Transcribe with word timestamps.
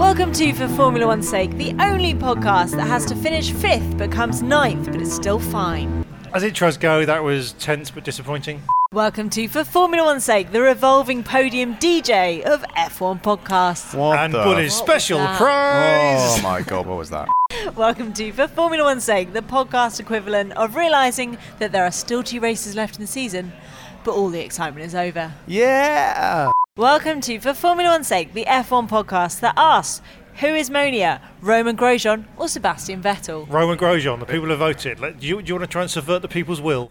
Welcome 0.00 0.32
to 0.32 0.54
For 0.54 0.66
Formula 0.66 1.06
One's 1.06 1.28
Sake, 1.28 1.50
the 1.58 1.74
only 1.78 2.14
podcast 2.14 2.70
that 2.70 2.86
has 2.86 3.04
to 3.04 3.14
finish 3.14 3.52
fifth 3.52 3.98
but 3.98 4.10
comes 4.10 4.40
ninth, 4.40 4.86
but 4.90 4.98
it's 4.98 5.12
still 5.12 5.38
fine. 5.38 6.06
As 6.32 6.42
intros 6.42 6.80
go, 6.80 7.04
that 7.04 7.22
was 7.22 7.52
tense 7.52 7.90
but 7.90 8.02
disappointing. 8.02 8.62
Welcome 8.92 9.28
to 9.28 9.46
For 9.46 9.62
Formula 9.62 10.06
One's 10.06 10.24
Sake, 10.24 10.52
the 10.52 10.62
revolving 10.62 11.22
podium 11.22 11.74
DJ 11.74 12.40
of 12.40 12.62
F1 12.78 13.22
podcasts. 13.22 13.94
What 13.94 14.18
and 14.18 14.32
the? 14.32 14.42
Bully's 14.42 14.74
special 14.74 15.18
prize! 15.18 16.38
Oh 16.38 16.40
my 16.42 16.62
god, 16.62 16.86
what 16.86 16.96
was 16.96 17.10
that? 17.10 17.28
Welcome 17.76 18.14
to 18.14 18.32
For 18.32 18.48
Formula 18.48 18.82
One's 18.82 19.04
Sake, 19.04 19.34
the 19.34 19.42
podcast 19.42 20.00
equivalent 20.00 20.52
of 20.52 20.76
realising 20.76 21.36
that 21.58 21.72
there 21.72 21.84
are 21.84 21.92
still 21.92 22.22
two 22.22 22.40
races 22.40 22.74
left 22.74 22.94
in 22.94 23.02
the 23.02 23.06
season, 23.06 23.52
but 24.02 24.12
all 24.12 24.30
the 24.30 24.40
excitement 24.40 24.86
is 24.86 24.94
over. 24.94 25.34
Yeah! 25.46 26.52
Welcome 26.76 27.20
to 27.22 27.40
For 27.40 27.52
Formula 27.52 27.90
One's 27.90 28.06
Sake, 28.06 28.32
the 28.32 28.44
F1 28.44 28.88
podcast 28.88 29.40
that 29.40 29.54
asks 29.56 30.00
who 30.36 30.46
is 30.46 30.70
Monia, 30.70 31.20
Romain 31.40 31.76
Grosjean 31.76 32.26
or 32.36 32.46
Sebastian 32.46 33.02
Vettel? 33.02 33.50
Romain 33.50 33.76
Grosjean, 33.76 34.20
the 34.20 34.24
people 34.24 34.48
have 34.50 34.60
voted. 34.60 35.00
Let, 35.00 35.18
do, 35.18 35.26
you, 35.26 35.42
do 35.42 35.48
you 35.48 35.54
want 35.56 35.68
to 35.68 35.72
try 35.72 35.82
and 35.82 35.90
subvert 35.90 36.22
the 36.22 36.28
people's 36.28 36.60
will? 36.60 36.88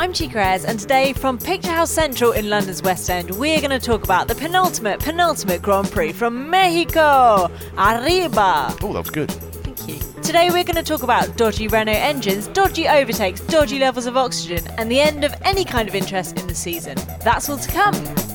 I'm 0.00 0.12
Chica 0.12 0.40
Ayres, 0.40 0.64
and 0.64 0.80
today 0.80 1.12
from 1.12 1.38
Picture 1.38 1.70
House 1.70 1.92
Central 1.92 2.32
in 2.32 2.50
London's 2.50 2.82
West 2.82 3.08
End, 3.08 3.30
we're 3.30 3.60
going 3.60 3.70
to 3.70 3.78
talk 3.78 4.02
about 4.02 4.26
the 4.26 4.34
penultimate, 4.34 4.98
penultimate 4.98 5.62
Grand 5.62 5.92
Prix 5.92 6.12
from 6.12 6.50
Mexico. 6.50 7.48
Arriba! 7.78 8.74
Oh, 8.82 8.92
that 8.92 9.00
was 9.00 9.10
good. 9.10 9.30
Thank 9.30 9.86
you. 9.86 10.22
Today 10.22 10.50
we're 10.50 10.64
going 10.64 10.74
to 10.74 10.82
talk 10.82 11.04
about 11.04 11.36
dodgy 11.36 11.68
Renault 11.68 11.92
engines, 11.92 12.48
dodgy 12.48 12.88
overtakes, 12.88 13.40
dodgy 13.42 13.78
levels 13.78 14.06
of 14.06 14.16
oxygen, 14.16 14.66
and 14.76 14.90
the 14.90 14.98
end 14.98 15.22
of 15.22 15.32
any 15.42 15.64
kind 15.64 15.88
of 15.88 15.94
interest 15.94 16.36
in 16.36 16.48
the 16.48 16.54
season. 16.54 16.98
That's 17.22 17.48
all 17.48 17.58
to 17.58 17.70
come. 17.70 18.27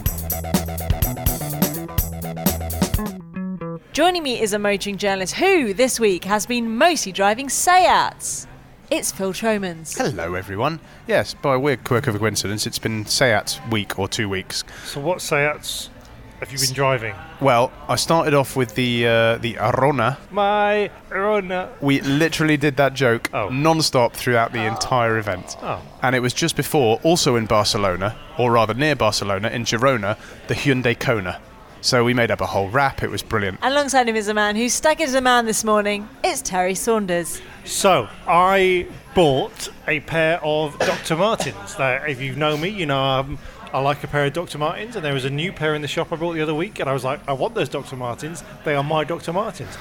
Joining 3.93 4.23
me 4.23 4.41
is 4.41 4.53
a 4.53 4.59
motoring 4.59 4.97
journalist 4.97 5.35
who, 5.35 5.71
this 5.71 5.99
week, 5.99 6.23
has 6.23 6.47
been 6.47 6.77
mostly 6.77 7.11
driving 7.11 7.47
Seats. 7.47 8.47
It's 8.89 9.11
Phil 9.11 9.33
Tromans. 9.33 9.95
Hello, 9.95 10.33
everyone. 10.33 10.79
Yes, 11.05 11.35
by 11.35 11.53
a 11.53 11.59
weird 11.59 11.83
quirk 11.83 12.07
of 12.07 12.15
a 12.15 12.19
coincidence, 12.19 12.65
it's 12.65 12.79
been 12.79 13.05
Seat 13.05 13.59
week 13.69 13.99
or 13.99 14.07
two 14.07 14.27
weeks. 14.27 14.63
So, 14.85 14.99
what 14.99 15.21
Seats 15.21 15.91
have 16.39 16.51
you 16.51 16.57
been 16.57 16.73
driving? 16.73 17.13
Well, 17.39 17.71
I 17.87 17.95
started 17.95 18.33
off 18.33 18.55
with 18.55 18.73
the 18.73 19.05
uh, 19.05 19.37
the 19.37 19.57
Arona. 19.59 20.17
My 20.31 20.89
Rona. 21.11 21.71
We 21.79 22.01
literally 22.01 22.57
did 22.57 22.77
that 22.77 22.95
joke 22.95 23.29
Oh. 23.31 23.49
non-stop 23.49 24.13
throughout 24.15 24.53
the 24.53 24.65
entire 24.65 25.19
event. 25.19 25.55
Oh. 25.61 25.79
And 26.01 26.15
it 26.15 26.19
was 26.19 26.33
just 26.33 26.55
before, 26.55 26.99
also 27.03 27.35
in 27.35 27.45
Barcelona, 27.45 28.17
or 28.39 28.51
rather 28.53 28.73
near 28.73 28.95
Barcelona, 28.95 29.49
in 29.49 29.65
Girona, 29.65 30.17
the 30.47 30.55
Hyundai 30.55 30.99
Kona. 30.99 31.39
So 31.83 32.05
we 32.05 32.13
made 32.13 32.31
up 32.31 32.39
a 32.39 32.45
whole 32.45 32.69
rap. 32.69 33.03
It 33.03 33.11
was 33.11 33.21
brilliant. 33.21 33.59
And 33.61 33.73
alongside 33.73 34.07
him 34.07 34.15
is 34.15 34.29
a 34.29 34.33
man 34.33 34.55
who 34.55 34.69
staggered 34.69 35.09
as 35.09 35.15
a 35.15 35.19
man 35.19 35.45
this 35.45 35.65
morning. 35.65 36.07
It's 36.23 36.41
Terry 36.41 36.75
Saunders. 36.75 37.41
So, 37.65 38.07
I 38.25 38.87
bought 39.13 39.67
a 39.85 39.99
pair 39.99 40.41
of 40.41 40.79
Dr. 40.79 41.17
Martens. 41.17 41.77
Now, 41.77 41.95
if 42.05 42.21
you 42.21 42.37
know 42.37 42.55
me, 42.55 42.69
you 42.69 42.85
know 42.85 43.03
um, 43.03 43.37
I 43.73 43.81
like 43.81 44.01
a 44.01 44.07
pair 44.07 44.25
of 44.25 44.31
Dr. 44.31 44.57
Martens, 44.57 44.95
and 44.95 45.03
there 45.03 45.13
was 45.13 45.25
a 45.25 45.29
new 45.29 45.51
pair 45.51 45.75
in 45.75 45.81
the 45.81 45.89
shop 45.89 46.13
I 46.13 46.15
bought 46.15 46.35
the 46.35 46.41
other 46.41 46.53
week, 46.53 46.79
and 46.79 46.89
I 46.89 46.93
was 46.93 47.03
like, 47.03 47.19
I 47.27 47.33
want 47.33 47.53
those 47.53 47.67
Dr. 47.67 47.97
Martens. 47.97 48.45
They 48.63 48.75
are 48.75 48.83
my 48.83 49.03
Dr. 49.03 49.33
Martens. 49.33 49.77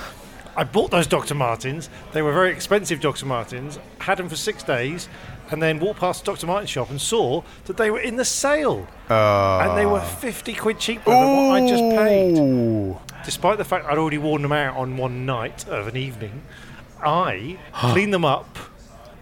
I 0.57 0.65
bought 0.65 0.91
those 0.91 1.07
Dr. 1.07 1.37
Martens. 1.37 1.89
They 2.13 2.21
were 2.21 2.33
very 2.33 2.51
expensive 2.51 3.01
Dr. 3.01 3.27
Martens. 3.27 3.79
Had 4.01 4.19
them 4.19 4.29
for 4.29 4.37
six 4.37 4.65
days, 4.65 5.09
and 5.53 5.63
then 5.63 5.79
walked 5.79 6.01
past 6.01 6.25
Dr. 6.25 6.47
Martens 6.47 6.71
shop 6.71 6.91
and 6.91 7.01
saw 7.01 7.43
that 7.67 7.77
they 7.77 7.91
were 7.91 8.01
in 8.01 8.17
the 8.17 8.25
sale, 8.25 8.87
and 9.09 9.77
they 9.77 9.87
were 9.87 10.01
ah. 10.01 10.17
fifty 10.21 10.55
quid 10.55 10.79
cheaper 10.79 11.11
than 11.11 11.49
what 11.49 11.63
I 11.63 11.69
just 11.69 11.83
paid. 11.97 12.97
Despite 13.25 13.59
the 13.59 13.65
fact 13.65 13.87
I'd 13.87 13.99
already 13.99 14.19
worn 14.19 14.43
them 14.43 14.53
out 14.53 14.77
on 14.77 14.97
one 14.97 15.27
night 15.27 15.69
of 15.69 15.87
an 15.87 15.97
evening, 15.97 16.43
I 17.03 17.59
cleaned 17.73 18.13
them 18.13 18.25
up 18.25 18.59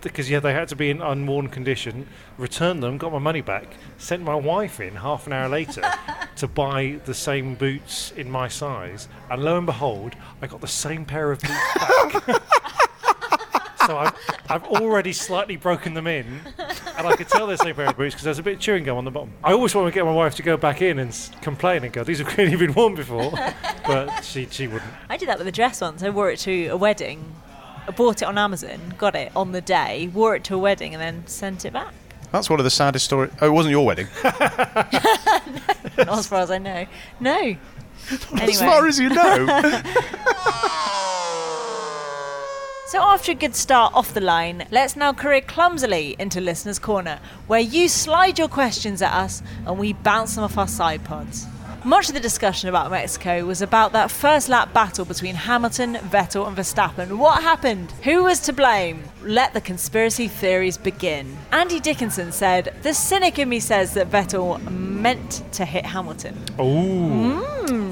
because 0.02 0.30
yeah, 0.30 0.40
they 0.40 0.52
had 0.52 0.68
to 0.68 0.76
be 0.76 0.90
in 0.90 1.02
unworn 1.02 1.48
condition. 1.48 2.06
Returned 2.38 2.82
them, 2.82 2.98
got 2.98 3.12
my 3.12 3.18
money 3.18 3.40
back, 3.40 3.66
sent 3.98 4.22
my 4.22 4.34
wife 4.34 4.80
in 4.80 4.96
half 4.96 5.26
an 5.26 5.32
hour 5.32 5.48
later 5.48 5.82
to 6.36 6.46
buy 6.46 7.00
the 7.04 7.14
same 7.14 7.54
boots 7.54 8.12
in 8.16 8.30
my 8.30 8.48
size, 8.48 9.08
and 9.30 9.44
lo 9.44 9.58
and 9.58 9.66
behold, 9.66 10.14
I 10.40 10.46
got 10.46 10.60
the 10.60 10.68
same 10.68 11.04
pair 11.04 11.32
of 11.32 11.40
boots 11.40 11.74
back. 11.74 12.42
so 13.90 13.98
I've, 13.98 14.14
I've 14.48 14.64
already 14.66 15.12
slightly 15.12 15.56
broken 15.56 15.94
them 15.94 16.06
in, 16.06 16.26
and 16.96 17.06
I 17.08 17.16
could 17.16 17.28
tell 17.28 17.48
they're 17.48 17.56
the 17.56 17.64
same 17.64 17.74
pair 17.74 17.86
of 17.88 17.96
boots 17.96 18.14
because 18.14 18.24
there's 18.24 18.38
a 18.38 18.42
bit 18.42 18.54
of 18.54 18.60
chewing 18.60 18.84
gum 18.84 18.96
on 18.96 19.04
the 19.04 19.10
bottom. 19.10 19.32
I 19.42 19.50
always 19.52 19.74
want 19.74 19.88
to 19.88 19.92
get 19.92 20.04
my 20.04 20.12
wife 20.12 20.36
to 20.36 20.42
go 20.44 20.56
back 20.56 20.80
in 20.80 21.00
and 21.00 21.08
s- 21.08 21.32
complain 21.42 21.82
and 21.82 21.92
go, 21.92 22.04
"These 22.04 22.18
have 22.20 22.28
clearly 22.28 22.54
been 22.56 22.72
worn 22.72 22.94
before," 22.94 23.32
but 23.84 24.22
she 24.24 24.46
she 24.48 24.68
wouldn't. 24.68 24.92
I 25.08 25.16
did 25.16 25.28
that 25.28 25.38
with 25.38 25.48
a 25.48 25.52
dress 25.52 25.80
once. 25.80 26.04
I 26.04 26.10
wore 26.10 26.30
it 26.30 26.38
to 26.40 26.68
a 26.68 26.76
wedding. 26.76 27.34
I 27.88 27.90
bought 27.90 28.22
it 28.22 28.26
on 28.26 28.38
Amazon, 28.38 28.94
got 28.96 29.16
it 29.16 29.32
on 29.34 29.50
the 29.50 29.60
day, 29.60 30.08
wore 30.14 30.36
it 30.36 30.44
to 30.44 30.54
a 30.54 30.58
wedding, 30.58 30.94
and 30.94 31.02
then 31.02 31.26
sent 31.26 31.64
it 31.64 31.72
back. 31.72 31.92
That's 32.30 32.48
one 32.48 32.60
of 32.60 32.64
the 32.64 32.70
saddest 32.70 33.06
stories. 33.06 33.32
Oh, 33.40 33.46
it 33.46 33.50
wasn't 33.50 33.72
your 33.72 33.84
wedding. 33.84 34.06
Not 34.22 35.00
as 35.98 36.28
far 36.28 36.42
as 36.42 36.52
I 36.52 36.58
know. 36.58 36.86
No. 37.18 37.56
Anyway. 38.32 38.50
As 38.52 38.60
far 38.60 38.86
as 38.88 38.98
you 38.98 39.08
know. 39.10 39.46
So 42.90 43.00
after 43.00 43.30
a 43.30 43.36
good 43.36 43.54
start 43.54 43.94
off 43.94 44.14
the 44.14 44.20
line, 44.20 44.66
let's 44.72 44.96
now 44.96 45.12
career 45.12 45.42
clumsily 45.42 46.16
into 46.18 46.40
Listener's 46.40 46.80
Corner, 46.80 47.20
where 47.46 47.60
you 47.60 47.88
slide 47.88 48.36
your 48.36 48.48
questions 48.48 49.00
at 49.00 49.12
us 49.12 49.44
and 49.64 49.78
we 49.78 49.92
bounce 49.92 50.34
them 50.34 50.42
off 50.42 50.58
our 50.58 50.66
side 50.66 51.04
pods. 51.04 51.46
Much 51.84 52.08
of 52.08 52.14
the 52.14 52.20
discussion 52.20 52.68
about 52.68 52.90
Mexico 52.90 53.44
was 53.46 53.62
about 53.62 53.92
that 53.92 54.10
first 54.10 54.48
lap 54.48 54.72
battle 54.72 55.04
between 55.04 55.36
Hamilton, 55.36 55.94
Vettel, 56.10 56.48
and 56.48 56.56
Verstappen. 56.56 57.16
What 57.16 57.44
happened? 57.44 57.92
Who 58.02 58.24
was 58.24 58.40
to 58.40 58.52
blame? 58.52 59.04
Let 59.22 59.54
the 59.54 59.60
conspiracy 59.60 60.26
theories 60.26 60.76
begin. 60.76 61.38
Andy 61.52 61.78
Dickinson 61.78 62.32
said, 62.32 62.74
The 62.82 62.92
cynic 62.92 63.38
in 63.38 63.48
me 63.48 63.60
says 63.60 63.94
that 63.94 64.10
Vettel 64.10 64.68
meant 64.68 65.44
to 65.52 65.64
hit 65.64 65.86
Hamilton. 65.86 66.36
Ooh. 66.58 67.40
Mm. 67.68 67.89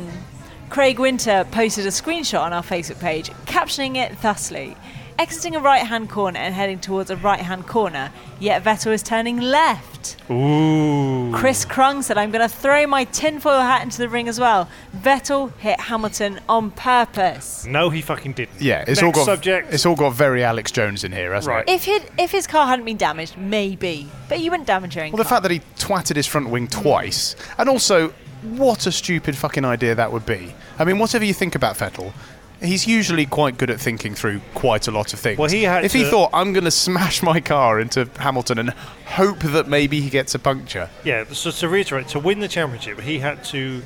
Craig 0.71 0.99
Winter 0.99 1.47
posted 1.51 1.87
a 1.87 1.91
screenshot 1.91 2.41
on 2.41 2.53
our 2.53 2.63
Facebook 2.63 3.01
page, 3.01 3.31
captioning 3.47 3.97
it 3.97 4.17
thusly 4.19 4.77
Exiting 5.19 5.57
a 5.57 5.61
right 5.61 5.85
hand 5.85 6.09
corner 6.09 6.39
and 6.39 6.55
heading 6.55 6.79
towards 6.79 7.11
a 7.11 7.17
right 7.17 7.41
hand 7.41 7.67
corner, 7.67 8.13
yet 8.39 8.63
Vettel 8.63 8.93
is 8.93 9.03
turning 9.03 9.41
left. 9.41 10.17
Ooh. 10.31 11.33
Chris 11.35 11.65
Krung 11.65 12.05
said, 12.05 12.17
I'm 12.17 12.31
going 12.31 12.49
to 12.49 12.55
throw 12.55 12.87
my 12.87 13.03
tinfoil 13.03 13.59
hat 13.59 13.83
into 13.83 13.99
the 13.99 14.09
ring 14.09 14.29
as 14.29 14.39
well. 14.39 14.69
Vettel 14.97 15.53
hit 15.57 15.81
Hamilton 15.81 16.39
on 16.49 16.71
purpose. 16.71 17.67
No, 17.67 17.91
he 17.91 18.01
fucking 18.01 18.35
didn't. 18.35 18.61
Yeah, 18.61 18.83
it's 18.87 19.03
Next 19.03 19.03
all 19.03 19.11
got 19.11 19.25
subject. 19.25 19.75
it's 19.75 19.85
all 19.85 19.97
got 19.97 20.13
very 20.13 20.45
Alex 20.45 20.71
Jones 20.71 21.03
in 21.03 21.11
here, 21.11 21.35
hasn't 21.35 21.53
Right. 21.53 21.69
it? 21.69 21.73
If, 21.73 21.85
he'd, 21.87 22.09
if 22.17 22.31
his 22.31 22.47
car 22.47 22.69
hadn't 22.69 22.85
been 22.85 22.97
damaged, 22.97 23.37
maybe. 23.37 24.09
But 24.29 24.39
you 24.39 24.53
wouldn't 24.53 24.69
damage 24.69 24.95
your 24.95 25.05
own 25.05 25.11
Well, 25.11 25.21
the 25.21 25.29
fact 25.29 25.43
that 25.43 25.51
he 25.51 25.63
twatted 25.79 26.15
his 26.15 26.29
front 26.29 26.49
wing 26.49 26.69
twice, 26.69 27.35
and 27.59 27.69
also, 27.69 28.15
what 28.43 28.87
a 28.87 28.93
stupid 28.93 29.37
fucking 29.37 29.65
idea 29.65 29.95
that 29.95 30.13
would 30.13 30.27
be. 30.27 30.55
I 30.79 30.85
mean, 30.85 30.99
whatever 30.99 31.25
you 31.25 31.35
think 31.35 31.55
about 31.55 31.77
Vettel, 31.77 32.13
he's 32.61 32.87
usually 32.87 33.27
quite 33.27 33.57
good 33.59 33.71
at 33.71 33.81
thinking 33.81 34.15
through 34.15 34.41
quite 34.55 34.89
a 34.89 34.91
lot 34.91 35.13
of 35.13 35.19
things. 35.21 35.39
Well, 35.39 35.49
he 35.51 35.63
had 35.65 35.85
if 35.85 35.93
he 35.93 36.05
thought, 36.05 36.31
I'm 36.33 36.53
going 36.53 36.65
to 36.65 36.71
smash 36.71 37.23
my 37.23 37.41
car 37.41 37.81
into 37.81 38.09
Hamilton 38.19 38.59
and 38.59 38.71
hope 39.07 39.41
that 39.41 39.69
maybe 39.69 40.01
he 40.01 40.11
gets 40.11 40.35
a 40.35 40.39
puncture, 40.39 40.91
Yeah, 41.05 41.25
so 41.33 41.51
to 41.51 41.69
reiterate, 41.69 42.09
to 42.09 42.19
win 42.21 42.41
the 42.41 42.49
championship, 42.49 43.01
he 43.01 43.19
had 43.21 43.43
to 43.45 43.83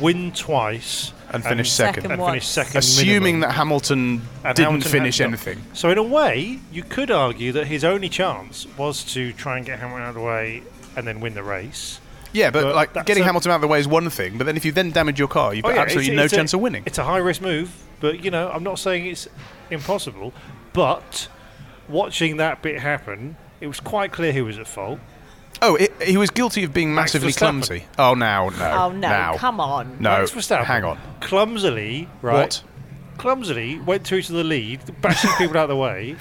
win 0.00 0.32
twice 0.32 1.12
And 1.30 1.44
finish 1.44 1.70
second. 1.70 2.10
and 2.10 2.20
finish 2.22 2.46
second, 2.46 2.76
assuming 2.78 3.22
minimum. 3.22 3.40
that 3.40 3.52
Hamilton 3.52 4.22
And 4.44 4.56
didn't 4.56 4.66
Hamilton 4.70 4.90
finish 4.90 5.18
had- 5.18 5.28
anything. 5.28 5.62
So 5.74 5.90
in 5.90 5.98
a 5.98 6.02
way, 6.02 6.60
you 6.72 6.82
could 6.82 7.10
argue 7.10 7.52
that 7.52 7.66
his 7.66 7.84
only 7.84 8.08
chance 8.08 8.66
was 8.78 9.04
to 9.12 9.32
try 9.34 9.56
and 9.58 9.66
get 9.66 9.80
Hamilton 9.80 10.02
out 10.04 10.08
of 10.10 10.14
the 10.14 10.20
way 10.22 10.62
and 10.96 11.06
then 11.06 11.20
win 11.20 11.34
the 11.34 11.42
race. 11.42 11.98
Yeah, 12.32 12.50
but, 12.50 12.62
But 12.62 12.74
like 12.74 13.06
getting 13.06 13.22
a- 13.22 13.26
Hamilton 13.26 13.52
out 13.52 13.56
of 13.56 13.60
the 13.60 13.68
way 13.68 13.78
is 13.80 13.86
one 13.86 14.08
thing, 14.10 14.38
but 14.38 14.44
then 14.44 14.56
if 14.56 14.64
you 14.64 14.72
then 14.72 14.90
damage 14.90 15.18
your 15.18 15.28
car, 15.28 15.52
you've 15.54 15.64
Oh, 15.64 15.68
got 15.68 15.74
yeah, 15.76 15.82
absolutely 15.82 16.12
it's- 16.12 16.16
no 16.16 16.24
it's 16.24 16.32
a- 16.32 16.36
chance 16.36 16.54
of 16.54 16.60
winning. 16.60 16.82
It's 16.86 16.98
a 16.98 17.04
high 17.04 17.18
risk 17.18 17.42
move, 17.42 17.70
but 18.00 18.24
you 18.24 18.30
know, 18.30 18.50
I'm 18.50 18.62
not 18.62 18.78
saying 18.78 19.06
it's 19.06 19.28
impossible. 19.70 20.32
But 20.72 21.28
watching 21.88 22.38
that 22.38 22.62
bit 22.62 22.80
happen, 22.80 23.36
it 23.60 23.66
was 23.66 23.80
quite 23.80 24.12
clear 24.12 24.32
who 24.32 24.44
was 24.46 24.58
at 24.58 24.66
fault. 24.66 24.98
Oh, 25.60 25.76
it, 25.76 25.92
he 26.02 26.16
was 26.16 26.30
guilty 26.30 26.64
of 26.64 26.72
being 26.72 26.94
massively 26.94 27.32
clumsy. 27.32 27.84
Oh, 27.98 28.14
now, 28.14 28.48
no. 28.48 28.70
Oh, 28.70 28.90
no, 28.90 28.98
now. 29.08 29.36
come 29.36 29.60
on. 29.60 29.98
No, 30.00 30.18
Max 30.18 30.30
Verstappen 30.32 30.64
hang 30.64 30.82
on. 30.84 30.98
clumsily, 31.20 32.08
right? 32.22 32.34
What? 32.34 32.62
Clumsily 33.18 33.78
went 33.78 34.04
through 34.04 34.22
to 34.22 34.32
the 34.32 34.42
lead, 34.42 34.80
bashing 35.02 35.30
people 35.38 35.56
out 35.58 35.64
of 35.64 35.68
the 35.68 35.76
way. 35.76 36.16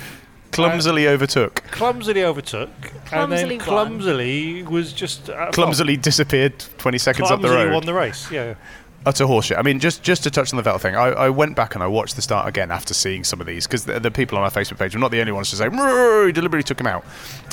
Clumsily 0.52 1.08
overtook. 1.08 1.64
Clumsily 1.72 2.24
overtook, 2.24 2.70
and 2.94 3.06
Clumsily 3.06 3.58
then 3.58 3.68
won. 3.68 3.88
clumsily 3.88 4.64
was 4.64 4.94
just 4.94 5.30
at 5.30 5.38
fault. 5.38 5.54
Clumsily 5.54 5.98
disappeared 5.98 6.60
20 6.78 6.98
seconds 6.98 7.32
up 7.32 7.42
the 7.42 7.48
Clumsily 7.48 7.66
road. 7.66 7.74
won 7.74 7.86
the 7.86 7.94
race. 7.94 8.30
Yeah. 8.32 8.56
Utter 9.04 9.26
horseshit. 9.26 9.58
I 9.58 9.64
mean, 9.64 9.80
just 9.80 10.04
just 10.04 10.22
to 10.24 10.30
touch 10.30 10.54
on 10.54 10.62
the 10.62 10.70
Vettel 10.70 10.80
thing, 10.80 10.96
I, 10.96 11.08
I 11.08 11.30
went 11.30 11.56
back 11.56 11.74
and 11.74 11.84
I 11.84 11.88
watched 11.88 12.16
the 12.16 12.22
start 12.22 12.48
again 12.48 12.70
after 12.70 12.94
seeing 12.94 13.24
some 13.24 13.42
of 13.42 13.48
these 13.48 13.66
because 13.66 13.86
the, 13.86 14.00
the 14.00 14.12
people 14.12 14.38
on 14.38 14.44
our 14.44 14.52
Facebook 14.52 14.78
page 14.78 14.94
were 14.94 15.00
not 15.00 15.10
the 15.10 15.20
only 15.22 15.32
ones 15.32 15.50
to 15.50 15.56
say 15.56 15.66
"Mrrr, 15.70 16.28
he 16.28 16.32
deliberately 16.32 16.64
took 16.64 16.80
him 16.80 16.86
out. 16.86 17.04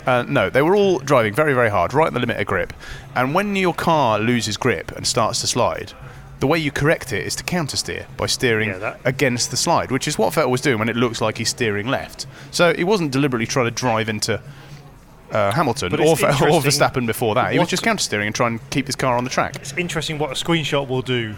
Uh, 0.05 0.25
no, 0.29 0.51
they 0.51 0.61
were 0.61 0.77
all 0.77 0.99
driving 0.99 1.33
very 1.33 1.55
very 1.55 1.71
hard, 1.71 1.95
right 1.95 2.09
at 2.09 2.13
the 2.13 2.21
limit 2.21 2.39
of 2.39 2.47
grip. 2.47 2.75
And 3.15 3.35
when 3.35 3.57
your 3.57 3.73
car 3.73 4.19
loses 4.19 4.59
grip 4.59 4.93
and 4.93 5.07
starts 5.07 5.41
to 5.41 5.47
slide, 5.47 5.95
the 6.41 6.47
way 6.47 6.59
you 6.59 6.71
correct 6.71 7.13
it 7.13 7.27
is 7.27 7.35
to 7.37 7.43
counter 7.45 7.77
steer 7.77 8.07
by 8.17 8.27
steering 8.27 8.69
Yeah, 8.71 8.97
against 9.05 9.51
the 9.51 9.57
slide, 9.57 9.91
which 9.91 10.07
is 10.07 10.17
what 10.19 10.33
Vettel 10.35 10.51
was 10.51 10.61
doing 10.61 10.79
when 10.79 10.89
it 10.89 10.97
looks 10.97 11.21
like 11.21 11.39
he's 11.39 11.49
steering 11.49 11.89
left. 11.89 12.27
So 12.51 12.75
he 12.75 12.85
wasn't 12.85 13.11
deliberately 13.11 13.47
trying 13.47 13.67
to 13.67 13.71
drive 13.73 14.09
into. 14.09 14.41
Uh, 15.31 15.53
Hamilton 15.53 15.91
But 15.91 16.01
or, 16.01 16.13
it's 16.13 16.21
Ve- 16.23 16.27
or 16.29 16.63
Verstappen 16.63 17.07
before 17.07 17.35
that. 17.35 17.53
He 17.53 17.59
was 17.59 17.69
just 17.69 17.83
counter 17.83 18.03
steering 18.03 18.29
and 18.29 18.35
trying 18.35 18.59
to 18.59 18.65
keep 18.71 18.87
his 18.87 18.97
car 18.97 19.15
on 19.19 19.25
the 19.25 19.31
track. 19.31 19.57
It's 19.57 19.75
interesting 19.77 20.19
what 20.19 20.31
a 20.31 20.35
screenshot 20.43 20.89
will 20.89 21.03
do. 21.03 21.35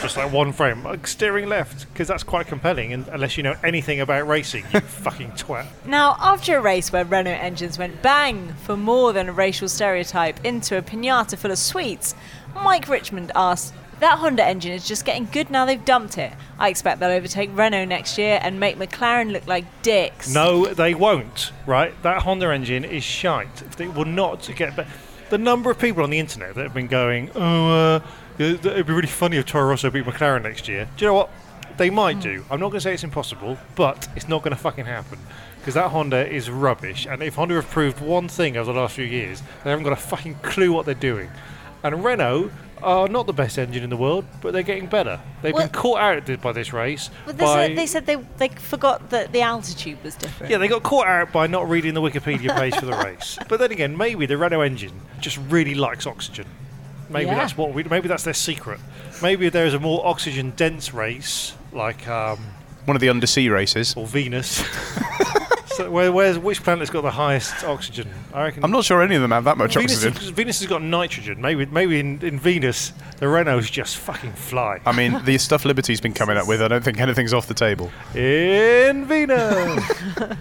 Just 0.00 0.16
like 0.16 0.32
one 0.32 0.52
frame, 0.54 0.82
like 0.84 1.06
steering 1.06 1.46
left, 1.48 1.86
because 1.92 2.08
that's 2.08 2.22
quite 2.22 2.46
compelling. 2.46 2.94
And 2.94 3.06
unless 3.08 3.36
you 3.36 3.42
know 3.42 3.56
anything 3.62 4.00
about 4.00 4.26
racing, 4.26 4.64
you 4.72 4.80
fucking 5.04 5.32
twat. 5.32 5.66
Now, 5.84 6.16
after 6.18 6.56
a 6.56 6.60
race 6.62 6.92
where 6.92 7.04
Renault 7.04 7.30
engines 7.32 7.78
went 7.78 8.00
bang 8.00 8.54
for 8.62 8.74
more 8.76 9.12
than 9.12 9.28
a 9.28 9.32
racial 9.32 9.68
stereotype 9.68 10.42
into 10.44 10.78
a 10.78 10.82
pinata 10.82 11.36
full 11.36 11.50
of 11.50 11.58
sweets, 11.58 12.14
Mike 12.54 12.88
Richmond 12.88 13.32
asked, 13.34 13.74
That 14.00 14.18
Honda 14.18 14.44
engine 14.44 14.72
is 14.72 14.86
just 14.88 15.04
getting 15.04 15.26
good 15.26 15.50
now 15.50 15.66
they've 15.66 15.84
dumped 15.84 16.16
it. 16.18 16.32
I 16.58 16.68
expect 16.70 17.00
they'll 17.00 17.10
overtake 17.10 17.50
Renault 17.52 17.84
next 17.84 18.16
year 18.18 18.38
and 18.42 18.58
make 18.58 18.76
McLaren 18.78 19.30
look 19.32 19.46
like 19.46 19.64
dicks. 19.82 20.32
No, 20.34 20.66
they 20.66 20.94
won't. 20.94 21.52
Right? 21.66 21.92
That 22.02 22.22
Honda 22.22 22.50
engine 22.52 22.84
is 22.84 23.04
shite. 23.04 23.62
It 23.78 23.94
will 23.94 24.06
not 24.06 24.50
get 24.56 24.74
better. 24.74 24.90
The 25.28 25.38
number 25.38 25.70
of 25.70 25.78
people 25.78 26.02
on 26.02 26.10
the 26.10 26.18
internet 26.18 26.54
that 26.54 26.62
have 26.62 26.74
been 26.74 26.86
going, 26.88 27.30
oh, 27.34 27.70
uh, 27.96 28.00
it- 28.38 28.64
it'd 28.64 28.86
be 28.86 28.92
really 28.92 29.06
funny 29.06 29.36
if 29.36 29.46
Toro 29.46 29.68
Rosso 29.68 29.90
beat 29.90 30.04
McLaren 30.04 30.42
next 30.42 30.66
year. 30.66 30.88
Do 30.96 31.04
you 31.04 31.10
know 31.10 31.14
what? 31.14 31.30
They 31.76 31.90
might 31.90 32.20
do. 32.20 32.44
I'm 32.50 32.58
not 32.58 32.68
going 32.70 32.78
to 32.78 32.80
say 32.80 32.94
it's 32.94 33.04
impossible, 33.04 33.56
but 33.74 34.08
it's 34.16 34.28
not 34.28 34.42
going 34.42 34.54
to 34.56 34.60
fucking 34.60 34.86
happen. 34.86 35.18
Because 35.58 35.74
that 35.74 35.90
Honda 35.90 36.26
is 36.26 36.50
rubbish. 36.50 37.06
And 37.08 37.22
if 37.22 37.34
Honda 37.36 37.54
have 37.56 37.68
proved 37.70 38.00
one 38.00 38.28
thing 38.28 38.56
over 38.56 38.72
the 38.72 38.80
last 38.80 38.94
few 38.96 39.04
years, 39.04 39.42
they 39.62 39.70
haven't 39.70 39.84
got 39.84 39.92
a 39.92 39.96
fucking 39.96 40.36
clue 40.42 40.72
what 40.72 40.84
they're 40.86 40.94
doing. 40.94 41.30
And 41.82 42.02
Renault 42.04 42.50
are 42.82 43.08
not 43.08 43.26
the 43.26 43.32
best 43.32 43.58
engine 43.58 43.82
in 43.82 43.90
the 43.90 43.96
world, 43.96 44.24
but 44.40 44.52
they're 44.52 44.62
getting 44.62 44.86
better. 44.86 45.20
They've 45.42 45.52
Well- 45.52 45.64
been 45.64 45.72
caught 45.72 46.00
out 46.00 46.40
by 46.42 46.52
this 46.52 46.72
race. 46.72 47.10
But 47.26 47.38
they, 47.38 47.44
by 47.44 47.66
said, 47.68 47.76
they 47.78 47.86
said 47.86 48.06
they, 48.06 48.16
they 48.38 48.48
forgot 48.48 49.10
that 49.10 49.32
the 49.32 49.42
altitude 49.42 50.02
was 50.02 50.14
different. 50.14 50.50
yeah, 50.50 50.58
they 50.58 50.68
got 50.68 50.82
caught 50.82 51.06
out 51.06 51.32
by 51.32 51.46
not 51.46 51.68
reading 51.68 51.94
the 51.94 52.00
Wikipedia 52.02 52.54
page 52.56 52.74
for 52.76 52.86
the 52.86 52.96
race. 52.96 53.38
But 53.48 53.58
then 53.60 53.70
again, 53.72 53.96
maybe 53.96 54.26
the 54.26 54.36
Renault 54.38 54.60
engine 54.62 55.00
just 55.20 55.38
really 55.48 55.74
likes 55.74 56.06
oxygen. 56.06 56.46
Maybe 57.08 57.26
Yeah. 57.26 57.34
that's 57.36 57.56
what 57.56 57.74
we. 57.74 57.82
Maybe 57.84 58.06
that's 58.08 58.22
their 58.24 58.34
secret. 58.34 58.78
Maybe 59.20 59.48
there's 59.48 59.74
a 59.74 59.80
more 59.80 60.06
oxygen 60.06 60.52
dense 60.56 60.94
race 60.94 61.54
like 61.72 62.06
um, 62.08 62.38
One 62.84 62.96
of 62.96 63.00
the 63.00 63.08
undersea 63.10 63.48
races. 63.48 63.94
or 63.96 64.06
Venus. 64.06 64.62
so 65.84 65.90
where, 65.90 66.12
where's 66.12 66.38
which 66.38 66.62
planet's 66.62 66.90
got 66.90 67.02
the 67.02 67.10
highest 67.10 67.64
oxygen? 67.64 68.08
I 68.32 68.44
reckon. 68.44 68.64
I'm 68.64 68.70
not 68.70 68.84
sure 68.84 69.02
any 69.02 69.14
of 69.14 69.22
them 69.22 69.30
have 69.30 69.44
that 69.44 69.56
much 69.58 69.74
Venus, 69.74 70.04
oxygen. 70.04 70.34
Venus 70.34 70.60
has 70.60 70.68
got 70.68 70.82
nitrogen. 70.82 71.40
Maybe 71.40 71.66
maybe 71.66 72.00
in, 72.00 72.22
in 72.24 72.38
Venus 72.38 72.92
the 73.18 73.26
Renaults 73.26 73.70
just 73.70 73.96
fucking 73.98 74.32
fly. 74.32 74.80
I 74.86 74.92
mean, 74.92 75.24
the 75.24 75.38
stuff 75.38 75.64
Liberty's 75.64 76.00
been 76.00 76.14
coming 76.14 76.36
up 76.36 76.46
with, 76.46 76.62
I 76.62 76.68
don't 76.68 76.82
think 76.84 77.00
anything's 77.00 77.34
off 77.34 77.46
the 77.46 77.54
table. 77.54 77.90
in 78.14 79.04
Venus. 79.06 79.84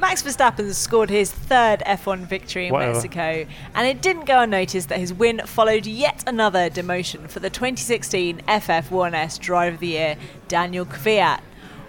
Max 0.00 0.22
Verstappen 0.22 0.72
scored 0.74 1.10
his 1.10 1.32
third 1.32 1.80
F1 1.80 2.20
victory 2.26 2.68
in 2.68 2.72
Whatever. 2.72 2.92
Mexico, 2.92 3.46
and 3.74 3.86
it 3.88 4.00
didn't 4.00 4.26
go 4.26 4.40
unnoticed 4.40 4.88
that 4.90 5.00
his 5.00 5.12
win 5.12 5.40
followed 5.44 5.86
yet 5.86 6.22
another 6.24 6.70
demotion 6.70 7.28
for 7.28 7.40
the 7.40 7.50
2016 7.50 8.42
FF1S 8.46 9.40
Driver 9.40 9.74
of 9.74 9.80
the 9.80 9.88
Year, 9.88 10.16
Daniel 10.46 10.86
Kvyat. 10.86 11.40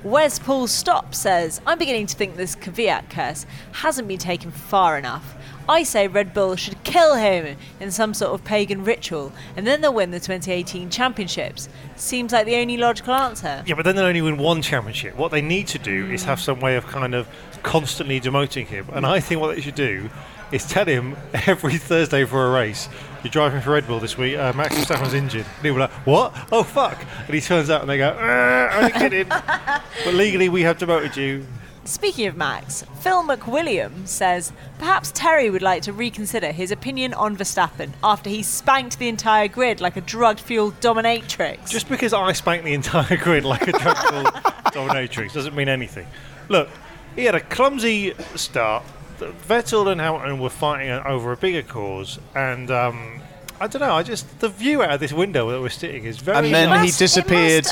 Wes 0.04 0.40
Paul 0.40 0.68
Stop 0.68 1.14
says, 1.14 1.60
I'm 1.68 1.78
beginning 1.78 2.08
to 2.08 2.16
think 2.16 2.38
this 2.38 2.56
Kvyat 2.56 3.10
curse 3.10 3.46
hasn't 3.74 4.08
been 4.08 4.18
taken 4.18 4.50
far 4.50 4.98
enough. 4.98 5.36
I 5.68 5.84
say 5.84 6.08
Red 6.08 6.34
Bull 6.34 6.56
should 6.56 6.82
kill 6.86 7.16
him 7.16 7.58
in 7.82 7.92
some 7.92 8.14
sort 8.14 8.34
of 8.34 8.46
pagan 8.46 8.86
ritual, 8.86 9.34
and 9.58 9.68
then 9.68 9.82
they'll 9.82 9.94
win 9.94 10.12
the 10.12 10.22
2018 10.22 10.90
championships. 10.90 11.68
Seems 11.98 12.32
like 12.32 12.46
the 12.46 12.56
only 12.56 12.78
logical 12.78 13.14
answer. 13.14 13.62
Yeah, 13.68 13.76
but 13.76 13.84
then 13.84 13.98
they'll 13.98 14.06
only 14.06 14.22
win 14.22 14.38
one 14.38 14.62
championship. 14.62 15.18
What 15.18 15.32
they 15.32 15.42
need 15.42 15.68
to 15.68 15.80
do 15.80 16.10
is 16.10 16.24
have 16.24 16.40
some 16.40 16.62
way 16.62 16.78
of 16.78 16.88
kind 16.88 17.14
of 17.14 17.28
constantly 17.62 18.22
demoting 18.22 18.68
him. 18.68 18.88
And 18.94 19.06
I 19.06 19.20
think 19.20 19.42
what 19.42 19.54
they 19.54 19.62
should 19.62 19.76
do 19.76 20.10
is 20.54 20.66
tell 20.66 20.86
him 20.86 21.18
every 21.46 21.78
Thursday 21.78 22.24
for 22.24 22.48
a 22.48 22.52
race, 22.52 22.88
you're 23.24 23.32
driving 23.32 23.62
for 23.62 23.72
Red 23.72 23.88
Bull 23.88 24.00
this 24.00 24.18
week, 24.18 24.38
uh, 24.38 24.54
Max 24.54 24.76
Verstappen's 24.76 25.14
injured. 25.14 25.46
And 25.46 25.66
he'll 25.66 25.74
be 25.74 25.80
like, 25.80 25.92
what? 26.06 26.34
Oh, 26.52 26.64
fuck. 26.64 26.98
And 27.26 27.34
he 27.34 27.42
turns 27.42 27.70
out 27.70 27.82
and 27.82 27.90
they 27.90 27.98
go, 27.98 28.16
"Ah, 28.20 28.78
only 28.78 28.92
kidding. 28.92 29.28
but 30.06 30.14
legally 30.14 30.50
we 30.50 30.62
have 30.64 30.78
demoted 30.78 31.16
you. 31.18 31.46
Speaking 31.86 32.28
of 32.28 32.38
Max, 32.38 32.86
Phil 33.00 33.24
McWilliam 33.24 34.08
says 34.08 34.54
perhaps 34.78 35.12
Terry 35.12 35.50
would 35.50 35.64
like 35.64 35.82
to 35.84 35.94
reconsider 35.94 36.52
his 36.52 36.72
opinion 36.72 37.16
on 37.16 37.36
Verstappen 37.36 37.94
after 38.04 38.30
he 38.30 38.44
spanked 38.44 39.00
the 39.00 39.10
entire 39.10 39.48
grid 39.48 39.82
like 39.82 39.98
a 39.98 40.02
drug 40.02 40.38
fueled 40.38 40.80
dominatrix. 40.82 41.68
Just 41.70 41.90
because 41.90 42.14
I 42.14 42.32
spanked 42.34 42.66
the 42.66 42.76
entire 42.76 43.18
grid 43.18 43.44
like 43.44 43.68
a 43.68 43.72
drug 43.72 43.98
fueled 43.98 44.26
dominatrix 44.74 45.34
doesn't 45.34 45.56
mean 45.56 45.68
anything. 45.68 46.06
Look, 46.48 46.70
he 47.16 47.26
had 47.26 47.34
a 47.34 47.40
clumsy 47.40 48.14
start. 48.36 48.84
Vettel 49.20 49.92
and 49.92 50.00
Hamilton 50.02 50.40
were 50.40 50.50
fighting 50.50 50.92
over 50.92 51.32
a 51.32 51.38
bigger 51.38 51.62
cause, 51.62 52.20
and 52.36 52.70
um, 52.72 53.22
I 53.62 53.68
don't 53.68 53.82
know. 53.82 53.94
I 53.94 54.04
just 54.04 54.40
the 54.40 54.48
view 54.50 54.82
out 54.82 54.92
of 54.92 55.00
this 55.00 55.12
window 55.12 55.50
that 55.52 55.60
we're 55.62 55.70
sitting 55.70 56.06
is 56.06 56.18
very. 56.18 56.38
And 56.46 56.54
then 56.56 56.70
must- 56.70 56.86
he 57.00 57.04
disappeared 57.04 57.68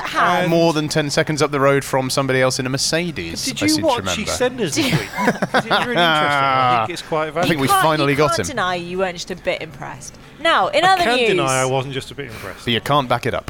more 0.49 0.73
than 0.73 0.87
10 0.89 1.09
seconds 1.09 1.41
up 1.41 1.51
the 1.51 1.59
road 1.59 1.83
from 1.85 2.09
somebody 2.09 2.41
else 2.41 2.59
in 2.59 2.65
a 2.65 2.69
Mercedes. 2.69 3.45
Did 3.45 3.61
I 3.61 3.65
you 3.65 3.69
seem 3.69 3.81
to 3.81 3.87
watch 3.87 3.99
remember. 3.99 4.21
EastEnders 4.23 4.75
this 4.75 4.77
week? 4.77 4.93
it's 4.93 5.53
really 5.65 5.71
interesting. 5.71 5.97
I 5.97 6.83
think 6.85 6.89
it's 6.93 7.01
quite 7.07 7.37
I 7.37 7.41
think 7.43 7.55
we 7.61 7.67
You 7.67 7.67
can't- 7.69 7.83
finally 7.83 8.11
you 8.13 8.17
got 8.17 8.35
can't 8.35 8.39
him. 8.41 8.47
deny 8.47 8.75
you 8.75 8.97
weren't 8.97 9.15
just 9.15 9.31
a 9.31 9.35
bit 9.37 9.61
impressed. 9.61 10.15
Now, 10.39 10.67
in 10.67 10.83
I 10.83 10.93
other 10.93 11.03
can't 11.03 11.21
news, 11.21 11.29
deny 11.29 11.61
I 11.61 11.65
wasn't 11.65 11.93
just 11.93 12.11
a 12.11 12.15
bit 12.15 12.27
impressed. 12.27 12.65
But 12.65 12.73
you 12.73 12.81
can't 12.81 13.07
back 13.09 13.25
it 13.25 13.33
up. 13.33 13.49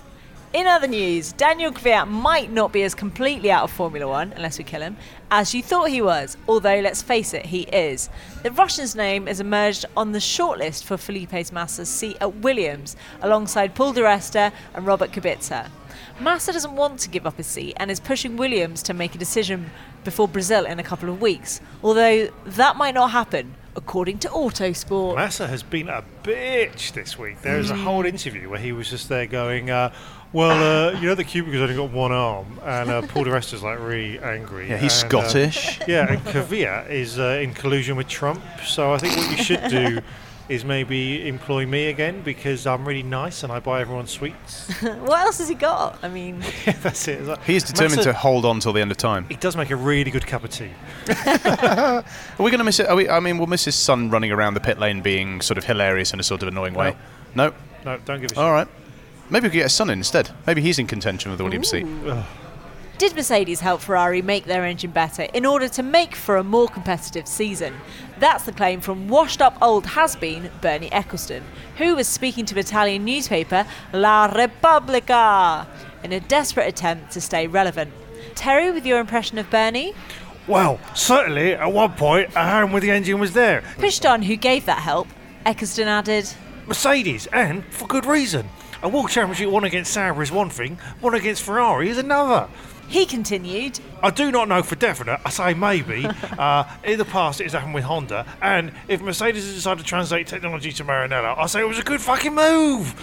In 0.54 0.66
other 0.66 0.88
news, 0.88 1.34
Daniel 1.34 1.72
Kvyat 1.72 2.08
might 2.08 2.52
not 2.52 2.72
be 2.72 2.82
as 2.84 2.96
completely 2.96 3.52
out 3.52 3.64
of 3.66 3.72
Formula 3.72 4.08
One, 4.08 4.32
unless 4.34 4.58
we 4.58 4.64
kill 4.64 4.82
him, 4.82 4.96
as 5.30 5.54
you 5.54 5.62
thought 5.62 5.90
he 5.90 6.02
was, 6.02 6.38
although 6.48 6.80
let's 6.80 7.02
face 7.02 7.34
it, 7.34 7.46
he 7.48 7.64
is. 7.64 8.10
The 8.44 8.52
Russian's 8.52 8.96
name 8.96 9.28
has 9.28 9.42
emerged 9.42 9.86
on 9.98 10.14
the 10.14 10.20
shortlist 10.20 10.86
for 10.86 10.96
Felipe 10.98 11.34
Massa's 11.52 11.90
seat 11.90 12.18
at 12.22 12.38
Williams, 12.38 12.96
alongside 13.22 13.76
Paul 13.76 13.92
di 13.94 14.02
Resta 14.02 14.54
and 14.74 14.86
Robert 14.86 15.12
Kubica. 15.12 15.70
Massa 16.20 16.54
doesn't 16.54 16.76
want 16.76 17.00
to 17.02 17.10
give 17.10 17.28
up 17.28 17.36
his 17.38 17.46
seat 17.48 17.74
and 17.78 17.92
is 17.92 18.00
pushing 18.00 18.38
Williams 18.38 18.82
to 18.84 18.94
make 18.94 19.14
a 19.16 19.18
decision 19.20 19.70
before 20.06 20.28
Brazil 20.30 20.66
in 20.66 20.80
a 20.80 20.84
couple 20.84 21.10
of 21.10 21.22
weeks, 21.22 21.60
although 21.84 22.28
that 22.46 22.78
might 22.78 22.94
not 22.96 23.12
happen, 23.12 23.54
according 23.76 24.18
to 24.20 24.28
Autosport. 24.30 25.16
Massa 25.18 25.46
has 25.48 25.62
been 25.62 25.90
a 25.90 26.04
bitch 26.24 26.94
this 26.94 27.20
week. 27.20 27.42
There 27.42 27.58
was 27.58 27.70
a 27.70 27.76
Mm. 27.76 27.84
whole 27.84 28.06
interview 28.06 28.50
where 28.50 28.60
he 28.60 28.72
was 28.72 28.90
just 28.90 29.10
there 29.10 29.28
going, 29.28 29.70
uh, 29.70 29.92
"Well, 30.34 30.92
uh, 30.96 31.00
you 31.00 31.08
know, 31.08 31.16
the 31.16 31.24
Kubica's 31.24 31.62
only 31.62 31.76
got 31.76 31.92
one 31.92 32.12
arm," 32.12 32.60
and 32.64 32.90
uh, 32.90 33.02
Paul 33.04 33.24
di 33.26 33.32
Resta's 33.32 33.64
like 33.64 33.80
really 33.80 34.20
angry. 34.20 34.70
Yeah, 34.70 34.78
he's 34.78 35.02
and, 35.04 35.14
uh, 35.14 35.22
Scottish. 35.22 35.80
yeah, 35.88 36.12
and 36.12 36.20
Kvyat 36.26 36.90
is 36.90 37.18
uh, 37.20 37.40
in 37.42 37.54
collusion 37.54 37.96
with 37.96 38.08
Trump. 38.08 38.42
So 38.66 38.94
I 38.94 38.98
think 38.98 39.16
what 39.18 39.32
you 39.38 39.44
should 39.44 39.64
do 39.70 40.00
is 40.50 40.64
maybe 40.64 41.28
employ 41.28 41.66
me 41.66 41.88
again 41.88 42.22
because 42.22 42.66
I'm 42.66 42.88
really 42.88 43.04
nice 43.04 43.44
and 43.44 43.52
I 43.52 43.60
buy 43.60 43.82
everyone 43.82 44.08
sweets. 44.08 44.70
what 44.82 45.20
else 45.20 45.40
has 45.40 45.50
he 45.50 45.56
got? 45.56 46.00
I 46.02 46.08
mean, 46.08 46.42
That's 46.82 47.06
it. 47.10 47.22
Like- 47.24 47.44
He's 47.44 47.64
determined 47.64 47.98
Massa- 47.98 48.12
to 48.12 48.18
hold 48.18 48.46
on 48.46 48.62
till 48.62 48.72
the 48.72 48.80
end 48.80 48.92
of 48.92 48.96
time. 48.98 49.26
He 49.28 49.36
does 49.36 49.58
make 49.58 49.72
a 49.72 49.76
really 49.76 50.10
good 50.10 50.26
cup 50.26 50.46
of 50.46 50.50
tea. 50.52 50.70
Are 51.46 52.04
we 52.40 52.50
going 52.50 52.60
to 52.60 52.64
miss 52.64 52.80
it? 52.80 52.88
Are 52.88 52.96
we, 52.96 53.10
I 53.10 53.20
mean, 53.20 53.38
we'll 53.38 53.48
miss 53.48 53.66
his 53.66 53.76
son 53.76 54.10
running 54.10 54.32
around 54.32 54.54
the 54.54 54.60
pit 54.62 54.80
lane 54.80 55.02
being 55.02 55.42
sort 55.42 55.58
of 55.58 55.66
hilarious 55.66 56.14
in 56.14 56.20
a 56.20 56.24
sort 56.24 56.42
of 56.42 56.48
annoying 56.48 56.74
way. 56.74 56.96
No. 57.36 57.54
No, 57.86 57.98
don't 58.06 58.22
give 58.22 58.32
a 58.32 58.36
shit. 58.36 58.38
All 58.38 58.52
right. 58.52 58.68
Maybe 59.30 59.44
we 59.46 59.50
could 59.50 59.58
get 59.58 59.64
his 59.64 59.74
son 59.74 59.90
in 59.90 60.00
instead. 60.00 60.32
Maybe 60.46 60.62
he's 60.62 60.80
in 60.80 60.88
contention 60.88 61.32
with 61.32 61.38
the 61.38 61.44
Williams 61.44 61.70
seat. 61.70 61.86
Did 62.98 63.16
Mercedes 63.16 63.60
help 63.60 63.82
Ferrari 63.82 64.24
make 64.24 64.46
their 64.46 64.66
engine 64.66 64.90
better 64.90 65.24
in 65.34 65.46
order 65.46 65.68
to 65.70 65.84
make 65.84 66.16
for 66.16 66.38
a 66.38 66.44
more 66.44 66.68
competitive 66.68 67.28
season? 67.28 67.76
That's 68.20 68.46
the 68.46 68.52
claim 68.52 68.82
from 68.82 69.08
washed 69.08 69.40
up 69.42 69.56
old 69.62 69.86
has 69.86 70.16
been 70.16 70.50
Bernie 70.62 70.90
Ecclestone, 70.90 71.44
who 71.78 71.96
was 71.96 72.08
speaking 72.08 72.46
to 72.48 72.58
Italian 72.58 73.06
newspaper 73.06 73.68
La 73.94 74.26
Repubblica 74.34 75.68
in 76.04 76.12
a 76.12 76.20
desperate 76.22 76.68
attempt 76.68 77.12
to 77.12 77.22
stay 77.22 77.46
relevant. 77.46 77.92
Terry, 78.34 78.72
with 78.72 78.86
your 78.86 79.00
impression 79.00 79.38
of 79.38 79.50
Bernie? 79.52 79.94
Well, 80.48 80.80
certainly 80.96 81.54
at 81.54 81.72
one 81.72 81.92
point, 81.92 82.30
a 82.36 82.44
hand 82.44 82.74
with 82.74 82.82
the 82.82 82.90
engine 82.90 83.20
was 83.20 83.34
there. 83.34 83.64
Pushed 83.78 84.06
on 84.06 84.24
who 84.24 84.36
gave 84.38 84.66
that 84.66 84.80
help, 84.80 85.08
Ecclestone 85.46 85.86
added, 85.86 86.34
Mercedes, 86.66 87.28
and 87.28 87.64
for 87.66 87.88
good 87.88 88.06
reason. 88.06 88.50
A 88.84 88.90
World 88.90 89.10
Championship 89.10 89.50
won 89.50 89.64
against 89.64 89.92
Sauber 89.92 90.22
is 90.22 90.32
one 90.32 90.50
thing, 90.50 90.78
one 91.00 91.16
against 91.16 91.42
Ferrari 91.42 91.90
is 91.90 91.98
another. 91.98 92.48
He 92.88 93.06
continued, 93.06 93.80
I 94.02 94.12
do 94.12 94.32
not 94.32 94.48
know 94.48 94.62
for 94.62 94.76
definite, 94.76 95.20
I 95.26 95.30
say 95.30 95.54
maybe. 95.56 96.06
uh, 96.38 96.64
in 96.84 96.98
the 96.98 97.06
past, 97.06 97.42
it 97.42 97.46
has 97.46 97.54
happened 97.54 97.74
with 97.74 97.84
Honda, 97.84 98.26
and 98.42 98.72
if 98.88 99.02
Mercedes 99.02 99.46
has 99.46 99.56
decided 99.56 99.84
to 99.84 99.86
translate 99.86 100.28
technology 100.28 100.72
to 100.74 100.86
Maranello, 100.86 101.38
I 101.38 101.48
say 101.48 101.62
it 101.62 101.68
was 101.68 101.80
a 101.80 101.84
good 101.84 102.00
fucking 102.00 102.36
move. 102.36 102.94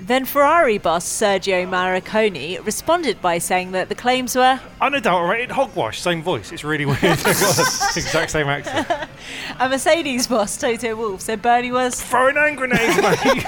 Then 0.00 0.24
Ferrari 0.24 0.78
boss 0.78 1.04
Sergio 1.04 1.68
Marchionne 1.68 2.64
responded 2.64 3.20
by 3.20 3.38
saying 3.38 3.72
that 3.72 3.88
the 3.88 3.96
claims 3.96 4.36
were 4.36 4.60
Unadulterated 4.80 5.50
hogwash, 5.50 6.00
same 6.00 6.22
voice. 6.22 6.52
It's 6.52 6.64
really 6.64 6.86
weird. 6.86 7.02
exact 7.02 8.30
same 8.30 8.46
accent. 8.46 8.88
a 9.58 9.68
Mercedes 9.68 10.28
boss 10.28 10.56
Toto 10.56 10.94
Wolff 10.94 11.20
said 11.20 11.42
Bernie 11.42 11.72
was 11.72 12.00
throwing 12.00 12.36
hand 12.36 12.56
grenades, 12.56 12.96
mate. 13.02 13.44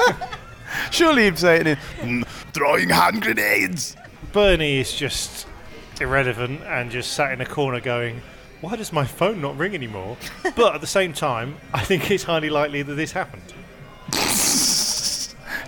Surely 0.91 1.25
he'd 1.25 1.39
say 1.39 1.61
it 1.61 1.67
in 1.67 1.77
"Mm, 2.00 2.27
throwing 2.53 2.91
hand 2.91 3.23
grenades. 3.23 3.97
Bernie 4.33 4.79
is 4.79 4.93
just 4.93 5.47
irrelevant 6.00 6.62
and 6.62 6.91
just 6.91 7.12
sat 7.12 7.33
in 7.33 7.41
a 7.41 7.47
corner 7.47 7.81
going, 7.81 8.23
why 8.61 8.77
does 8.77 8.93
my 8.93 9.05
phone 9.05 9.41
not 9.41 9.57
ring 9.57 9.75
anymore? 9.75 10.17
but 10.57 10.75
at 10.75 10.81
the 10.81 10.87
same 10.87 11.12
time, 11.12 11.57
I 11.73 11.83
think 11.83 12.11
it's 12.11 12.25
highly 12.25 12.50
likely 12.50 12.83
that 12.83 12.95
this 12.95 13.12
happened. 13.12 13.43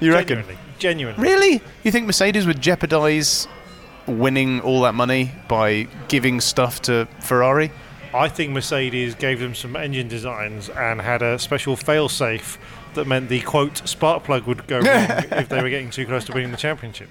You 0.01 0.13
reckon? 0.13 0.39
Genuinely. 0.39 0.59
Genuinely. 0.79 1.23
Really? 1.23 1.63
You 1.85 1.93
think 1.93 2.07
Mercedes 2.07 2.47
would 2.47 2.61
jeopardise 2.61 3.47
winning 4.07 4.61
all 4.61 4.83
that 4.83 4.95
money 4.95 5.31
by 5.49 5.87
giving 6.09 6.41
stuff 6.41 6.83
to 6.83 7.07
Ferrari? 7.21 7.71
I 8.13 8.29
think 8.29 8.51
Mercedes 8.51 9.15
gave 9.15 9.41
them 9.41 9.55
some 9.55 9.75
engine 9.77 10.09
designs 10.09 10.69
and 10.69 11.01
had 11.01 11.23
a 11.23 11.39
special 11.39 11.77
fail-safe 11.77 12.59
that 12.95 13.07
meant 13.07 13.29
the 13.29 13.41
quote 13.41 13.87
spark 13.89 14.25
plug 14.25 14.45
would 14.47 14.67
go 14.67 14.77
wrong 14.81 14.87
if 15.33 15.49
they 15.49 15.63
were 15.63 15.71
getting 15.71 15.91
too 15.91 16.07
close 16.07 16.25
to 16.27 16.33
winning 16.33 16.51
the 16.51 16.57
championship. 16.57 17.09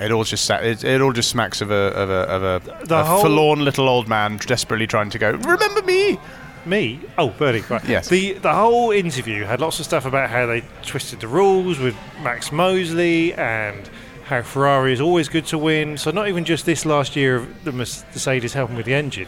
It 0.00 0.12
all 0.12 0.24
just 0.24 0.44
sa- 0.44 0.58
it, 0.58 0.84
it 0.84 1.00
all 1.00 1.12
just 1.12 1.30
smacks 1.30 1.60
of 1.62 1.70
a 1.70 1.74
of 1.74 2.10
a, 2.10 2.12
of 2.12 2.42
a, 2.42 2.84
The 2.86 2.98
a 3.00 3.04
whole- 3.04 3.20
forlorn 3.22 3.64
little 3.64 3.88
old 3.88 4.06
man 4.08 4.36
desperately 4.36 4.86
trying 4.86 5.10
to 5.10 5.18
go. 5.18 5.30
Remember 5.32 5.82
me? 5.82 6.18
Me? 6.64 7.00
Oh, 7.18 7.30
Bernie. 7.30 7.62
Right. 7.68 7.84
Yes. 7.88 8.08
The 8.08 8.34
the 8.34 8.52
whole 8.52 8.90
interview 8.90 9.44
had 9.44 9.60
lots 9.60 9.78
of 9.80 9.84
stuff 9.86 10.04
about 10.04 10.30
how 10.30 10.46
they 10.46 10.62
twisted 10.82 11.20
the 11.20 11.26
rules 11.28 11.78
with 11.78 11.96
Max 12.22 12.52
Mosley 12.52 13.32
and 13.34 13.88
how 14.26 14.42
Ferrari 14.42 14.92
is 14.92 15.00
always 15.00 15.28
good 15.28 15.46
to 15.46 15.58
win. 15.58 15.96
So 15.98 16.10
not 16.10 16.28
even 16.28 16.44
just 16.44 16.64
this 16.66 16.84
last 16.86 17.16
year 17.16 17.36
of 17.36 17.64
the 17.64 17.72
Mercedes 17.72 18.52
helping 18.52 18.76
with 18.76 18.86
the 18.86 18.94
engine, 18.94 19.26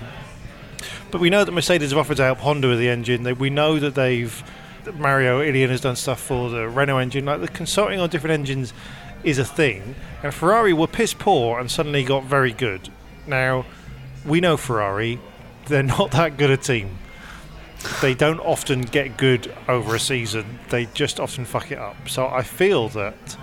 but 1.10 1.20
we 1.20 1.30
know 1.30 1.42
that 1.44 1.52
Mercedes 1.52 1.90
have 1.90 1.98
offered 1.98 2.18
to 2.18 2.22
help 2.24 2.38
Honda 2.38 2.68
with 2.68 2.78
the 2.78 2.88
engine. 2.88 3.22
They, 3.24 3.32
we 3.32 3.50
know 3.50 3.78
that 3.80 3.94
they've 3.94 4.42
Mario 4.92 5.40
Illien 5.40 5.68
has 5.68 5.80
done 5.80 5.96
stuff 5.96 6.20
for 6.20 6.50
the 6.50 6.68
Renault 6.68 6.98
engine. 6.98 7.24
Like 7.24 7.40
the 7.40 7.48
consulting 7.48 8.00
on 8.00 8.08
different 8.10 8.34
engines 8.34 8.72
is 9.22 9.38
a 9.38 9.44
thing, 9.44 9.94
and 10.22 10.34
Ferrari 10.34 10.72
were 10.72 10.86
piss 10.86 11.14
poor 11.14 11.58
and 11.58 11.70
suddenly 11.70 12.04
got 12.04 12.24
very 12.24 12.52
good. 12.52 12.90
Now 13.26 13.64
we 14.24 14.40
know 14.40 14.56
Ferrari; 14.56 15.20
they're 15.66 15.82
not 15.98 16.10
that 16.12 16.36
good 16.36 16.50
a 16.50 16.56
team 16.56 16.98
they 18.00 18.14
don't 18.14 18.40
often 18.40 18.82
get 18.82 19.16
good 19.16 19.52
over 19.68 19.94
a 19.94 20.00
season. 20.00 20.58
They 20.70 20.86
just 20.86 21.20
often 21.20 21.44
fuck 21.44 21.70
it 21.70 21.78
up. 21.78 22.08
So 22.08 22.26
I 22.26 22.42
feel 22.42 22.88
that 22.90 23.36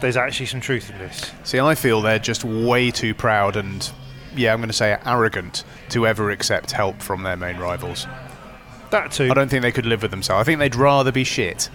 there's 0.00 0.16
actually 0.16 0.46
some 0.46 0.60
truth 0.60 0.90
in 0.90 0.98
this. 0.98 1.30
See, 1.44 1.60
I 1.60 1.74
feel 1.74 2.00
they're 2.00 2.18
just 2.18 2.44
way 2.44 2.90
too 2.90 3.14
proud 3.14 3.56
and, 3.56 3.90
yeah, 4.34 4.52
I'm 4.52 4.60
going 4.60 4.68
to 4.68 4.74
say 4.74 4.96
arrogant 5.04 5.64
to 5.90 6.06
ever 6.06 6.30
accept 6.30 6.70
help 6.70 7.02
from 7.02 7.22
their 7.22 7.36
main 7.36 7.58
rivals. 7.58 8.06
That 8.90 9.12
too. 9.12 9.28
I 9.30 9.34
don't 9.34 9.48
think 9.48 9.62
they 9.62 9.72
could 9.72 9.86
live 9.86 10.02
with 10.02 10.10
themselves. 10.10 10.40
I 10.40 10.44
think 10.44 10.58
they'd 10.58 10.74
rather 10.76 11.12
be 11.12 11.24
shit 11.24 11.68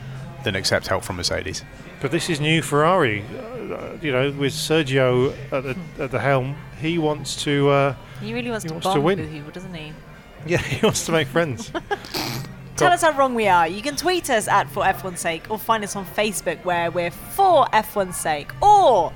than 0.44 0.56
accept 0.56 0.88
help 0.88 1.04
from 1.04 1.16
Mercedes. 1.18 1.64
But 2.02 2.12
this 2.12 2.30
is 2.30 2.40
new 2.40 2.62
Ferrari. 2.62 3.24
Uh, 3.24 3.94
you 4.02 4.12
know, 4.12 4.32
with 4.32 4.54
Sergio 4.54 5.34
at 5.52 5.64
the 5.64 5.76
at 5.98 6.12
the 6.12 6.20
helm, 6.20 6.56
he 6.80 6.98
wants 6.98 7.36
to. 7.44 7.70
Uh, 7.70 7.96
He 8.22 8.34
really 8.34 8.52
wants 8.52 8.64
He 8.64 8.68
to 8.70 8.74
wants 8.76 8.88
to 8.88 8.94
bomb 8.96 9.04
win. 9.04 9.28
people, 9.32 9.52
doesn't 9.52 9.74
he? 9.74 9.92
yeah, 10.46 10.58
he 10.58 10.86
wants 10.86 11.06
to 11.06 11.12
make 11.12 11.28
friends. 11.28 11.72
Tell 12.76 12.92
us 12.92 13.02
how 13.02 13.12
wrong 13.18 13.34
we 13.34 13.48
are. 13.48 13.66
You 13.68 13.82
can 13.82 13.96
tweet 13.96 14.30
us 14.30 14.50
at 14.50 14.70
For 14.70 14.84
F1's 14.84 15.22
Sake 15.22 15.50
or 15.50 15.58
find 15.58 15.82
us 15.86 15.96
on 15.96 16.06
Facebook 16.06 16.64
where 16.66 16.92
we're 16.92 17.10
For 17.10 17.66
F1's 17.68 18.18
Sake 18.18 18.52
or 18.62 19.14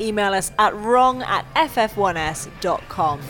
email 0.00 0.32
us 0.32 0.50
at 0.58 0.74
wrong 0.74 1.22
at 1.22 1.44
ff1s.com. 1.54 3.20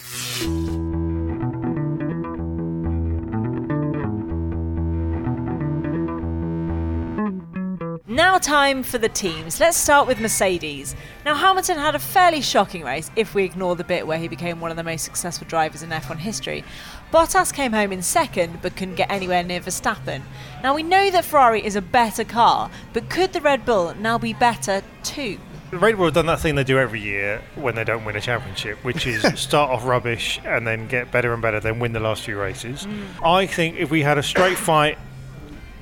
Now, 8.13 8.37
time 8.37 8.83
for 8.83 8.99
the 8.99 9.09
teams. 9.09 9.59
Let's 9.59 9.79
start 9.79 10.07
with 10.07 10.21
Mercedes. 10.21 10.95
Now, 11.25 11.35
Hamilton 11.35 11.79
had 11.79 11.95
a 11.95 11.99
fairly 11.99 12.43
shocking 12.43 12.85
race 12.85 13.11
if 13.17 13.35
we 13.35 13.43
ignore 13.43 13.75
the 13.75 13.85
bit 13.85 14.07
where 14.07 14.19
he 14.19 14.29
became 14.29 14.61
one 14.61 14.71
of 14.71 14.77
the 14.77 14.83
most 14.83 15.03
successful 15.07 15.47
drivers 15.49 15.83
in 15.83 15.89
F1 15.89 16.19
history. 16.19 16.63
Bottas 17.11 17.55
came 17.55 17.73
home 17.73 17.91
in 17.91 18.03
second 18.03 18.61
but 18.61 18.77
couldn't 18.77 18.97
get 18.97 19.11
anywhere 19.11 19.43
near 19.43 19.61
Verstappen. 19.61 20.21
Now, 20.63 20.75
we 20.75 20.83
know 20.83 21.11
that 21.11 21.25
Ferrari 21.25 21.65
is 21.65 21.75
a 21.75 21.81
better 21.81 22.23
car, 22.23 22.71
but 22.93 23.09
could 23.09 23.33
the 23.33 23.41
Red 23.41 23.65
Bull 23.65 23.95
now 23.95 24.19
be 24.19 24.35
better 24.35 24.83
too? 25.03 25.39
Red 25.71 25.97
Bull 25.97 26.05
have 26.05 26.15
done 26.15 26.27
that 26.27 26.41
thing 26.41 26.55
they 26.55 26.65
do 26.65 26.79
every 26.79 27.01
year 27.01 27.41
when 27.55 27.77
they 27.77 27.85
don't 27.85 28.05
win 28.05 28.15
a 28.17 28.21
championship, 28.21 28.77
which 28.85 29.07
is 29.07 29.23
start 29.41 29.71
off 29.71 29.87
rubbish 29.87 30.39
and 30.45 30.67
then 30.67 30.87
get 30.87 31.11
better 31.11 31.33
and 31.33 31.41
better, 31.41 31.61
then 31.61 31.79
win 31.79 31.95
the 31.95 32.01
last 32.01 32.25
few 32.25 32.39
races. 32.39 32.85
Mm. 32.85 33.27
I 33.27 33.47
think 33.47 33.79
if 33.79 33.91
we 33.91 34.03
had 34.03 34.19
a 34.19 34.23
straight 34.23 34.59
fight 34.59 34.99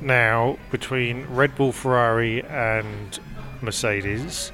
now 0.03 0.59
between 0.71 1.27
Red 1.27 1.55
Bull, 1.57 1.73
Ferrari, 1.73 2.43
and 2.45 3.19
Mercedes, 3.61 4.53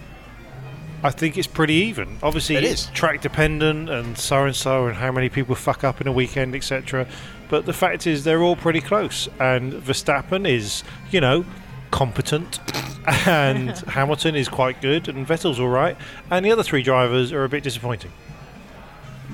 I 1.02 1.10
think 1.10 1.36
it's 1.38 1.46
pretty 1.46 1.74
even. 1.74 2.18
Obviously, 2.22 2.56
It 2.56 2.64
it's 2.64 2.84
is. 2.84 2.90
track 2.90 3.20
dependent 3.20 3.88
and 3.90 4.16
so 4.18 4.44
and 4.44 4.56
so, 4.56 4.86
and 4.86 4.96
how 4.96 5.12
many 5.12 5.28
people 5.28 5.54
fuck 5.54 5.84
up 5.84 6.00
in 6.00 6.06
a 6.06 6.12
weekend, 6.12 6.54
etc. 6.54 7.06
But 7.48 7.66
the 7.66 7.72
fact 7.72 8.06
is, 8.06 8.24
they're 8.24 8.42
all 8.42 8.56
pretty 8.56 8.80
close, 8.80 9.28
and 9.38 9.72
Verstappen 9.74 10.48
is, 10.48 10.82
you 11.10 11.20
know, 11.20 11.44
competent, 11.90 12.58
and 13.26 13.70
Hamilton 13.70 14.34
is 14.34 14.48
quite 14.48 14.80
good, 14.80 15.08
and 15.08 15.26
Vettel's 15.26 15.60
all 15.60 15.68
right, 15.68 15.96
and 16.30 16.44
the 16.44 16.50
other 16.50 16.64
three 16.64 16.82
drivers 16.82 17.32
are 17.32 17.44
a 17.44 17.48
bit 17.48 17.62
disappointing. 17.62 18.10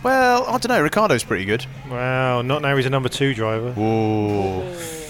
Well, 0.02 0.44
I 0.46 0.58
don't 0.58 0.68
know. 0.68 0.82
Ricciardo's 0.82 1.22
pretty 1.24 1.44
good. 1.44 1.64
Wow, 1.88 2.42
not 2.42 2.60
now 2.62 2.76
he's 2.76 2.86
a 2.86 2.90
number 2.90 3.08
two 3.08 3.34
driver. 3.34 3.72
Ooh. 3.78 4.62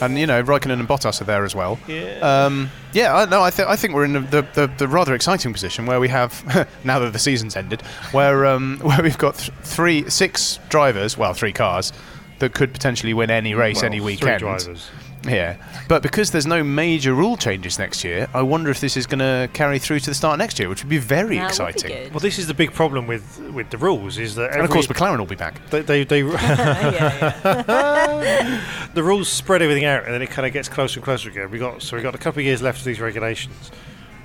And 0.03 0.19
you 0.19 0.27
know, 0.27 0.43
Raikkonen 0.43 0.81
and 0.81 0.89
Bottas 0.89 1.21
are 1.21 1.25
there 1.25 1.45
as 1.45 1.55
well. 1.55 1.79
Yeah. 1.87 2.19
Um, 2.21 2.71
yeah, 2.93 3.15
I, 3.17 3.25
no, 3.25 3.43
I, 3.43 3.51
th- 3.51 3.69
I 3.69 3.77
think 3.77 3.95
we're 3.95 4.05
in 4.05 4.13
the, 4.15 4.21
the, 4.21 4.43
the, 4.55 4.67
the 4.79 4.89
rather 4.89 5.15
exciting 5.15 5.53
position 5.53 5.87
where 5.87 6.01
we 6.01 6.09
have, 6.09 6.69
now 6.85 6.99
that 6.99 7.13
the 7.13 7.19
season's 7.19 7.57
ended, 7.57 7.81
where 8.11 8.45
um, 8.47 8.79
where 8.83 9.01
we've 9.03 9.17
got 9.19 9.37
th- 9.37 9.51
three, 9.63 10.09
six 10.11 10.59
drivers, 10.69 11.17
well, 11.17 11.33
three 11.35 11.53
cars 11.53 11.93
that 12.41 12.53
could 12.53 12.73
potentially 12.73 13.15
win 13.15 13.31
any 13.31 13.55
race 13.55 13.77
Well, 13.77 13.85
any 13.87 13.99
three 13.99 14.07
weekend. 14.07 14.41
drivers. 14.41 14.91
Yeah, 15.25 15.57
but 15.89 16.03
because 16.03 16.33
there's 16.33 16.47
no 16.47 16.65
major 16.65 17.15
rule 17.15 17.37
changes 17.37 17.79
next 17.79 18.03
year, 18.03 18.29
I 18.35 18.43
wonder 18.43 18.71
if 18.71 18.81
this 18.81 18.97
is 18.97 19.07
going 19.07 19.21
to 19.21 19.49
carry 19.53 19.79
through 19.79 20.01
to 20.01 20.11
the 20.11 20.15
start 20.15 20.35
of 20.35 20.39
next 20.39 20.59
year, 20.59 20.69
which 20.69 20.83
would 20.83 20.91
be 20.91 20.99
very 20.99 21.37
That 21.37 21.43
would 21.43 21.67
be 21.67 21.73
exciting. 21.73 22.11
Well, 22.11 22.21
this 22.21 22.39
is 22.39 22.47
the 22.49 22.55
big 22.55 22.73
problem 22.73 23.07
with 23.07 23.39
with 23.53 23.71
the 23.71 23.79
rules 23.79 24.19
is 24.19 24.35
that 24.35 24.53
And 24.53 24.63
of 24.63 24.71
course, 24.71 24.87
McLaren 24.87 25.19
will 25.19 25.27
be 25.27 25.37
back. 25.37 25.61
they 25.71 25.83
they, 25.83 26.05
they 26.05 26.21
yeah, 26.33 27.41
yeah. 27.45 28.61
the 28.95 29.03
rules 29.03 29.29
spread 29.29 29.63
everything 29.63 29.85
out, 29.85 30.05
and 30.05 30.13
then 30.15 30.23
it 30.23 30.31
kind 30.31 30.47
of 30.47 30.53
gets 30.53 30.69
closer 30.69 30.99
and 30.99 31.05
closer 31.05 31.29
again. 31.31 31.51
We 31.51 31.59
got 31.59 31.83
so 31.83 31.97
we 31.97 32.03
got 32.03 32.15
a 32.15 32.19
couple 32.19 32.41
of 32.41 32.45
years 32.47 32.63
left 32.63 32.79
of 32.81 32.85
these 32.85 33.01
regulations, 33.01 33.71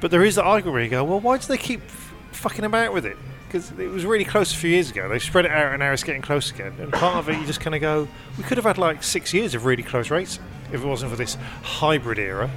but 0.01 0.11
there 0.11 0.23
is 0.23 0.35
the 0.35 0.43
argument 0.43 0.73
where 0.73 0.83
you 0.83 0.89
go, 0.89 1.03
well, 1.03 1.19
why 1.19 1.37
do 1.37 1.45
they 1.47 1.57
keep 1.57 1.81
f- 1.83 2.13
fucking 2.31 2.65
about 2.65 2.93
with 2.93 3.05
it? 3.05 3.17
Because 3.47 3.71
it 3.79 3.87
was 3.89 4.03
really 4.05 4.25
close 4.25 4.51
a 4.51 4.57
few 4.57 4.69
years 4.71 4.91
ago. 4.91 5.07
They 5.07 5.19
spread 5.19 5.45
it 5.45 5.51
out, 5.51 5.71
and 5.71 5.79
now 5.79 5.91
it's 5.93 6.03
getting 6.03 6.21
close 6.21 6.51
again. 6.51 6.73
And 6.79 6.91
part 6.91 7.15
of 7.15 7.29
it, 7.29 7.39
you 7.39 7.45
just 7.45 7.61
kind 7.61 7.75
of 7.75 7.81
go, 7.81 8.07
we 8.37 8.43
could 8.43 8.57
have 8.57 8.65
had 8.65 8.77
like 8.77 9.03
six 9.03 9.33
years 9.33 9.55
of 9.55 9.63
really 9.63 9.83
close 9.83 10.09
racing 10.11 10.43
if 10.71 10.83
it 10.83 10.85
wasn't 10.87 11.11
for 11.11 11.17
this 11.17 11.35
hybrid 11.63 12.19
era. 12.19 12.49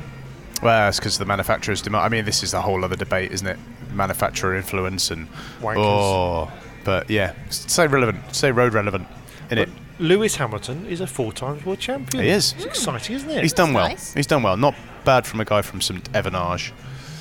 Well, 0.62 0.88
it's 0.88 0.98
because 0.98 1.18
the 1.18 1.24
manufacturers 1.24 1.80
demand. 1.80 2.04
I 2.04 2.08
mean, 2.08 2.24
this 2.24 2.42
is 2.42 2.52
a 2.52 2.60
whole 2.60 2.84
other 2.84 2.96
debate, 2.96 3.32
isn't 3.32 3.46
it? 3.46 3.58
Manufacturer 3.92 4.54
influence 4.56 5.10
and 5.10 5.28
Wankers. 5.60 5.76
oh, 5.78 6.52
but 6.84 7.08
yeah, 7.08 7.34
stay 7.48 7.86
relevant, 7.86 8.18
stay 8.34 8.52
road 8.52 8.74
relevant, 8.74 9.06
in 9.50 9.58
it. 9.58 9.68
Lewis 9.98 10.36
Hamilton 10.36 10.86
is 10.86 11.00
a 11.00 11.06
four 11.06 11.32
times 11.32 11.64
world 11.64 11.78
champion. 11.78 12.24
He 12.24 12.30
is. 12.30 12.54
It's 12.54 12.64
exciting, 12.64 13.16
isn't 13.16 13.30
it? 13.30 13.42
He's 13.42 13.52
done 13.52 13.74
well. 13.74 13.88
nice. 13.88 14.14
He's 14.14 14.26
done 14.26 14.42
well. 14.42 14.56
Not 14.56 14.74
bad 15.04 15.26
from 15.26 15.40
a 15.40 15.44
guy 15.44 15.62
from 15.62 15.80
some 15.80 16.02
Evanage. 16.14 16.72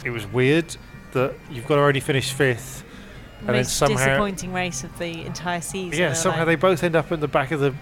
it 0.05 0.11
was 0.11 0.25
weird 0.27 0.75
that 1.11 1.33
you've 1.49 1.65
got 1.67 1.75
to 1.75 1.81
only 1.81 1.99
finish 1.99 2.31
fifth, 2.31 2.83
and 3.39 3.49
then 3.49 3.55
Most 3.57 3.75
somehow 3.75 4.05
disappointing 4.05 4.53
race 4.53 4.83
of 4.83 4.97
the 4.99 5.25
entire 5.25 5.61
season. 5.61 5.99
Yeah, 5.99 6.07
aren't 6.07 6.17
somehow 6.17 6.45
they 6.45 6.55
both 6.55 6.83
end 6.83 6.95
up 6.95 7.11
at 7.11 7.19
the 7.19 7.27
back 7.27 7.51
of 7.51 7.59
the 7.59 7.73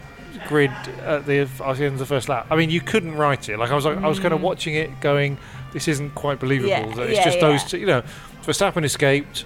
grid 0.47 0.71
at 1.01 1.25
the, 1.25 1.39
at 1.39 1.77
the 1.77 1.85
end 1.85 1.93
of 1.93 1.99
the 1.99 2.05
first 2.05 2.29
lap. 2.29 2.47
I 2.49 2.55
mean, 2.55 2.69
you 2.69 2.81
couldn't 2.81 3.15
write 3.15 3.49
it. 3.49 3.57
Like 3.57 3.71
I 3.71 3.75
was, 3.75 3.85
like, 3.85 3.97
I 3.97 4.07
was 4.07 4.19
kind 4.19 4.33
of 4.33 4.41
watching 4.41 4.75
it, 4.75 4.99
going, 5.01 5.37
"This 5.73 5.87
isn't 5.87 6.15
quite 6.15 6.39
believable." 6.39 6.69
Yeah, 6.69 6.95
that 6.95 7.09
it's 7.09 7.17
yeah, 7.17 7.23
just 7.23 7.37
yeah. 7.37 7.41
those 7.41 7.63
two. 7.63 7.77
You 7.79 7.85
know, 7.85 8.03
Verstappen 8.43 8.83
escaped. 8.83 9.45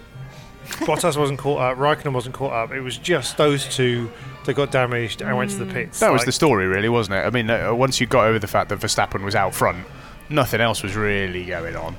Bottas 0.65 1.17
wasn't 1.17 1.39
caught 1.39 1.60
up. 1.60 1.77
Raikkonen 1.77 2.13
wasn't 2.13 2.36
caught 2.36 2.53
up. 2.53 2.71
It 2.71 2.81
was 2.81 2.98
just 2.98 3.38
those 3.38 3.67
two 3.75 4.10
that 4.45 4.53
got 4.53 4.71
damaged 4.71 5.21
and 5.21 5.36
went 5.38 5.51
to 5.51 5.57
the 5.57 5.71
pits. 5.71 6.00
That 6.00 6.12
was 6.12 6.25
the 6.25 6.31
story, 6.31 6.67
really, 6.67 6.89
wasn't 6.89 7.15
it? 7.17 7.25
I 7.25 7.29
mean, 7.29 7.50
uh, 7.50 7.74
once 7.74 8.00
you 8.00 8.07
got 8.07 8.25
over 8.25 8.39
the 8.39 8.48
fact 8.48 8.69
that 8.69 8.79
Verstappen 8.79 9.24
was 9.24 9.36
out 9.36 9.53
front, 9.53 9.86
nothing 10.29 10.62
else 10.62 10.81
was 10.81 10.95
really 10.95 11.45
going 11.45 11.75
on. 11.75 11.95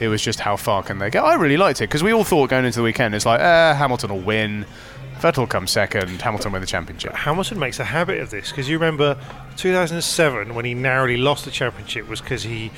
It 0.00 0.08
was 0.08 0.22
just 0.22 0.40
how 0.40 0.56
far 0.56 0.82
can 0.82 0.98
they 0.98 1.10
go. 1.10 1.22
I 1.24 1.34
really 1.34 1.56
liked 1.56 1.80
it 1.80 1.84
because 1.84 2.02
we 2.02 2.12
all 2.12 2.24
thought 2.24 2.50
going 2.50 2.64
into 2.64 2.78
the 2.78 2.82
weekend, 2.82 3.14
it's 3.14 3.26
like, 3.26 3.40
eh, 3.40 3.74
Hamilton 3.74 4.10
will 4.10 4.20
win, 4.20 4.66
Vettel 5.20 5.48
comes 5.48 5.70
second, 5.70 6.20
Hamilton 6.20 6.52
win 6.52 6.60
the 6.60 6.66
championship. 6.66 7.12
Hamilton 7.12 7.58
makes 7.58 7.78
a 7.80 7.84
habit 7.84 8.20
of 8.20 8.30
this 8.30 8.50
because 8.50 8.68
you 8.68 8.76
remember 8.76 9.18
2007 9.56 10.54
when 10.54 10.64
he 10.64 10.74
narrowly 10.74 11.16
lost 11.16 11.44
the 11.44 11.50
championship 11.50 12.08
was 12.08 12.20
because 12.20 12.42
he 12.42 12.70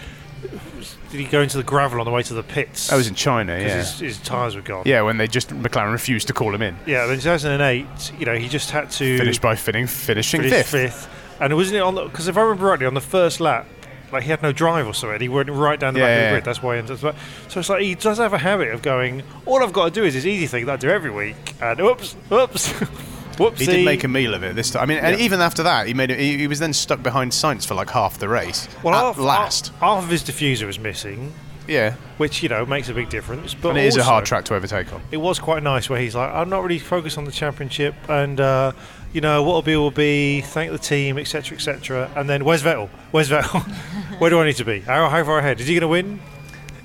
did 1.10 1.20
he 1.20 1.24
go 1.24 1.40
into 1.40 1.56
the 1.56 1.62
gravel 1.62 1.98
on 1.98 2.04
the 2.04 2.10
way 2.10 2.22
to 2.22 2.34
the 2.34 2.42
pits? 2.42 2.88
Oh, 2.88 2.92
that 2.92 2.98
was 2.98 3.08
in 3.08 3.14
China, 3.14 3.58
yeah. 3.58 3.76
his, 3.78 3.98
his 3.98 4.18
tyres 4.18 4.54
were 4.54 4.62
gone. 4.62 4.82
Yeah, 4.86 5.02
when 5.02 5.16
they 5.16 5.26
just 5.26 5.50
McLaren 5.50 5.92
refused 5.92 6.26
to 6.28 6.32
call 6.32 6.54
him 6.54 6.62
in. 6.62 6.76
Yeah, 6.86 7.10
in 7.10 7.18
2008, 7.18 8.12
you 8.18 8.26
know, 8.26 8.36
he 8.36 8.48
just 8.48 8.70
had 8.70 8.90
to 8.92 9.18
finish 9.18 9.38
by 9.38 9.54
finning, 9.54 9.88
finishing 9.88 10.42
finish 10.42 10.66
fifth. 10.66 11.08
And 11.40 11.54
wasn't 11.54 11.76
it 11.76 11.80
on 11.80 11.94
the 11.94 12.04
because 12.04 12.28
if 12.28 12.36
I 12.36 12.42
remember 12.42 12.66
rightly, 12.66 12.86
on 12.86 12.94
the 12.94 13.00
first 13.00 13.40
lap, 13.40 13.66
like 14.12 14.22
he 14.22 14.30
had 14.30 14.42
no 14.42 14.52
drive 14.52 14.86
or 14.86 14.94
something. 14.94 15.20
He 15.20 15.28
went 15.28 15.48
right 15.50 15.78
down 15.78 15.94
the 15.94 16.00
Yeah, 16.00 16.06
back 16.06 16.16
of 16.18 16.24
the 16.24 16.30
grid. 16.34 16.44
That's 16.44 16.62
why 16.62 16.74
he 16.74 16.78
ended 16.78 17.04
up. 17.04 17.16
So 17.48 17.60
it's 17.60 17.68
like 17.68 17.82
he 17.82 17.94
does 17.94 18.18
have 18.18 18.32
a 18.32 18.38
habit 18.38 18.68
of 18.68 18.82
going. 18.82 19.22
All 19.44 19.62
I've 19.62 19.72
got 19.72 19.86
to 19.86 19.90
do 19.90 20.04
is 20.04 20.14
this 20.14 20.24
easy 20.26 20.46
thing 20.46 20.66
that 20.66 20.72
I 20.72 20.76
do 20.76 20.88
every 20.88 21.10
week. 21.10 21.54
And 21.60 21.80
oops, 21.80 22.16
oops, 22.30 22.72
whoopsie. 22.72 23.58
He 23.58 23.66
did 23.66 23.84
make 23.84 24.02
a 24.04 24.08
meal 24.08 24.32
of 24.34 24.42
it 24.42 24.54
this 24.56 24.70
time. 24.70 24.82
I 24.82 24.86
mean, 24.86 24.98
and 24.98 25.20
even 25.20 25.40
after 25.40 25.62
that, 25.64 25.86
he 25.86 25.94
made 25.94 26.10
it. 26.10 26.18
He, 26.18 26.38
he 26.38 26.46
was 26.46 26.58
then 26.58 26.72
stuck 26.72 27.02
behind 27.02 27.34
science 27.34 27.66
for 27.66 27.74
like 27.74 27.90
half 27.90 28.18
the 28.18 28.28
race. 28.28 28.68
well, 28.82 28.94
half, 28.94 29.18
last. 29.18 29.68
half, 29.68 29.80
half 29.80 30.04
of 30.04 30.10
his 30.10 30.22
diffuser 30.22 30.66
was 30.66 30.78
missing, 30.78 31.34
yeah, 31.68 31.94
which 32.16 32.42
you 32.42 32.48
know 32.48 32.64
makes 32.64 32.88
a 32.88 32.94
big 32.94 33.08
difference. 33.10 33.52
But 33.54 33.70
and 33.70 33.78
it 33.78 33.84
is 33.84 33.96
a 33.96 34.04
hard 34.04 34.24
track 34.24 34.44
to 34.46 34.54
overtake 34.54 34.92
on. 34.92 35.02
it 35.10 35.18
was 35.18 35.38
quite 35.38 35.62
nice 35.62 35.90
where 35.90 36.00
he's 36.00 36.14
like, 36.14 36.30
I'm 36.32 36.48
not 36.48 36.62
really 36.62 36.78
focused 36.78 37.18
on 37.18 37.24
the 37.24 37.32
championship, 37.32 37.94
and 38.08 38.40
uh, 38.40 38.72
you 39.16 39.22
know 39.22 39.42
what'll 39.42 39.62
be 39.62 39.74
will 39.76 39.90
be. 39.90 40.42
Thank 40.42 40.70
the 40.72 40.78
team, 40.78 41.16
etc., 41.16 41.56
etc. 41.56 42.10
And 42.14 42.28
then 42.28 42.44
where's 42.44 42.62
Vettel? 42.62 42.90
Where's 43.12 43.30
Vettel? 43.30 43.62
Where 44.20 44.28
do 44.30 44.38
I 44.40 44.44
need 44.44 44.56
to 44.56 44.64
be? 44.64 44.80
How, 44.80 45.08
how 45.08 45.24
far 45.24 45.38
ahead? 45.38 45.58
Is 45.58 45.66
he 45.66 45.72
going 45.74 45.80
to 45.80 45.88
win? 45.88 46.20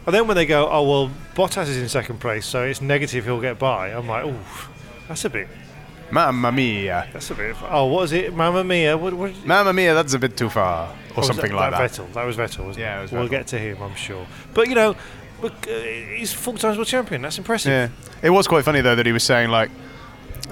And 0.06 0.16
then 0.16 0.28
when 0.28 0.36
they 0.36 0.46
go, 0.46 0.70
oh 0.70 0.90
well, 0.90 1.12
Bottas 1.36 1.68
is 1.68 1.78
in 1.78 1.90
second 1.90 2.20
place, 2.22 2.46
so 2.46 2.64
it's 2.64 2.82
negative. 2.82 3.26
He'll 3.26 3.42
get 3.42 3.60
by. 3.60 3.90
I'm 3.90 4.08
like, 4.08 4.24
oh, 4.26 4.70
that's 5.10 5.26
a 5.26 5.30
bit. 5.30 5.50
Mamma 6.10 6.52
mia. 6.54 7.08
That's 7.14 7.30
a 7.32 7.36
bit. 7.36 7.56
Oh, 7.70 7.86
what 7.88 8.04
is 8.04 8.12
it? 8.14 8.34
Mamma 8.34 8.64
mia! 8.64 8.98
What? 8.98 9.14
what 9.14 9.46
Mamma 9.46 9.74
mia, 9.74 9.94
that's 9.94 10.14
a 10.14 10.20
bit 10.20 10.36
too 10.38 10.50
far. 10.50 10.88
Or 11.16 11.20
Oh, 11.20 11.22
something 11.22 11.54
like 11.54 11.72
that. 11.72 11.92
Vettel. 11.92 12.12
That 12.14 12.26
was 12.26 12.36
Vettel, 12.38 12.66
wasn't 12.66 12.80
Yeah, 12.80 13.00
it? 13.00 13.02
was 13.04 13.12
We'll 13.12 13.28
get 13.28 13.48
to 13.48 13.60
him, 13.60 13.82
I'm 13.82 13.96
sure. 13.96 14.26
But 14.54 14.68
you 14.68 14.76
know, 14.76 14.96
look, 15.42 15.54
uh, 15.68 15.80
he's 16.16 16.34
four 16.34 16.58
times 16.58 16.78
world 16.78 16.88
champion. 16.88 17.22
That's 17.22 17.38
impressive. 17.38 17.72
Yeah, 17.72 17.90
it 18.22 18.30
was 18.30 18.48
quite 18.48 18.66
funny 18.66 18.82
though 18.82 18.96
that 18.96 19.06
he 19.06 19.12
was 19.12 19.24
saying 19.24 19.50
like, 19.50 19.72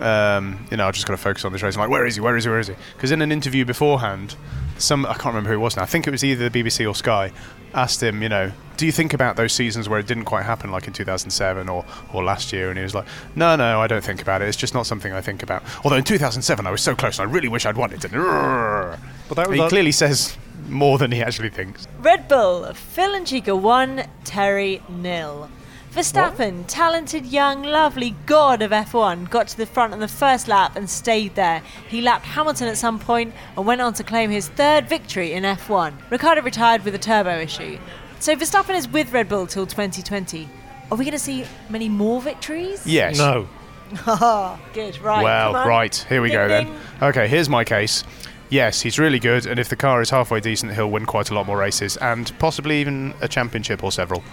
um, 0.02 0.66
you 0.72 0.78
know, 0.78 0.88
I 0.88 0.92
just 0.92 1.06
got 1.06 1.14
to 1.14 1.18
focus 1.18 1.46
on 1.46 1.52
this 1.52 1.62
race. 1.62 1.76
I'm 1.76 1.82
like, 1.82 1.90
where 1.90 2.06
is 2.06 2.16
he? 2.16 2.22
Where 2.22 2.36
is 2.38 2.44
he? 2.44 2.50
Where 2.50 2.60
is 2.60 2.68
he? 2.68 2.76
Because 2.96 3.12
in 3.12 3.22
an 3.22 3.32
interview 3.32 3.66
beforehand, 3.66 4.36
some 4.78 5.06
I 5.06 5.14
can't 5.14 5.28
remember 5.28 5.50
who 5.50 5.56
it 5.56 5.60
was 5.60 5.76
now. 5.76 5.84
I 5.84 5.88
think 5.88 6.08
it 6.08 6.12
was 6.12 6.24
either 6.24 6.48
the 6.50 6.64
BBC 6.64 6.88
or 6.90 6.96
Sky 6.96 7.32
asked 7.74 8.02
him, 8.02 8.24
you 8.24 8.30
know, 8.30 8.52
do 8.78 8.86
you 8.86 8.92
think 8.92 9.14
about 9.14 9.36
those 9.36 9.52
seasons 9.54 9.88
where 9.90 10.00
it 10.00 10.08
didn't 10.08 10.26
quite 10.26 10.44
happen, 10.44 10.72
like 10.72 10.88
in 10.88 10.94
2007 10.94 11.68
or 11.70 11.86
or 12.14 12.24
last 12.24 12.54
year? 12.54 12.70
And 12.70 12.78
he 12.78 12.84
was 12.84 12.96
like, 12.96 13.06
no, 13.36 13.56
no, 13.56 13.82
I 13.82 13.88
don't 13.88 14.04
think 14.04 14.22
about 14.22 14.42
it. 14.42 14.48
It's 14.48 14.58
just 14.58 14.74
not 14.74 14.86
something 14.88 15.12
I 15.14 15.22
think 15.22 15.44
about. 15.44 15.64
Although 15.84 15.98
in 15.98 16.04
2007 16.06 16.66
I 16.66 16.72
was 16.72 16.82
so 16.82 16.96
close, 16.96 17.20
and 17.20 17.30
I 17.30 17.32
really 17.32 17.50
wish 17.50 17.66
I'd 17.66 17.78
won 17.78 17.92
it. 17.92 18.04
And 18.06 18.14
But 18.14 19.36
that 19.36 19.48
was 19.48 19.56
he 19.56 19.62
like- 19.62 19.70
clearly 19.70 19.92
says 19.92 20.38
more 20.70 20.98
than 20.98 21.12
he 21.12 21.22
actually 21.22 21.50
thinks. 21.50 21.88
Red 22.00 22.28
Bull, 22.28 22.72
Phil 22.74 23.14
and 23.16 23.26
Chica 23.28 23.56
1, 23.56 24.04
Terry 24.24 24.82
nil. 24.90 25.50
Verstappen, 25.94 26.66
talented 26.68 27.26
young 27.26 27.64
lovely 27.64 28.16
god 28.28 28.62
of 28.62 28.70
F1, 28.70 29.28
got 29.30 29.48
to 29.48 29.58
the 29.58 29.66
front 29.66 29.92
on 29.92 30.00
the 30.00 30.08
first 30.08 30.48
lap 30.48 30.76
and 30.76 30.88
stayed 30.88 31.34
there. 31.34 31.64
He 31.88 32.00
lapped 32.00 32.26
Hamilton 32.26 32.68
at 32.68 32.78
some 32.78 33.00
point 33.00 33.34
and 33.58 33.66
went 33.66 33.82
on 33.82 33.94
to 33.96 34.04
claim 34.04 34.30
his 34.30 34.50
third 34.50 34.88
victory 34.88 35.34
in 35.34 35.44
F1. 35.44 35.94
Ricciardo 36.12 36.42
retired 36.44 36.86
with 36.86 36.94
a 36.94 37.00
turbo 37.00 37.40
issue. 37.40 37.80
So 38.20 38.36
Verstappen 38.36 38.76
is 38.76 38.88
with 38.88 39.12
Red 39.12 39.28
Bull 39.30 39.48
till 39.48 39.66
2020. 39.66 40.48
Are 40.92 40.98
we 40.98 41.06
going 41.06 41.12
to 41.14 41.20
see 41.20 41.46
many 41.70 41.90
more 41.90 42.22
victories? 42.22 42.86
Yes. 42.86 43.18
No. 43.18 43.48
Good, 44.74 45.00
right. 45.02 45.24
Well, 45.24 45.54
right, 45.54 45.96
here 46.08 46.22
we 46.22 46.30
Ding, 46.30 46.38
go 46.38 46.48
ding. 46.48 46.68
then. 47.00 47.10
Okay, 47.10 47.28
here's 47.28 47.50
my 47.50 47.64
case. 47.64 48.04
Yes, 48.50 48.82
he's 48.82 48.98
really 49.00 49.20
good, 49.20 49.46
and 49.46 49.60
if 49.60 49.70
the 49.70 49.76
car 49.76 50.02
is 50.02 50.10
halfway 50.10 50.40
decent, 50.40 50.74
he'll 50.74 50.90
win 50.90 51.06
quite 51.06 51.30
a 51.30 51.36
lot 51.36 51.46
more 51.46 51.58
races, 51.58 51.98
and 51.98 52.32
possibly 52.40 52.80
even 52.82 53.14
a 53.22 53.28
championship 53.28 53.84
or 53.84 53.92
several. 53.92 54.24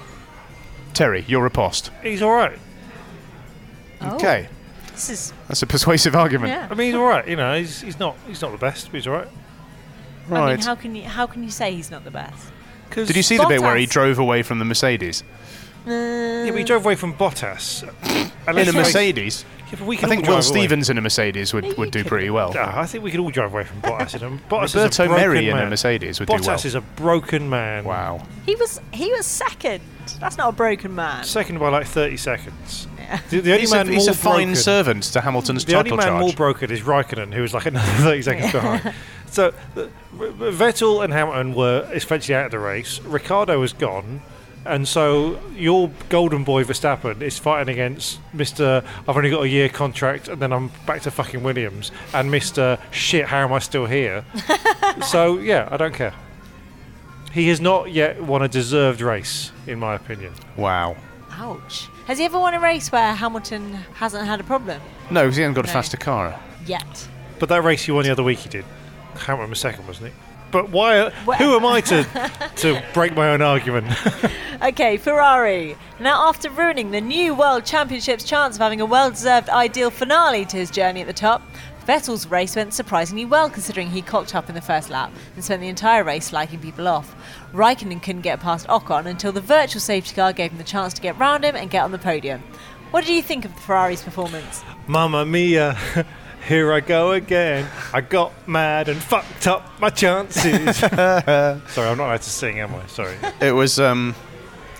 Terry, 0.96 1.24
your 1.28 1.42
riposte. 1.42 1.90
He's 2.02 2.22
all 2.22 2.32
right. 2.32 2.58
Oh, 4.00 4.16
Okay, 4.16 4.48
This 4.92 5.08
is, 5.10 5.32
that's 5.48 5.62
a 5.62 5.66
persuasive 5.66 6.14
argument. 6.16 6.52
yeah. 6.52 6.68
I 6.70 6.74
mean, 6.74 6.86
he's 6.88 6.94
all 6.94 7.06
right. 7.08 7.26
You 7.26 7.36
know, 7.36 7.56
he's, 7.58 7.80
he's 7.80 7.98
not 7.98 8.16
he's 8.26 8.42
not 8.42 8.52
the 8.52 8.58
best, 8.58 8.86
but 8.86 8.94
he's 8.96 9.06
all 9.06 9.14
right. 9.14 9.28
I 9.28 10.30
mean, 10.30 10.40
Right. 10.40 10.64
how 10.64 10.74
can 10.74 10.94
you 10.96 11.04
how 11.04 11.26
can 11.26 11.42
you 11.42 11.50
say 11.50 11.74
he's 11.74 11.90
not 11.90 12.04
the 12.04 12.10
best? 12.10 12.50
Cause 12.90 13.06
Did 13.06 13.16
you 13.16 13.22
see 13.22 13.36
the 13.36 13.46
bit 13.46 13.60
where 13.60 13.76
he 13.76 13.86
Bottas. 13.86 13.90
drove 13.90 14.18
away 14.18 14.42
from 14.42 14.58
the 14.58 14.64
Mercedes? 14.64 15.22
Uh, 15.86 15.90
yeah, 15.90 16.50
but 16.50 16.58
he 16.58 16.64
drove 16.64 16.84
away 16.84 16.94
from 16.96 17.14
Bottas. 17.14 17.82
In 18.14 18.30
Unless 18.48 18.68
a 18.68 18.72
Mercedes? 18.72 19.44
Yeah, 19.70 19.74
but 19.78 19.86
we 19.88 19.96
I 19.96 20.00
can 20.00 20.08
think 20.08 20.22
Will 20.22 20.34
drive 20.34 20.50
away. 20.50 20.60
Stevens 20.60 20.88
in 20.90 20.98
a 20.98 21.00
Mercedes 21.00 21.52
would, 21.52 21.76
would 21.78 21.90
do 21.90 22.04
pretty 22.04 22.30
well. 22.30 22.52
No, 22.54 22.62
I 22.62 22.86
think 22.86 23.02
we 23.02 23.10
could 23.10 23.18
all 23.18 23.30
drive 23.30 23.52
away 23.52 23.64
from 23.64 23.80
Bottas. 23.82 24.14
In 24.14 24.22
a, 24.22 24.30
Bottas 24.48 24.66
is 24.66 24.74
a 24.76 24.78
Roberto 24.78 25.06
broken 25.06 25.20
Merri 25.20 25.48
in 25.48 25.56
man. 25.56 25.66
a 25.66 25.70
Mercedes 25.70 26.20
would 26.20 26.28
Bottas 26.28 26.42
do 26.42 26.46
well. 26.48 26.56
is 26.64 26.74
a 26.76 26.80
broken 26.80 27.50
man. 27.50 27.84
Wow. 27.84 28.24
He 28.46 28.54
was 28.54 28.80
he 28.92 29.10
was 29.12 29.26
second. 29.26 29.82
That's 30.14 30.36
not 30.36 30.48
a 30.48 30.52
broken 30.52 30.94
man. 30.94 31.24
Second 31.24 31.58
by 31.58 31.68
like 31.68 31.86
30 31.86 32.16
seconds. 32.16 32.86
Yeah. 32.98 33.20
The, 33.30 33.40
the 33.40 33.50
only 33.50 33.60
He's, 33.60 33.72
man 33.72 33.88
a, 33.88 33.92
he's 33.92 34.06
more 34.06 34.10
a 34.10 34.16
fine 34.16 34.34
broken, 34.48 34.56
servant 34.56 35.02
to 35.04 35.20
Hamilton's 35.20 35.64
The 35.64 35.76
only 35.76 35.90
man 35.92 36.06
charge. 36.06 36.20
more 36.20 36.32
broken 36.32 36.70
is 36.70 36.80
Raikkonen, 36.82 37.32
who 37.32 37.42
was 37.42 37.54
like 37.54 37.66
another 37.66 37.86
30 38.02 38.22
seconds 38.22 38.52
behind. 38.52 38.94
So 39.30 39.52
the, 39.74 39.90
Vettel 40.16 41.04
and 41.04 41.12
Hamilton 41.12 41.54
were 41.54 41.88
essentially 41.92 42.34
out 42.34 42.46
of 42.46 42.50
the 42.52 42.58
race. 42.58 43.00
Ricciardo 43.00 43.60
was 43.60 43.72
gone. 43.72 44.22
And 44.64 44.88
so 44.88 45.38
your 45.54 45.92
golden 46.08 46.42
boy 46.42 46.64
Verstappen 46.64 47.22
is 47.22 47.38
fighting 47.38 47.72
against 47.72 48.18
Mr. 48.34 48.84
I've 49.06 49.16
only 49.16 49.30
got 49.30 49.42
a 49.42 49.48
year 49.48 49.68
contract 49.68 50.26
and 50.26 50.42
then 50.42 50.52
I'm 50.52 50.72
back 50.86 51.02
to 51.02 51.12
fucking 51.12 51.44
Williams 51.44 51.92
and 52.12 52.30
Mr. 52.32 52.80
Shit, 52.90 53.26
how 53.26 53.44
am 53.44 53.52
I 53.52 53.60
still 53.60 53.86
here? 53.86 54.24
so 55.06 55.38
yeah, 55.38 55.68
I 55.70 55.76
don't 55.76 55.94
care. 55.94 56.14
He 57.36 57.48
has 57.48 57.60
not 57.60 57.92
yet 57.92 58.22
won 58.22 58.40
a 58.40 58.48
deserved 58.48 59.02
race, 59.02 59.52
in 59.66 59.78
my 59.78 59.94
opinion. 59.94 60.32
wow. 60.56 60.96
Ouch. 61.32 61.88
Has 62.06 62.16
he 62.16 62.24
ever 62.24 62.38
won 62.38 62.54
a 62.54 62.60
race 62.60 62.90
where 62.90 63.12
Hamilton 63.12 63.74
hasn't 63.96 64.26
had 64.26 64.40
a 64.40 64.44
problem? 64.44 64.80
No, 65.10 65.24
because 65.24 65.36
he 65.36 65.42
hasn't 65.42 65.54
got 65.56 65.64
a 65.66 65.68
No. 65.68 65.72
faster 65.74 65.98
car. 65.98 66.40
Yet. 66.64 67.08
But 67.38 67.50
that 67.50 67.62
race 67.62 67.82
he 67.84 67.92
won 67.92 68.04
the 68.04 68.10
other 68.10 68.22
week, 68.22 68.38
he 68.38 68.48
did. 68.48 68.64
Hamilton 69.16 69.50
was 69.50 69.60
second, 69.60 69.86
wasn't 69.86 70.06
it? 70.06 70.12
But 70.50 70.70
why? 70.70 71.12
Well- 71.26 71.36
Who 71.36 71.54
am 71.56 71.66
I 71.66 71.82
to 71.82 72.04
to 72.56 72.82
break 72.94 73.14
my 73.14 73.28
own 73.28 73.42
argument? 73.42 73.86
Okay, 74.62 74.96
Ferrari. 74.96 75.76
Now, 76.00 76.26
after 76.30 76.48
ruining 76.48 76.90
the 76.90 77.02
new 77.02 77.34
World 77.34 77.66
Championship's 77.66 78.24
chance 78.24 78.54
of 78.56 78.62
having 78.62 78.80
a 78.80 78.86
well 78.86 79.10
deserved 79.10 79.50
ideal 79.50 79.90
finale 79.90 80.46
to 80.46 80.56
his 80.56 80.70
journey 80.70 81.02
at 81.02 81.06
the 81.06 81.12
top, 81.12 81.42
Vettel's 81.86 82.26
race 82.26 82.56
went 82.56 82.74
surprisingly 82.74 83.24
well 83.24 83.48
considering 83.48 83.90
he 83.90 84.02
cocked 84.02 84.34
up 84.34 84.48
in 84.48 84.56
the 84.56 84.60
first 84.60 84.90
lap 84.90 85.12
and 85.36 85.44
spent 85.44 85.60
the 85.62 85.68
entire 85.68 86.02
race 86.02 86.32
slagging 86.32 86.60
people 86.60 86.88
off. 86.88 87.14
Raikkonen 87.52 88.02
couldn't 88.02 88.22
get 88.22 88.40
past 88.40 88.66
Ocon 88.66 89.06
until 89.06 89.30
the 89.30 89.40
virtual 89.40 89.80
safety 89.80 90.16
car 90.16 90.32
gave 90.32 90.50
him 90.50 90.58
the 90.58 90.64
chance 90.64 90.92
to 90.94 91.00
get 91.00 91.16
round 91.16 91.44
him 91.44 91.54
and 91.54 91.70
get 91.70 91.84
on 91.84 91.92
the 91.92 91.98
podium. 91.98 92.42
What 92.90 93.04
did 93.04 93.14
you 93.14 93.22
think 93.22 93.44
of 93.44 93.54
the 93.54 93.60
Ferrari's 93.60 94.02
performance? 94.02 94.64
Mamma 94.88 95.24
mia, 95.24 95.78
here 96.48 96.72
I 96.72 96.80
go 96.80 97.12
again. 97.12 97.68
I 97.92 98.00
got 98.00 98.32
mad 98.48 98.88
and 98.88 99.00
fucked 99.00 99.46
up 99.46 99.78
my 99.80 99.90
chances. 99.90 100.76
Sorry, 100.78 100.90
I'm 100.96 101.98
not 101.98 102.06
allowed 102.06 102.22
to 102.22 102.30
sing, 102.30 102.58
am 102.58 102.74
I? 102.74 102.84
Sorry. 102.86 103.16
It 103.40 103.52
was 103.52 103.78
um, 103.78 104.16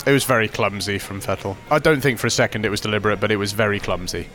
it 0.06 0.12
was 0.12 0.24
very 0.24 0.48
clumsy 0.48 0.98
from 0.98 1.20
Vettel. 1.20 1.56
I 1.70 1.78
don't 1.78 2.00
think 2.00 2.18
for 2.18 2.26
a 2.26 2.30
second 2.30 2.64
it 2.64 2.70
was 2.70 2.80
deliberate, 2.80 3.20
but 3.20 3.30
it 3.30 3.36
was 3.36 3.52
very 3.52 3.78
clumsy. 3.78 4.28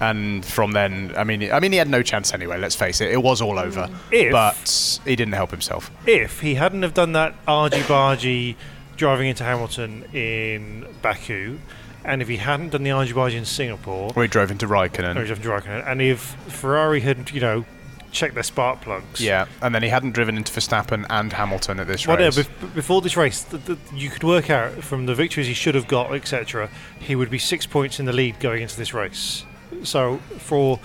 And 0.00 0.44
from 0.44 0.72
then, 0.72 1.12
I 1.16 1.24
mean, 1.24 1.50
I 1.52 1.60
mean, 1.60 1.72
he 1.72 1.78
had 1.78 1.88
no 1.88 2.02
chance 2.02 2.34
anyway. 2.34 2.58
Let's 2.58 2.74
face 2.74 3.00
it; 3.00 3.10
it 3.12 3.22
was 3.22 3.40
all 3.40 3.58
over. 3.58 3.88
If- 4.10 4.32
but 4.32 5.00
he 5.04 5.14
didn't 5.16 5.34
help 5.34 5.50
himself. 5.50 5.90
If 6.06 6.40
he 6.40 6.54
hadn't 6.54 6.82
have 6.82 6.94
done 6.94 7.12
that 7.12 7.34
argy 7.46 7.80
bargy 7.82 8.56
driving 8.96 9.28
into 9.28 9.44
Hamilton 9.44 10.04
in 10.12 10.86
Baku, 11.02 11.58
and 12.04 12.22
if 12.22 12.28
he 12.28 12.36
hadn't 12.38 12.70
done 12.70 12.82
the 12.82 12.90
argy 12.90 13.12
bargy 13.12 13.34
in 13.34 13.44
Singapore, 13.44 14.12
Or 14.14 14.22
he 14.22 14.28
drove 14.28 14.50
into 14.50 14.66
Raikkonen. 14.66 15.16
or 15.16 15.20
he 15.20 15.26
drove 15.26 15.38
into 15.38 15.48
Raikkonen, 15.48 15.84
and 15.86 16.02
if 16.02 16.20
Ferrari 16.48 17.00
had, 17.00 17.30
you 17.30 17.40
know, 17.40 17.64
checked 18.12 18.34
their 18.34 18.42
spark 18.44 18.80
plugs, 18.82 19.20
Yeah, 19.20 19.46
and 19.62 19.74
then 19.74 19.82
he 19.82 19.88
hadn't 19.88 20.12
driven 20.12 20.36
into 20.36 20.52
Verstappen 20.52 21.04
and 21.10 21.32
Hamilton 21.32 21.80
at 21.80 21.88
this 21.88 22.06
Well, 22.06 22.18
yeah, 22.20 22.26
race. 22.26 22.38
bef- 22.38 22.74
before 22.74 23.00
this 23.00 23.16
race, 23.16 23.42
th 23.42 23.64
th 23.66 23.78
you 23.92 24.10
could 24.10 24.22
work 24.24 24.50
out 24.50 24.72
from 24.84 25.06
the 25.06 25.14
victories 25.14 25.46
he 25.48 25.54
should 25.54 25.74
have 25.74 25.88
got, 25.88 26.12
etc. 26.14 26.68
He 27.00 27.16
would 27.16 27.30
be 27.30 27.38
six 27.38 27.66
points 27.66 27.98
in 27.98 28.06
the 28.06 28.12
lead 28.12 28.38
going 28.38 28.62
into 28.62 28.76
this 28.76 28.94
race. 28.94 29.44
So 29.82 30.18
for 30.38 30.78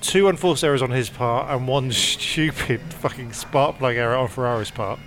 two 0.00 0.28
unforced 0.28 0.64
errors 0.64 0.82
on 0.82 0.90
his 0.90 1.08
part 1.10 1.50
and 1.50 1.68
one 1.68 1.90
stupid 1.92 2.80
fucking 2.94 3.32
spark 3.32 3.78
plug 3.78 3.96
error 3.96 4.16
on 4.16 4.28
Ferrari's 4.28 4.70
part, 4.70 4.98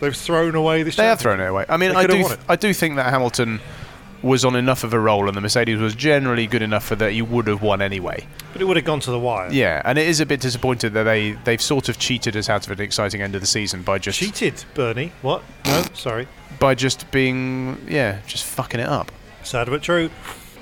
they've 0.00 0.14
thrown 0.16 0.54
away 0.54 0.82
this. 0.82 0.96
they 0.96 1.04
have 1.06 1.20
thrown 1.20 1.40
it 1.40 1.46
away. 1.46 1.64
I 1.68 1.76
mean, 1.76 1.90
They 1.90 1.96
I 1.96 2.00
could 2.02 2.10
have 2.10 2.18
do, 2.18 2.22
won 2.22 2.30
th- 2.32 2.40
it. 2.40 2.46
I 2.50 2.56
do 2.56 2.72
think 2.74 2.96
that 2.96 3.10
Hamilton 3.10 3.60
was 4.22 4.42
on 4.42 4.56
enough 4.56 4.84
of 4.84 4.94
a 4.94 4.98
roll, 4.98 5.28
and 5.28 5.36
the 5.36 5.40
Mercedes 5.42 5.78
was 5.78 5.94
generally 5.94 6.46
good 6.46 6.62
enough 6.62 6.84
for 6.86 6.96
that 6.96 7.12
he 7.12 7.20
would 7.20 7.46
have 7.46 7.60
won 7.60 7.82
anyway. 7.82 8.26
but 8.54 8.62
it 8.62 8.64
would 8.64 8.76
have 8.78 8.86
gone 8.86 9.00
to 9.00 9.10
the 9.10 9.18
wire. 9.18 9.50
Yeah, 9.52 9.82
and 9.84 9.98
it 9.98 10.08
is 10.08 10.18
a 10.20 10.24
bit 10.24 10.40
disappointed 10.40 10.94
that 10.94 11.02
they 11.02 11.32
they've 11.44 11.60
sort 11.60 11.90
of 11.90 11.98
cheated 11.98 12.34
us 12.34 12.48
out 12.48 12.64
of 12.66 12.72
an 12.72 12.80
exciting 12.82 13.20
end 13.20 13.34
of 13.34 13.42
the 13.42 13.46
season 13.46 13.82
by 13.82 13.98
just 13.98 14.18
Cheated, 14.18 14.64
Bernie. 14.72 15.12
What? 15.20 15.42
No, 15.66 15.82
sorry. 15.92 16.26
by 16.58 16.74
just 16.74 17.10
being 17.10 17.76
yeah, 17.86 18.20
just 18.26 18.44
fucking 18.44 18.80
it 18.80 18.88
up. 18.88 19.12
Sad 19.42 19.66
but 19.68 19.82
true. 19.82 20.08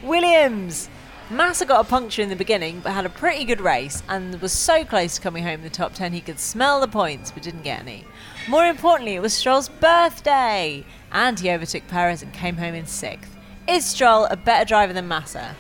Williams! 0.03 0.89
Massa 1.33 1.65
got 1.65 1.85
a 1.85 1.89
puncture 1.89 2.21
in 2.21 2.29
the 2.29 2.37
beginning, 2.37 2.81
but 2.81 2.93
had 2.93 3.07
a 3.07 3.11
pretty 3.11 3.45
good 3.45 3.61
race 3.61 4.03
and 4.09 4.39
was 4.43 4.53
so 4.53 4.85
close 4.85 5.15
to 5.17 5.21
coming 5.21 5.43
home 5.43 5.55
in 5.55 5.63
the 5.63 5.71
top 5.71 5.95
10 5.95 6.13
he 6.13 6.21
could 6.21 6.39
smell 6.39 6.81
the 6.81 6.89
points 6.89 7.31
but 7.31 7.43
didn't 7.43 7.63
get 7.63 7.81
any. 7.81 8.05
More 8.49 8.67
importantly, 8.67 9.15
it 9.15 9.23
was 9.23 9.33
Stroll's 9.33 9.69
birthday, 9.69 10.85
and 11.11 11.41
he 11.41 11.51
overtook 11.51 11.87
Perez 11.89 12.23
and 12.23 12.33
came 12.33 12.57
home 12.59 12.75
in 12.75 12.87
sixth. 12.87 13.35
Is 13.67 13.87
Stroll 13.87 14.27
a 14.27 14.37
better 14.37 14.65
driver 14.67 14.93
than 14.93 15.09
Massa? 15.09 15.57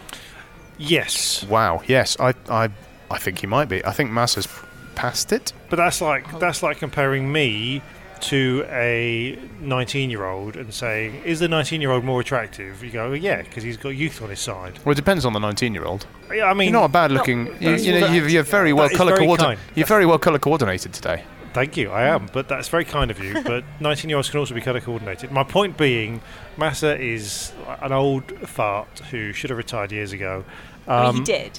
Yes, 0.78 1.44
Wow. 1.44 1.82
Yes, 1.87 2.16
I 2.18 2.35
I 2.48 2.68
I 3.11 3.18
think 3.18 3.38
he 3.38 3.46
might 3.46 3.68
be. 3.68 3.85
I 3.85 3.92
think 3.92 4.11
Massa's 4.11 4.48
passed 4.94 5.32
it. 5.32 5.52
but 5.70 5.76
that's 5.76 6.00
like 6.00 6.38
that's 6.38 6.62
like 6.62 6.78
comparing 6.78 7.30
me 7.32 7.80
to 8.22 8.64
a 8.68 9.38
19-year-old 9.61 10.56
and 10.56 10.72
saying, 10.72 11.22
"Is 11.24 11.40
the 11.40 11.48
19-year-old 11.48 12.04
more 12.04 12.20
attractive?" 12.20 12.82
You 12.82 12.90
go, 12.90 13.12
"Yeah, 13.12 13.42
because 13.42 13.62
he's 13.62 13.76
got 13.76 13.90
youth 13.90 14.22
on 14.22 14.30
his 14.30 14.40
side." 14.40 14.78
Well, 14.85 14.92
it 14.92 14.96
depends 14.96 15.24
on 15.24 15.32
the 15.32 15.40
19-year-old. 15.40 16.06
Yeah, 16.32 16.44
I 16.46 16.54
mean, 16.54 16.68
You're 16.70 16.80
not 16.80 16.87
a 16.87 16.92
bad 16.92 17.12
looking. 17.12 17.46
you, 17.61 17.70
you 17.76 17.92
know, 17.92 18.00
that- 18.00 18.14
you're, 18.14 18.28
you're 18.28 18.42
very 18.42 18.72
well 18.72 18.88
color 18.90 19.12
very 19.14 19.26
coordinated. 19.26 19.58
You're 19.74 19.87
very 19.87 20.06
well 20.06 20.18
color 20.18 20.38
coordinated 20.38 20.92
today. 20.92 21.24
Thank 21.52 21.76
you, 21.76 21.90
I 21.90 22.04
am, 22.04 22.30
but 22.32 22.48
that's 22.48 22.68
very 22.68 22.85
kind 22.87 23.11
of 23.11 23.22
you. 23.22 23.35
But 23.44 23.64
19 23.80 24.08
year 24.08 24.16
olds 24.16 24.30
can 24.30 24.38
also 24.40 24.54
be 24.54 24.62
colour 24.62 24.80
coordinated. 24.80 25.30
My 25.30 25.44
point 25.44 25.76
being, 25.76 26.22
Massa 26.56 26.98
is 26.98 27.52
an 27.82 27.92
old 27.92 28.24
fart 28.48 29.00
who 29.11 29.32
should 29.35 29.50
have 29.50 29.58
retired 29.58 29.92
years 29.92 30.12
ago. 30.12 30.44
I 30.88 31.00
mean, 31.00 31.08
Um, 31.11 31.16
he 31.18 31.22
did. 31.24 31.58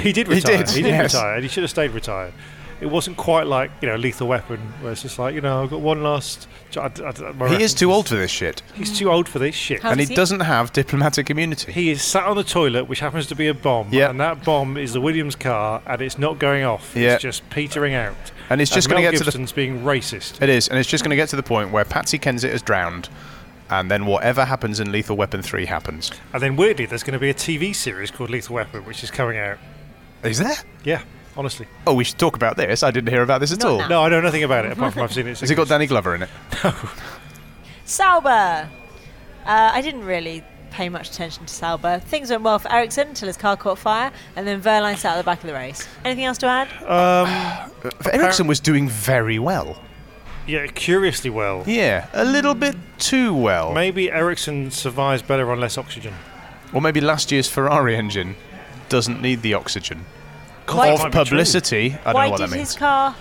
He 0.00 0.12
did 0.12 0.26
He 0.28 0.34
retire. 0.34 0.58
did, 0.58 0.70
He 0.70 0.82
did 0.82 0.88
yes. 0.90 1.14
retire, 1.14 1.34
and 1.34 1.42
he 1.42 1.48
should 1.48 1.64
have 1.64 1.70
stayed 1.70 1.90
retired. 1.90 2.32
It 2.82 2.90
wasn't 2.90 3.16
quite 3.16 3.46
like 3.46 3.70
you 3.80 3.88
know 3.88 3.96
Lethal 3.96 4.26
Weapon, 4.28 4.58
where 4.80 4.92
it's 4.92 5.02
just 5.02 5.18
like 5.18 5.34
you 5.34 5.40
know 5.40 5.62
I've 5.62 5.70
got 5.70 5.80
one 5.80 6.02
last. 6.02 6.48
I, 6.76 6.90
I, 7.02 7.44
I, 7.44 7.48
He 7.56 7.62
is 7.62 7.74
too 7.74 7.92
old 7.92 8.08
for 8.08 8.16
this 8.16 8.30
shit, 8.30 8.62
He's 8.74 8.98
too 8.98 9.10
old 9.10 9.28
for 9.28 9.38
this 9.38 9.54
shit. 9.54 9.82
How 9.82 9.90
and 9.92 10.00
he 10.00 10.06
he- 10.06 10.14
doesn't 10.14 10.40
have 10.40 10.72
diplomatic 10.72 11.30
immunity. 11.30 11.70
He 11.70 11.90
is 11.90 12.02
sat 12.02 12.24
on 12.24 12.36
the 12.36 12.42
toilet, 12.44 12.84
which 12.88 13.00
happens 13.00 13.26
to 13.28 13.34
be 13.36 13.46
a 13.46 13.54
bomb, 13.54 13.88
Yep. 13.92 14.10
and 14.10 14.20
that 14.20 14.44
bomb 14.44 14.76
is 14.76 14.92
the 14.94 15.00
Williams 15.00 15.36
car, 15.36 15.80
and 15.86 16.02
it's 16.02 16.18
not 16.18 16.38
going 16.38 16.64
off. 16.64 16.96
Yep. 16.96 17.14
It's 17.14 17.22
just 17.22 17.48
petering 17.50 17.94
out. 17.94 18.16
And 18.50 18.60
it's 18.60 18.70
just 18.70 18.88
gonna 18.88 19.00
get 19.02 19.16
to 19.16 19.24
the- 19.24 19.52
being 19.54 19.82
racist. 19.82 20.42
It 20.42 20.48
is, 20.48 20.68
and 20.68 20.78
it's 20.78 20.88
just 20.88 21.04
going 21.04 21.10
to 21.10 21.16
get 21.16 21.28
to 21.30 21.36
the 21.36 21.42
point 21.42 21.70
where 21.72 21.84
Patsy 21.84 22.18
Kensit 22.18 22.50
is 22.50 22.62
drowned, 22.62 23.08
and 23.70 23.90
then 23.90 24.06
whatever 24.06 24.44
happens 24.44 24.80
in 24.80 24.90
Lethal 24.90 25.16
Weapon 25.16 25.40
3 25.42 25.66
happens. 25.66 26.10
And 26.32 26.42
then 26.42 26.56
weirdly, 26.56 26.86
there's 26.86 27.02
going 27.02 27.12
to 27.14 27.18
be 27.20 27.30
a 27.30 27.34
TV 27.34 27.74
series 27.74 28.10
called 28.10 28.30
Lethal 28.30 28.54
Weapon, 28.56 28.84
which 28.84 29.02
is 29.04 29.10
coming 29.10 29.38
out. 29.38 29.58
Is 30.24 30.38
there? 30.38 30.56
Yeah, 30.84 31.02
honestly. 31.36 31.66
Oh, 31.86 31.94
we 31.94 32.04
should 32.04 32.18
talk 32.18 32.36
about 32.36 32.56
this. 32.56 32.82
I 32.82 32.90
didn't 32.90 33.10
hear 33.10 33.22
about 33.22 33.40
this 33.40 33.52
at 33.52 33.58
Not 33.60 33.68
all. 33.70 33.78
now. 33.78 33.88
No, 33.88 34.02
I 34.02 34.08
know 34.08 34.20
nothing 34.20 34.42
about 34.44 34.64
it 34.66 34.72
apart 34.72 34.92
from 34.94 35.02
I've 35.02 35.12
seen 35.12 35.26
it. 35.26 35.38
Has 35.40 35.50
it 35.50 35.54
got 35.54 35.68
Danny 35.68 35.86
Glover 35.86 36.14
in 36.14 36.22
it? 36.22 36.28
No. 36.64 36.74
Sauber! 37.84 38.68
Uh, 39.44 39.70
I 39.74 39.80
didn't 39.82 40.04
really 40.04 40.44
pay 40.70 40.88
much 40.88 41.10
attention 41.10 41.44
to 41.46 41.52
Sauber. 41.52 41.98
Things 41.98 42.30
went 42.30 42.42
well 42.42 42.58
for 42.58 42.72
Ericsson 42.72 43.08
until 43.08 43.26
his 43.26 43.36
car 43.36 43.56
caught 43.56 43.78
fire, 43.78 44.10
and 44.36 44.46
then 44.46 44.62
Wehrlein 44.62 44.96
sat 44.96 45.14
at 45.14 45.18
the 45.18 45.24
back 45.24 45.40
of 45.42 45.46
the 45.46 45.52
race. 45.52 45.86
Anything 46.04 46.24
else 46.24 46.38
to 46.38 46.46
add? 46.46 46.68
Um, 46.84 47.92
Ericsson 48.12 48.46
was 48.46 48.60
doing 48.60 48.88
very 48.88 49.38
well. 49.38 49.82
yeah, 50.46 50.66
curiously 50.68 51.28
well. 51.30 51.64
Yeah, 51.66 52.06
a 52.12 52.24
little 52.24 52.54
bit 52.54 52.76
too 52.98 53.34
well. 53.34 53.72
Maybe 53.74 54.10
Ericsson 54.10 54.70
survives 54.70 55.22
better 55.22 55.50
on 55.50 55.60
less 55.60 55.76
oxygen. 55.76 56.14
Or 56.72 56.80
maybe 56.80 57.00
last 57.02 57.30
year's 57.30 57.48
Ferrari 57.48 57.96
engine 57.96 58.36
doesn't 58.88 59.20
need 59.20 59.42
the 59.42 59.52
oxygen. 59.54 60.06
Why- 60.66 60.88
of 60.90 61.00
might 61.02 61.12
publicity, 61.12 61.96
I 62.04 62.12
don't 62.12 62.14
Why 62.14 62.24
know 62.26 62.30
what 62.32 62.36
did 62.40 62.50
that 62.50 62.56
his 62.56 62.68
means. 62.70 62.76
car 62.76 63.14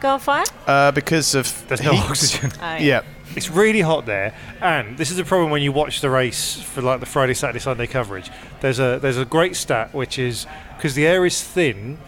go 0.00 0.08
on 0.10 0.20
fire? 0.20 0.44
Uh, 0.66 0.90
because 0.92 1.34
of 1.34 1.66
There's 1.68 1.82
no 1.82 1.92
heat. 1.92 2.10
oxygen. 2.10 2.52
Oh, 2.62 2.76
Yeah. 2.76 3.00
It's 3.36 3.50
really 3.50 3.82
hot 3.82 4.06
there, 4.06 4.32
and 4.60 4.96
this 4.96 5.10
is 5.10 5.18
a 5.18 5.24
problem 5.24 5.50
when 5.50 5.60
you 5.60 5.70
watch 5.70 6.00
the 6.00 6.08
race 6.08 6.60
for 6.60 6.80
like 6.80 6.98
the 7.00 7.06
Friday, 7.06 7.34
Saturday, 7.34 7.58
Sunday 7.58 7.86
coverage. 7.86 8.30
There's 8.60 8.78
a 8.80 8.98
there's 9.00 9.18
a 9.18 9.26
great 9.26 9.54
stat 9.54 9.92
which 9.94 10.18
is 10.18 10.46
because 10.76 10.94
the 10.94 11.06
air 11.06 11.26
is 11.26 11.42
thin, 11.42 11.98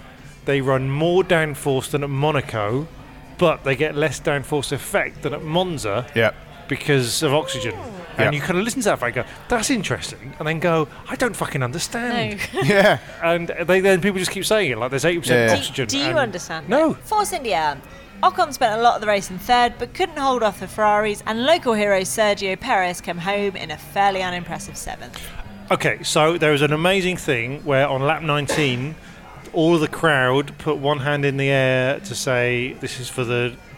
they 0.46 0.62
run 0.62 0.90
more 0.90 1.22
downforce 1.22 1.90
than 1.90 2.03
at 2.03 2.09
Monaco, 2.11 2.88
but 3.37 3.64
they 3.64 3.76
get 3.76 3.94
less 3.94 4.18
downforce 4.18 4.72
effect 4.72 5.20
than 5.22 5.35
at 5.35 5.42
Monza 5.44 6.07
Yeah. 6.14 6.31
because 6.68 7.22
of 7.22 7.35
oxygen. 7.35 7.74
Yeah. 8.18 8.25
And 8.25 8.35
you 8.35 8.40
kind 8.40 8.59
of 8.59 8.64
listen 8.64 8.83
to 8.83 8.88
that 8.90 9.03
and 9.03 9.14
go, 9.14 9.25
"That's 9.49 9.70
interesting," 9.70 10.35
and 10.38 10.46
then 10.46 10.59
go, 10.61 10.88
"I 11.09 11.16
don't 11.16 11.35
fucking 11.37 11.62
understand." 11.62 12.40
No. 12.55 12.61
Yeah. 12.62 12.99
And 13.23 13.49
they 13.66 13.81
then 13.81 14.01
people 14.01 14.18
just 14.18 14.31
keep 14.31 14.44
saying 14.44 14.70
it 14.70 14.79
like 14.79 14.90
there's 14.90 15.05
eighty 15.05 15.16
Yeah. 15.29 15.46
percent 15.46 15.51
Do- 15.51 15.57
oxygen. 15.59 15.87
Do 15.88 15.99
you 15.99 16.05
and- 16.11 16.18
understand? 16.18 16.68
No. 16.68 16.94
Force 16.94 17.33
India. 17.33 17.79
Ocon 18.23 18.53
spent 18.53 18.79
a 18.79 18.83
lot 18.83 18.96
of 18.96 19.01
the 19.01 19.07
race 19.07 19.31
in 19.31 19.38
third, 19.38 19.75
but 19.79 19.94
couldn't 19.94 20.18
hold 20.18 20.42
off 20.42 20.61
the 20.61 20.68
Ferraris, 20.68 21.23
and 21.27 21.44
local 21.46 21.73
hero 21.73 22.01
Sergio 22.01 22.59
Perez 22.61 23.01
came 23.01 23.16
home 23.18 23.57
in 23.57 23.70
a 23.70 23.79
fairly 23.79 24.23
unimpressive 24.23 24.77
seventh. 24.77 25.18
Okay, 25.70 26.03
so 26.03 26.37
there 26.37 26.53
was 26.53 26.61
an 26.62 26.73
amazing 26.73 27.16
thing 27.16 27.64
where 27.64 27.88
on 27.88 28.03
lap 28.03 28.20
19, 28.23 28.94
all 29.55 29.75
of 29.77 29.81
the 29.81 29.88
crowd 29.88 30.53
put 30.59 30.77
one 30.77 30.99
hand 30.99 31.25
in 31.25 31.38
the 31.38 31.49
air 31.49 31.99
to 32.01 32.14
say 32.14 32.75
this 32.81 33.01
is 33.01 33.09
for 33.09 33.25
the 33.25 33.55
for 33.68 33.69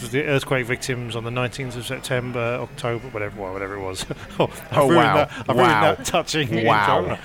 the 0.00 0.24
earthquake 0.24 0.66
victims 0.66 1.16
on 1.16 1.24
the 1.24 1.30
19th 1.30 1.76
of 1.76 1.86
September, 1.86 2.58
October, 2.60 3.08
whatever, 3.08 3.40
well, 3.40 3.52
whatever 3.52 3.74
it 3.74 3.80
was. 3.80 4.04
oh, 4.38 4.44
I've 4.70 4.78
Oh, 4.78 4.86
wow. 4.94 5.14
That, 5.14 5.30
I've 5.48 5.56
Wow. 5.56 5.94
that 5.94 6.04
touching. 6.04 6.64
Wow. 6.64 6.98
intro. 7.00 7.18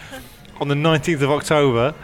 On 0.62 0.68
the 0.68 0.76
19th 0.76 1.22
of 1.22 1.32
October, 1.32 1.96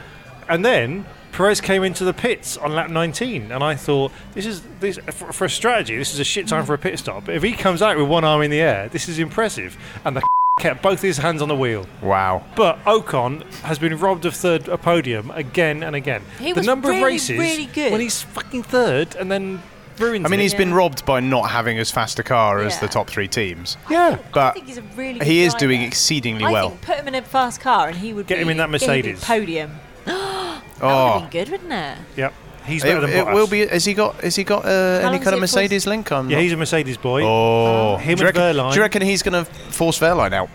and 0.48 0.64
then 0.64 1.06
Perez 1.34 1.60
came 1.60 1.84
into 1.84 2.06
the 2.06 2.14
pits 2.14 2.56
on 2.56 2.74
lap 2.74 2.90
19, 2.90 3.52
and 3.52 3.62
I 3.64 3.76
thought 3.76 4.12
this 4.34 4.46
is 4.46 4.62
this 4.80 4.98
for, 5.12 5.34
for 5.34 5.46
a 5.46 5.50
strategy. 5.50 5.98
This 5.98 6.14
is 6.14 6.20
a 6.20 6.24
shit 6.24 6.48
time 6.48 6.66
for 6.66 6.74
a 6.74 6.78
pit 6.78 6.98
stop. 6.98 7.26
But 7.26 7.36
if 7.36 7.44
he 7.44 7.52
comes 7.52 7.82
out 7.82 7.98
with 7.98 8.08
one 8.08 8.24
arm 8.24 8.42
in 8.42 8.52
the 8.52 8.62
air, 8.62 8.88
this 8.88 9.10
is 9.10 9.20
impressive. 9.20 9.78
And 10.06 10.16
the 10.16 10.22
kept 10.62 10.82
both 10.82 11.02
his 11.02 11.18
hands 11.18 11.42
on 11.42 11.50
the 11.50 11.56
wheel. 11.56 11.86
Wow. 12.02 12.46
But 12.56 12.82
Ocon 12.86 13.44
has 13.64 13.78
been 13.78 13.98
robbed 14.00 14.24
of 14.24 14.34
third 14.34 14.70
a 14.70 14.78
podium 14.78 15.30
again 15.32 15.84
and 15.84 15.94
again. 15.98 16.24
He 16.40 16.54
the 16.54 16.62
was 16.62 16.66
number 16.66 16.88
really, 16.88 17.00
of 17.02 17.06
races 17.08 17.38
really 17.38 17.66
good. 17.66 17.92
when 17.92 18.00
he's 18.00 18.22
fucking 18.22 18.64
third 18.64 19.16
and 19.18 19.30
then 19.30 19.62
ruins 20.00 20.26
I 20.26 20.30
mean, 20.30 20.40
it. 20.40 20.44
he's 20.44 20.54
been 20.54 20.74
robbed 20.74 21.06
by 21.06 21.20
not 21.20 21.50
having 21.50 21.78
as 21.80 21.92
fast 21.92 22.20
a 22.20 22.24
car 22.24 22.60
as 22.62 22.74
Yeah. 22.76 22.80
the 22.82 22.88
top 22.88 23.10
three 23.10 23.28
teams. 23.28 23.78
yeah. 23.90 24.18
I 24.20 24.30
But 24.34 24.54
think 24.56 24.68
he's 24.68 24.78
a 24.78 24.82
really 24.96 25.20
good 25.20 25.28
he 25.28 25.44
is 25.44 25.54
doing 25.56 25.82
exceedingly 25.82 26.46
I 26.46 26.52
well. 26.52 26.70
think 26.70 26.82
put 26.82 26.96
him 26.98 27.08
in 27.08 27.16
a 27.16 27.22
fast 27.22 27.62
car 27.62 27.88
and 27.90 27.98
he 27.98 28.14
would 28.14 28.28
Get 28.28 28.36
be, 28.36 28.42
him 28.44 28.50
in 28.50 28.58
that 28.58 28.68
he 28.68 28.72
would 28.74 28.82
be 28.82 28.88
Mercedes. 28.88 29.24
podium. 29.24 29.72
Oh, 30.08 30.62
That 30.80 30.84
would 30.84 30.92
Oh, 30.92 31.20
have 31.20 31.32
been 31.32 31.46
good, 31.46 31.52
wouldn't 31.52 31.72
it? 31.74 31.98
Yep. 32.18 32.34
He's 32.66 32.84
it, 32.84 32.88
better 32.88 33.02
than 33.02 33.10
it 33.12 33.26
will 33.34 33.48
be. 33.48 33.66
Has 33.68 33.86
he 33.86 33.94
got? 33.94 34.20
Has 34.22 34.36
he 34.36 34.44
got 34.44 34.66
uh, 34.66 34.70
any 35.04 35.20
kind 35.20 35.36
of 35.36 35.40
Mercedes 35.40 35.84
for? 35.84 35.92
link? 35.92 36.12
I'm 36.12 36.30
Yeah, 36.32 36.40
he's 36.40 36.52
a 36.52 36.58
Mercedes 36.58 36.98
boy. 36.98 37.22
Oh, 37.24 37.98
Him 37.98 38.18
do, 38.18 38.24
you 38.24 38.28
and 38.28 38.38
reckon, 38.38 38.42
Wehrlein. 38.58 38.72
do 38.72 38.76
you 38.78 38.82
reckon 38.82 39.02
he's 39.04 39.22
going 39.22 39.46
to 39.46 39.50
force 39.72 40.00
Wehrlein 40.00 40.34
out? 40.34 40.50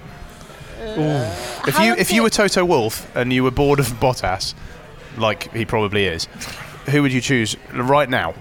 If 0.81 1.79
you 1.79 1.85
long's 1.91 2.01
if 2.01 2.11
you 2.13 2.23
were 2.25 2.31
Toto 2.31 2.65
Wolff 2.65 3.15
and 3.17 3.33
you 3.33 3.45
were 3.45 3.51
bored 3.53 3.79
of 3.79 3.87
Bottas, 4.01 4.55
like 5.17 5.53
he 5.55 5.65
probably 5.65 6.07
is, 6.07 6.27
who 6.91 7.03
would 7.03 7.13
you 7.13 7.21
choose 7.21 7.57
right 7.73 8.09
now? 8.09 8.35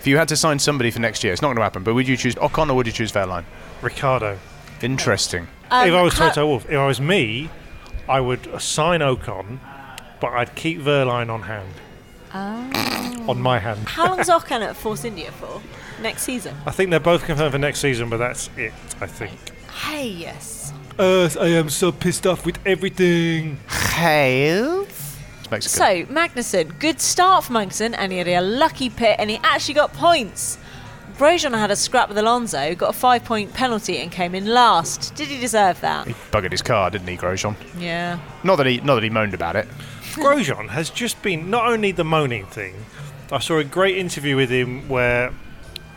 If 0.00 0.06
you 0.06 0.16
had 0.16 0.28
to 0.28 0.36
sign 0.36 0.58
somebody 0.58 0.90
for 0.90 0.98
next 0.98 1.22
year, 1.22 1.32
it's 1.32 1.42
not 1.42 1.48
going 1.48 1.56
to 1.58 1.62
happen. 1.62 1.82
But 1.84 1.94
would 1.94 2.08
you 2.08 2.16
choose 2.16 2.34
Ocon 2.36 2.70
or 2.70 2.74
would 2.74 2.86
you 2.86 2.92
choose 2.92 3.12
Wehrlein? 3.12 3.44
Ricciardo. 3.82 4.38
Interesting. 4.82 5.46
Um, 5.70 5.86
if 5.88 5.94
I 5.94 6.00
was 6.02 6.14
how- 6.14 6.28
Toto 6.30 6.46
Wolff, 6.46 6.64
if 6.70 6.76
I 6.78 6.86
was 6.86 7.00
me, 7.02 7.50
I 8.08 8.18
would 8.20 8.60
sign 8.60 9.00
Ocon, 9.00 9.58
but 10.20 10.28
I'd 10.32 10.54
keep 10.54 10.80
Wehrlein 10.80 11.28
on 11.30 11.42
hand. 11.42 11.74
On 13.28 13.40
my 13.42 13.58
hand. 13.58 13.86
How 13.88 14.06
long's 14.08 14.28
Ocon 14.30 14.62
at 14.62 14.74
Force 14.76 15.04
India 15.04 15.30
for? 15.32 15.60
Next 16.00 16.22
season? 16.22 16.56
I 16.66 16.70
think 16.70 16.88
they're 16.90 16.98
both 17.00 17.24
confirmed 17.24 17.52
for 17.52 17.58
next 17.58 17.80
season, 17.80 18.08
but 18.08 18.16
that's 18.16 18.48
it, 18.56 18.72
I 19.02 19.06
think. 19.06 19.32
Hey, 19.84 20.08
yes. 20.08 20.72
Earth, 20.98 21.36
I 21.38 21.46
am 21.48 21.68
so 21.68 21.92
pissed 21.92 22.26
off 22.26 22.46
with 22.46 22.58
everything. 22.64 23.58
It's 23.66 24.79
Mexican. 25.50 26.06
So, 26.06 26.12
Magnussen, 26.12 26.78
good 26.78 27.00
start 27.00 27.44
for 27.44 27.52
Magnussen, 27.52 27.94
and 27.96 28.12
he 28.12 28.18
had 28.18 28.28
a 28.28 28.40
lucky 28.40 28.90
pit, 28.90 29.16
and 29.18 29.30
he 29.30 29.38
actually 29.42 29.74
got 29.74 29.92
points. 29.92 30.58
Grosjean 31.20 31.56
had 31.58 31.70
a 31.70 31.76
scrap 31.76 32.08
with 32.08 32.16
Alonso, 32.16 32.74
got 32.74 32.90
a 32.90 32.98
five 32.98 33.24
point 33.24 33.52
penalty, 33.52 33.98
and 33.98 34.10
came 34.10 34.34
in 34.34 34.46
last. 34.46 35.14
Did 35.16 35.28
he 35.28 35.38
deserve 35.38 35.80
that? 35.82 36.06
he 36.06 36.14
buggered 36.30 36.50
his 36.50 36.62
car, 36.62 36.88
didn't 36.88 37.08
he, 37.08 37.16
Grosjean? 37.16 37.56
Yeah. 37.78 38.18
Not 38.42 38.56
that 38.56 38.66
he 38.66 38.80
not 38.80 38.94
that 38.94 39.04
he 39.04 39.10
moaned 39.10 39.34
about 39.34 39.54
it. 39.54 39.68
Grosjean 40.14 40.68
has 40.70 40.88
just 40.88 41.20
been 41.22 41.50
not 41.50 41.66
only 41.66 41.92
the 41.92 42.04
moaning 42.04 42.46
thing. 42.46 42.74
I 43.30 43.38
saw 43.38 43.58
a 43.58 43.64
great 43.64 43.98
interview 43.98 44.34
with 44.34 44.48
him 44.48 44.88
where 44.88 45.32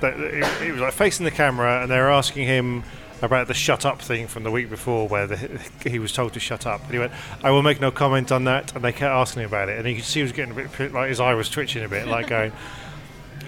that 0.02 0.20
it, 0.20 0.44
it 0.62 0.72
was 0.74 0.82
like 0.82 0.94
facing 0.94 1.24
the 1.24 1.32
camera, 1.32 1.82
and 1.82 1.90
they 1.90 1.98
were 1.98 2.12
asking 2.12 2.46
him 2.46 2.84
about 3.24 3.48
the 3.48 3.54
shut 3.54 3.86
up 3.86 4.02
thing 4.02 4.28
from 4.28 4.44
the 4.44 4.52
week 4.52 4.70
before, 4.70 5.08
where 5.08 5.26
the, 5.26 5.62
he 5.90 5.98
was 5.98 6.12
told 6.12 6.34
to 6.34 6.40
shut 6.40 6.68
up, 6.68 6.84
and 6.84 6.92
he 6.92 7.00
went, 7.00 7.14
"I 7.44 7.52
will 7.52 7.64
make 7.64 7.82
no 7.82 7.90
comment 7.90 8.32
on 8.32 8.44
that." 8.44 8.76
And 8.76 8.84
they 8.84 8.92
kept 8.92 9.12
asking 9.12 9.44
him 9.44 9.48
about 9.48 9.70
it, 9.70 9.80
and 9.80 9.88
you 9.88 9.96
could 9.96 10.04
see 10.04 10.20
he 10.20 10.24
was 10.24 10.32
getting 10.32 10.52
a 10.52 10.68
bit 10.68 10.94
like 10.94 11.10
his 11.10 11.20
eye 11.20 11.34
was 11.34 11.50
twitching 11.50 11.84
a 11.84 11.90
bit, 11.90 12.08
like 12.08 12.28
going. 12.36 12.52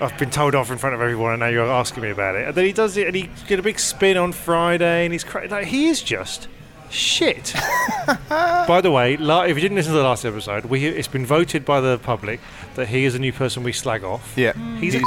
I've 0.01 0.17
been 0.17 0.29
told 0.29 0.55
off 0.55 0.71
in 0.71 0.77
front 0.77 0.93
of 0.93 0.99
everyone, 1.01 1.31
and 1.31 1.39
now 1.39 1.47
you're 1.47 1.71
asking 1.71 2.03
me 2.03 2.09
about 2.09 2.35
it. 2.35 2.47
And 2.47 2.55
then 2.55 2.65
he 2.65 2.73
does 2.73 2.97
it, 2.97 3.07
and 3.07 3.15
he 3.15 3.29
did 3.47 3.59
a 3.59 3.63
big 3.63 3.79
spin 3.79 4.17
on 4.17 4.33
Friday, 4.33 5.05
and 5.05 5.13
he's 5.13 5.23
cra- 5.23 5.47
like, 5.47 5.67
he 5.67 5.87
is 5.87 6.03
just 6.03 6.49
shit. 6.89 7.53
by 8.29 8.81
the 8.81 8.91
way, 8.91 9.15
la- 9.15 9.43
if 9.43 9.55
you 9.55 9.61
didn't 9.61 9.77
listen 9.77 9.93
to 9.93 9.97
the 9.97 10.03
last 10.03 10.25
episode, 10.25 10.65
we 10.65 10.85
it's 10.85 11.07
been 11.07 11.25
voted 11.25 11.63
by 11.63 11.79
the 11.79 11.97
public 11.99 12.41
that 12.75 12.89
he 12.89 13.05
is 13.05 13.15
a 13.15 13.19
new 13.19 13.31
person 13.31 13.63
we 13.63 13.71
slag 13.71 14.03
off. 14.03 14.33
Yeah. 14.35 14.51
He's 14.79 14.95
a 14.95 14.99
mm. 14.99 15.05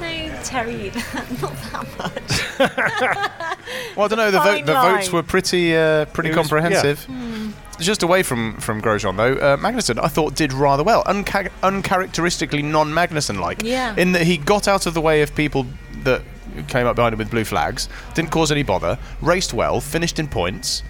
No, 0.00 0.42
Terry, 0.44 0.92
not 1.40 1.56
that 1.72 3.38
much. 3.38 3.48
Well, 3.96 4.06
I 4.06 4.08
don't 4.08 4.18
know. 4.18 4.30
The, 4.30 4.40
vote, 4.40 4.66
the 4.66 4.72
votes 4.74 5.12
were 5.12 5.22
pretty 5.22 5.76
uh, 5.76 6.06
pretty 6.06 6.30
was- 6.30 6.36
comprehensive. 6.36 7.06
Just 7.80 8.02
away 8.02 8.22
from 8.22 8.56
from 8.58 8.80
Grosjean 8.80 9.16
though, 9.16 9.34
uh, 9.34 9.56
Magnussen 9.56 9.98
I 10.02 10.06
thought 10.08 10.34
did 10.36 10.52
rather 10.52 10.84
well, 10.84 11.02
Unca- 11.04 11.50
uncharacteristically 11.62 12.62
non-Magnussen 12.62 13.40
like. 13.40 13.62
Yeah. 13.62 13.94
In 13.96 14.12
that 14.12 14.22
he 14.22 14.36
got 14.36 14.68
out 14.68 14.86
of 14.86 14.94
the 14.94 15.00
way 15.00 15.22
of 15.22 15.34
people 15.34 15.66
that 16.04 16.22
came 16.68 16.86
up 16.86 16.96
behind 16.96 17.14
him 17.14 17.18
with 17.18 17.30
blue 17.30 17.44
flags, 17.44 17.88
didn't 18.14 18.30
cause 18.30 18.52
any 18.52 18.62
bother, 18.62 18.98
raced 19.20 19.52
well, 19.52 19.80
finished 19.80 20.18
in 20.18 20.28
points. 20.28 20.82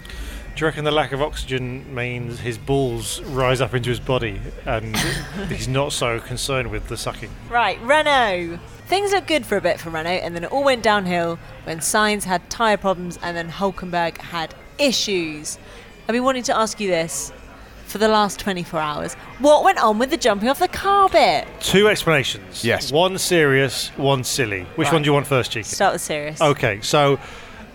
Do 0.55 0.59
you 0.61 0.67
reckon 0.67 0.83
the 0.83 0.91
lack 0.91 1.11
of 1.13 1.21
oxygen 1.21 1.93
means 1.95 2.39
his 2.39 2.59
balls 2.59 3.21
rise 3.23 3.59
up 3.59 3.73
into 3.73 3.89
his 3.89 3.99
body 3.99 4.39
and 4.65 4.95
he's 5.49 5.67
not 5.67 5.93
so 5.93 6.19
concerned 6.19 6.69
with 6.69 6.87
the 6.89 6.97
sucking? 6.97 7.31
Right, 7.49 7.81
Renault. 7.81 8.59
Things 8.85 9.11
looked 9.11 9.27
good 9.27 9.47
for 9.47 9.57
a 9.57 9.61
bit 9.61 9.79
for 9.79 9.89
Renault, 9.89 10.09
and 10.21 10.35
then 10.35 10.43
it 10.43 10.51
all 10.51 10.63
went 10.63 10.83
downhill 10.83 11.39
when 11.63 11.79
Sainz 11.79 12.25
had 12.25 12.47
tyre 12.51 12.77
problems 12.77 13.17
and 13.23 13.35
then 13.35 13.49
Hulkenberg 13.49 14.17
had 14.19 14.53
issues. 14.77 15.57
I've 16.07 16.13
been 16.13 16.23
wanting 16.23 16.43
to 16.43 16.55
ask 16.55 16.79
you 16.79 16.87
this 16.87 17.31
for 17.87 17.97
the 17.97 18.07
last 18.07 18.39
24 18.39 18.79
hours. 18.79 19.13
What 19.39 19.63
went 19.63 19.79
on 19.79 19.97
with 19.97 20.11
the 20.11 20.17
jumping 20.17 20.49
off 20.49 20.59
the 20.59 20.67
car 20.67 21.09
bit? 21.09 21.47
Two 21.61 21.87
explanations. 21.87 22.63
Yes. 22.63 22.91
One 22.91 23.17
serious, 23.17 23.89
one 23.97 24.23
silly. 24.23 24.63
Which 24.75 24.85
Right. 24.87 24.93
one 24.93 25.01
do 25.01 25.07
you 25.07 25.13
want 25.13 25.25
first, 25.25 25.51
Cheeky? 25.51 25.63
Start 25.63 25.93
with 25.93 26.01
serious. 26.01 26.39
Okay, 26.41 26.79
so 26.81 27.19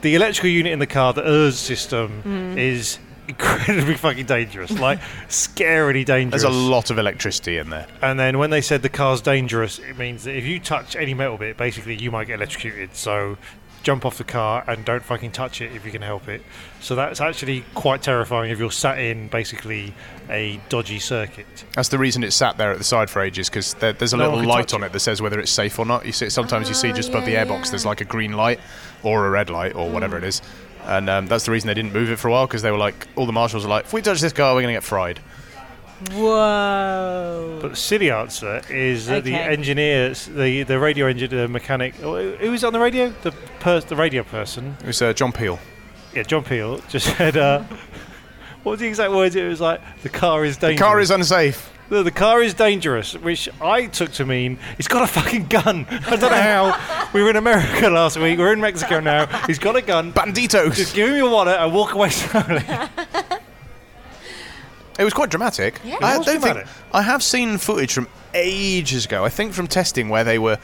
the 0.02 0.14
electrical 0.14 0.50
unit 0.50 0.72
in 0.72 0.78
the 0.78 0.86
car, 0.86 1.12
the 1.12 1.26
ERS 1.28 1.58
system, 1.58 2.22
Mm. 2.24 2.56
is 2.58 2.98
incredibly 3.28 3.94
fucking 4.06 4.26
dangerous. 4.26 4.70
Like, 4.78 5.00
scarily 5.28 6.04
dangerous. 6.04 6.42
There's 6.42 6.54
a 6.54 6.56
lot 6.56 6.90
of 6.90 6.98
electricity 6.98 7.58
in 7.58 7.70
there. 7.70 7.86
And 8.02 8.18
then 8.18 8.38
when 8.38 8.50
they 8.50 8.60
said 8.60 8.82
the 8.82 8.88
car's 8.88 9.20
dangerous, 9.20 9.78
it 9.78 9.98
means 9.98 10.24
that 10.24 10.34
if 10.36 10.44
you 10.44 10.58
touch 10.60 10.96
any 10.96 11.14
metal 11.14 11.36
bit, 11.38 11.56
basically 11.56 11.96
you 11.96 12.10
might 12.10 12.26
get 12.26 12.34
electrocuted. 12.34 12.94
So 12.96 13.36
jump 13.84 14.04
off 14.04 14.18
the 14.18 14.24
car 14.24 14.64
and 14.66 14.84
don't 14.84 15.04
fucking 15.04 15.30
touch 15.30 15.60
it 15.60 15.72
if 15.72 15.84
you 15.86 15.92
can 15.92 16.02
help 16.02 16.28
it. 16.28 16.42
So 16.80 16.94
that's 16.94 17.20
actually 17.20 17.64
quite 17.74 18.02
terrifying 18.02 18.50
if 18.50 18.58
you're 18.58 18.72
sat 18.72 18.98
in 18.98 19.28
basically 19.28 19.94
a 20.28 20.60
dodgy 20.68 20.98
circuit. 20.98 21.64
That's 21.74 21.88
the 21.88 21.98
reason 21.98 22.24
it's 22.24 22.34
sat 22.36 22.56
there 22.58 22.72
at 22.72 22.78
the 22.78 22.84
side 22.84 23.08
for 23.08 23.22
ages 23.22 23.48
because 23.48 23.74
there, 23.74 23.92
there's 23.92 24.12
a 24.12 24.16
No 24.16 24.30
little 24.34 24.48
light 24.48 24.74
on 24.74 24.82
it. 24.82 24.86
it 24.86 24.92
that 24.92 25.00
says 25.00 25.22
whether 25.22 25.38
it's 25.38 25.52
safe 25.52 25.78
or 25.78 25.86
not. 25.86 26.04
You 26.04 26.12
see, 26.12 26.28
sometimes 26.28 26.68
you 26.68 26.74
see 26.74 26.90
Oh, 26.90 26.92
just 26.94 27.10
above 27.10 27.24
the 27.24 27.34
airbox 27.34 27.64
yeah. 27.66 27.70
there's 27.70 27.86
like 27.86 28.00
a 28.00 28.04
green 28.04 28.32
light 28.32 28.58
or 29.02 29.26
a 29.26 29.30
red 29.30 29.50
light 29.50 29.74
or 29.74 29.90
whatever 29.90 30.16
it 30.18 30.24
is, 30.24 30.42
and 30.84 31.08
um, 31.10 31.26
that's 31.26 31.44
the 31.44 31.50
reason 31.52 31.66
they 31.68 31.74
didn't 31.74 31.92
move 31.92 32.10
it 32.10 32.16
for 32.18 32.28
a 32.28 32.30
while 32.30 32.46
because 32.46 32.62
they 32.62 32.70
were 32.70 32.78
like, 32.78 33.06
all 33.16 33.26
the 33.26 33.32
marshals 33.32 33.64
are 33.64 33.68
like, 33.68 33.84
if 33.86 33.92
we 33.92 34.02
touch 34.02 34.20
this 34.20 34.32
car, 34.32 34.54
we're 34.54 34.62
going 34.62 34.72
to 34.74 34.76
get 34.76 34.84
fried. 34.84 35.20
Whoa. 36.12 37.58
But 37.60 37.70
the 37.70 37.76
silly 37.76 38.10
answer 38.10 38.62
is 38.70 39.06
that 39.06 39.24
the 39.24 39.34
Okay. 39.34 39.42
engineer, 39.52 40.10
the 40.14 40.62
the 40.62 40.78
radio 40.78 41.06
engineer, 41.06 41.42
the 41.42 41.48
mechanic, 41.48 41.94
oh, 42.02 42.32
who 42.36 42.50
was 42.50 42.62
on 42.64 42.72
the 42.72 42.78
radio? 42.78 43.12
The 43.22 43.32
per, 43.60 43.80
the 43.80 43.96
radio 43.96 44.22
person. 44.22 44.76
It 44.80 44.86
was 44.86 45.02
uh, 45.02 45.12
John 45.12 45.32
Peel. 45.32 45.58
Yeah, 46.14 46.22
John 46.22 46.44
Peel 46.44 46.78
just 46.88 47.06
said. 47.16 47.36
Uh, 47.36 47.62
what 48.62 48.72
was 48.72 48.80
the 48.80 48.86
exact 48.86 49.12
words? 49.12 49.34
It 49.36 49.48
was 49.48 49.60
like 49.60 49.80
the 50.02 50.08
car 50.08 50.44
is 50.44 50.56
dangerous. 50.56 50.60
The 50.60 50.66
dangerous. 50.68 50.88
car 50.88 51.00
is 51.00 51.10
unsafe. 51.10 51.72
No, 51.90 52.02
the 52.02 52.10
car 52.10 52.42
is 52.42 52.52
dangerous, 52.52 53.14
which 53.14 53.48
I 53.62 53.86
took 53.86 54.12
to 54.12 54.26
mean 54.26 54.58
he's 54.76 54.88
got 54.88 55.02
a 55.02 55.06
fucking 55.06 55.46
gun. 55.46 55.86
I 55.90 56.16
don't 56.16 56.30
know 56.30 56.42
how. 56.42 57.08
We 57.14 57.22
were 57.22 57.30
in 57.30 57.36
America 57.36 57.88
last 57.90 58.18
week. 58.18 58.38
We're 58.38 58.52
in 58.52 58.60
Mexico 58.60 59.00
now. 59.00 59.24
He's 59.46 59.58
got 59.58 59.74
a 59.76 59.80
gun. 59.82 60.12
Banditos. 60.12 60.74
Just 60.74 60.94
give 60.94 61.08
him 61.08 61.16
your 61.16 61.30
wallet 61.30 61.58
and 61.58 61.72
walk 61.72 61.94
away 61.94 62.10
slowly. 62.10 62.62
It 64.98 65.04
was 65.04 65.14
quite 65.14 65.30
dramatic. 65.30 65.80
Yeah. 65.84 65.96
I 66.02 66.14
It 66.14 66.18
was 66.18 66.26
don't 66.26 66.40
dramatic. 66.40 66.66
think 66.66 66.86
I 66.92 67.02
have 67.02 67.22
seen 67.22 67.56
footage 67.56 67.92
from 67.92 68.08
ages 68.34 69.04
ago. 69.06 69.24
I 69.24 69.28
think 69.28 69.52
from 69.52 69.66
testing 69.68 70.08
where 70.08 70.24
they 70.24 70.38
were 70.38 70.58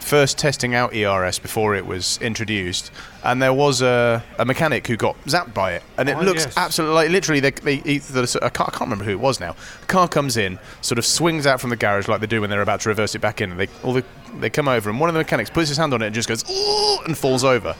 first 0.00 0.38
testing 0.38 0.74
out 0.74 0.94
ERS 0.94 1.38
before 1.38 1.74
it 1.74 1.86
was 1.86 2.18
introduced, 2.22 2.90
and 3.22 3.40
there 3.40 3.52
was 3.52 3.82
a, 3.82 4.22
a 4.38 4.44
mechanic 4.44 4.86
who 4.86 4.96
got 4.96 5.16
zapped 5.24 5.54
by 5.54 5.72
it, 5.74 5.82
and 5.98 6.08
it 6.08 6.16
Oh, 6.16 6.22
looks 6.22 6.44
yes. 6.46 6.54
absolutely 6.56 6.94
like 6.94 7.10
literally 7.10 7.40
they, 7.40 7.50
they, 7.50 7.76
he- 7.76 7.98
the, 7.98 8.38
a 8.42 8.50
car, 8.50 8.66
I 8.68 8.70
can't 8.70 8.82
remember 8.82 9.04
who 9.04 9.12
it 9.12 9.20
was 9.20 9.40
now. 9.40 9.54
car 9.86 10.08
comes 10.08 10.36
in, 10.36 10.58
sort 10.80 10.98
of 10.98 11.04
swings 11.06 11.46
out 11.46 11.60
from 11.60 11.70
the 11.70 11.76
garage 11.76 12.08
like 12.08 12.20
they 12.20 12.26
do 12.26 12.40
when 12.40 12.50
they're 12.50 12.62
about 12.62 12.80
to 12.82 12.88
reverse 12.88 13.14
it 13.14 13.20
back 13.20 13.40
in, 13.40 13.50
and 13.52 13.60
they 13.60 13.68
all 13.82 13.92
the, 13.92 14.04
they 14.38 14.50
come 14.50 14.68
over, 14.68 14.90
and 14.90 14.98
one 15.00 15.08
of 15.08 15.14
the 15.14 15.20
mechanics 15.20 15.50
puts 15.50 15.68
his 15.68 15.76
hand 15.78 15.92
on 15.94 16.02
it 16.02 16.06
and 16.06 16.14
just 16.14 16.28
goes 16.28 16.44
"Ooh," 16.50 16.98
and 17.04 17.16
falls 17.16 17.44
over, 17.44 17.74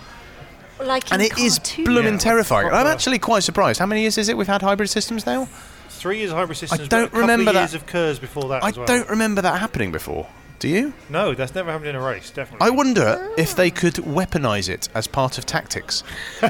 Like 0.80 1.12
and 1.12 1.20
in 1.22 1.26
it 1.33 1.38
is 1.38 1.59
cartoons. 1.59 1.88
blooming 1.88 2.12
Yeah, 2.14 2.18
terrifying. 2.18 2.68
I'm 2.72 2.87
actually 2.87 3.18
quite 3.18 3.42
surprised. 3.42 3.78
How 3.80 3.87
many 3.87 4.02
years 4.02 4.18
is 4.18 4.28
it 4.28 4.37
we've 4.37 4.46
had 4.46 4.62
hybrid 4.62 4.90
systems 4.90 5.26
now? 5.26 5.48
Three 5.88 6.18
years 6.18 6.30
of 6.30 6.37
hybrid 6.38 6.56
systems. 6.56 6.80
I 6.83 6.87
don't 6.87 7.11
but 7.12 7.18
a 7.18 7.20
remember 7.20 7.50
of 7.50 7.54
that. 7.54 7.61
years 7.61 7.74
of 7.74 7.85
Kers 7.87 8.18
before 8.18 8.48
that. 8.48 8.64
I 8.64 8.68
as 8.70 8.76
well. 8.78 8.87
don't 8.87 9.09
remember 9.11 9.42
that 9.42 9.59
happening 9.61 9.92
before. 9.92 10.26
Do 10.60 10.68
you? 10.68 10.92
No, 11.08 11.34
that's 11.34 11.54
never 11.54 11.72
happened 11.72 11.88
in 11.88 11.96
a 11.96 12.00
race. 12.00 12.30
Definitely. 12.30 12.66
I 12.66 12.70
wonder 12.70 13.32
if 13.36 13.56
they 13.56 13.70
could 13.70 13.94
weaponize 13.94 14.68
it 14.68 14.88
as 14.94 15.06
part 15.06 15.38
of 15.38 15.46
tactics. 15.46 16.04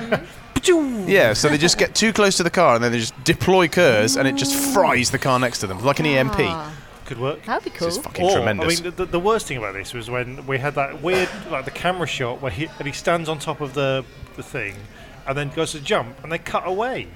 yeah, 1.06 1.32
so 1.32 1.48
they 1.48 1.56
just 1.56 1.78
get 1.78 1.94
too 1.94 2.12
close 2.12 2.36
to 2.36 2.42
the 2.42 2.50
car 2.50 2.74
and 2.74 2.84
then 2.84 2.92
they 2.92 2.98
just 2.98 3.14
deploy 3.24 3.68
Kers 3.68 4.16
and 4.16 4.26
it 4.28 4.34
just 4.34 4.54
fries 4.74 5.10
the 5.10 5.18
car 5.18 5.38
next 5.38 5.60
to 5.60 5.66
them, 5.66 5.82
like 5.84 6.00
an 6.00 6.06
EMP. 6.06 6.34
Ah, 6.40 6.76
Could 7.06 7.18
work. 7.20 7.42
That'd 7.44 7.64
be 7.64 7.70
cool. 7.70 7.86
This 7.86 7.96
is 7.98 8.02
fucking 8.02 8.24
Or, 8.24 8.32
tremendous. 8.32 8.80
I 8.80 8.84
mean, 8.84 8.94
the, 8.96 9.06
the 9.06 9.20
worst 9.20 9.46
thing 9.46 9.58
about 9.58 9.74
this 9.74 9.94
was 9.94 10.10
when 10.10 10.44
we 10.46 10.58
had 10.58 10.74
that 10.74 11.00
weird, 11.02 11.28
like 11.50 11.64
the 11.64 11.70
camera 11.70 12.06
shot 12.06 12.42
where 12.42 12.50
he 12.52 12.66
and 12.78 12.86
he 12.86 12.92
stands 12.92 13.28
on 13.28 13.38
top 13.38 13.60
of 13.60 13.74
the 13.74 14.04
the 14.36 14.42
thing, 14.42 14.74
and 15.26 15.36
then 15.38 15.50
goes 15.50 15.72
to 15.72 15.80
jump, 15.80 16.22
and 16.22 16.30
they 16.32 16.38
cut 16.38 16.66
away. 16.66 17.08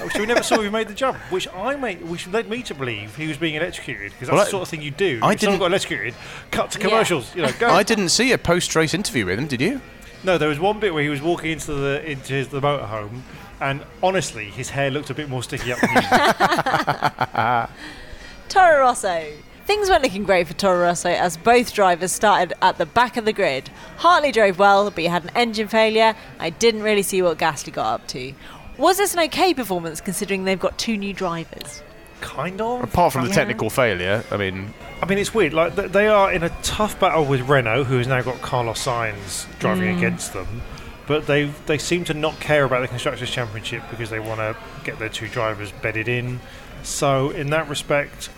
Oh, 0.00 0.04
which 0.04 0.14
we 0.18 0.26
never 0.26 0.42
saw. 0.42 0.60
He 0.60 0.68
made 0.68 0.88
the 0.88 0.94
jump, 0.94 1.16
which 1.30 1.46
I 1.54 1.76
made, 1.76 2.02
which 2.02 2.26
led 2.28 2.48
me 2.50 2.62
to 2.64 2.74
believe 2.74 3.14
he 3.16 3.28
was 3.28 3.36
being 3.36 3.54
electrocuted 3.54 4.12
because 4.12 4.28
that's 4.28 4.32
Well, 4.32 4.40
I- 4.40 4.44
the 4.44 4.50
sort 4.50 4.62
of 4.62 4.68
thing 4.68 4.82
you 4.82 4.90
do. 4.90 5.20
I 5.22 5.32
if 5.32 5.40
didn't- 5.40 5.58
got 5.58 5.66
electrocuted. 5.66 6.14
Cut 6.50 6.70
to 6.72 6.78
Yeah. 6.80 6.84
commercials. 6.88 7.34
You 7.34 7.42
know, 7.42 7.52
go. 7.58 7.70
I 7.70 7.82
didn't 7.82 8.08
see 8.08 8.32
a 8.32 8.38
post-race 8.38 8.92
interview 8.94 9.26
with 9.26 9.38
him, 9.38 9.46
did 9.46 9.60
you? 9.60 9.80
No, 10.24 10.38
there 10.38 10.48
was 10.48 10.58
one 10.58 10.80
bit 10.80 10.92
where 10.92 11.02
he 11.04 11.08
was 11.08 11.22
walking 11.22 11.52
into 11.52 11.72
the 11.72 12.04
into 12.04 12.32
his, 12.32 12.48
the 12.48 12.60
motorhome, 12.60 13.20
and 13.60 13.82
honestly, 14.02 14.46
his 14.46 14.70
hair 14.70 14.90
looked 14.90 15.08
a 15.10 15.14
bit 15.14 15.28
more 15.28 15.42
sticky 15.42 15.72
up. 15.72 15.78
Than. 15.80 17.68
Toro 18.48 18.80
Rosso. 18.80 19.24
Things 19.66 19.88
weren't 19.90 20.04
looking 20.04 20.22
great 20.22 20.46
for 20.46 20.54
Toro 20.54 20.80
Rosso 20.82 21.08
as 21.10 21.36
both 21.36 21.74
drivers 21.74 22.12
started 22.12 22.52
at 22.62 22.78
the 22.78 22.86
back 22.86 23.16
of 23.16 23.24
the 23.24 23.32
grid. 23.32 23.68
Hartley 23.96 24.30
drove 24.30 24.58
well, 24.60 24.84
but 24.90 24.98
he 25.02 25.06
had 25.06 25.24
an 25.24 25.30
engine 25.34 25.66
failure. 25.66 26.14
I 26.38 26.50
didn't 26.50 26.82
really 26.84 27.02
see 27.02 27.20
what 27.20 27.36
Gasly 27.36 27.72
got 27.72 27.86
up 27.94 28.06
to. 28.08 28.32
Was 28.78 28.98
this 28.98 29.14
an 29.14 29.20
okay 29.20 29.54
performance 29.54 30.00
considering 30.00 30.44
they've 30.44 30.58
got 30.60 30.78
two 30.78 30.96
new 30.96 31.12
drivers? 31.12 31.82
kind 32.22 32.62
of. 32.62 32.82
Apart 32.82 33.12
from 33.12 33.24
the 33.24 33.28
Yeah. 33.28 33.34
technical 33.34 33.68
failure, 33.68 34.24
I 34.30 34.38
mean, 34.38 34.72
I 35.02 35.06
mean, 35.06 35.18
it's 35.18 35.34
weird. 35.34 35.52
Like 35.52 35.76
th- 35.76 35.92
they 35.92 36.08
are 36.08 36.32
in 36.32 36.42
a 36.42 36.48
tough 36.62 36.98
battle 36.98 37.26
with 37.26 37.42
Renault, 37.42 37.84
who 37.84 37.98
has 37.98 38.06
now 38.06 38.22
got 38.22 38.40
Carlos 38.40 38.82
Sainz 38.82 39.44
driving 39.58 39.94
Mm. 39.94 39.98
against 39.98 40.32
them. 40.32 40.62
But 41.06 41.26
they 41.26 41.50
they 41.66 41.76
seem 41.76 42.04
to 42.04 42.14
not 42.14 42.40
care 42.40 42.64
about 42.64 42.80
the 42.80 42.88
constructors' 42.88 43.30
championship 43.30 43.82
because 43.90 44.08
they 44.08 44.18
want 44.18 44.40
to 44.40 44.56
get 44.82 44.98
their 44.98 45.10
two 45.10 45.28
drivers 45.28 45.70
bedded 45.82 46.08
in. 46.08 46.40
So 46.82 47.30
in 47.30 47.50
that 47.50 47.68
respect, 47.68 48.30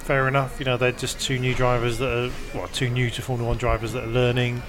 fair 0.00 0.26
enough. 0.26 0.58
You 0.58 0.64
know, 0.66 0.76
they're 0.76 0.90
just 0.90 1.20
two 1.20 1.38
new 1.38 1.54
drivers 1.54 1.98
that 1.98 2.10
are 2.12 2.30
well, 2.54 2.68
two 2.72 2.90
new 2.90 3.08
to 3.10 3.22
Formula 3.22 3.48
One 3.48 3.56
drivers 3.56 3.92
that 3.92 4.02
are 4.02 4.08
learning. 4.08 4.62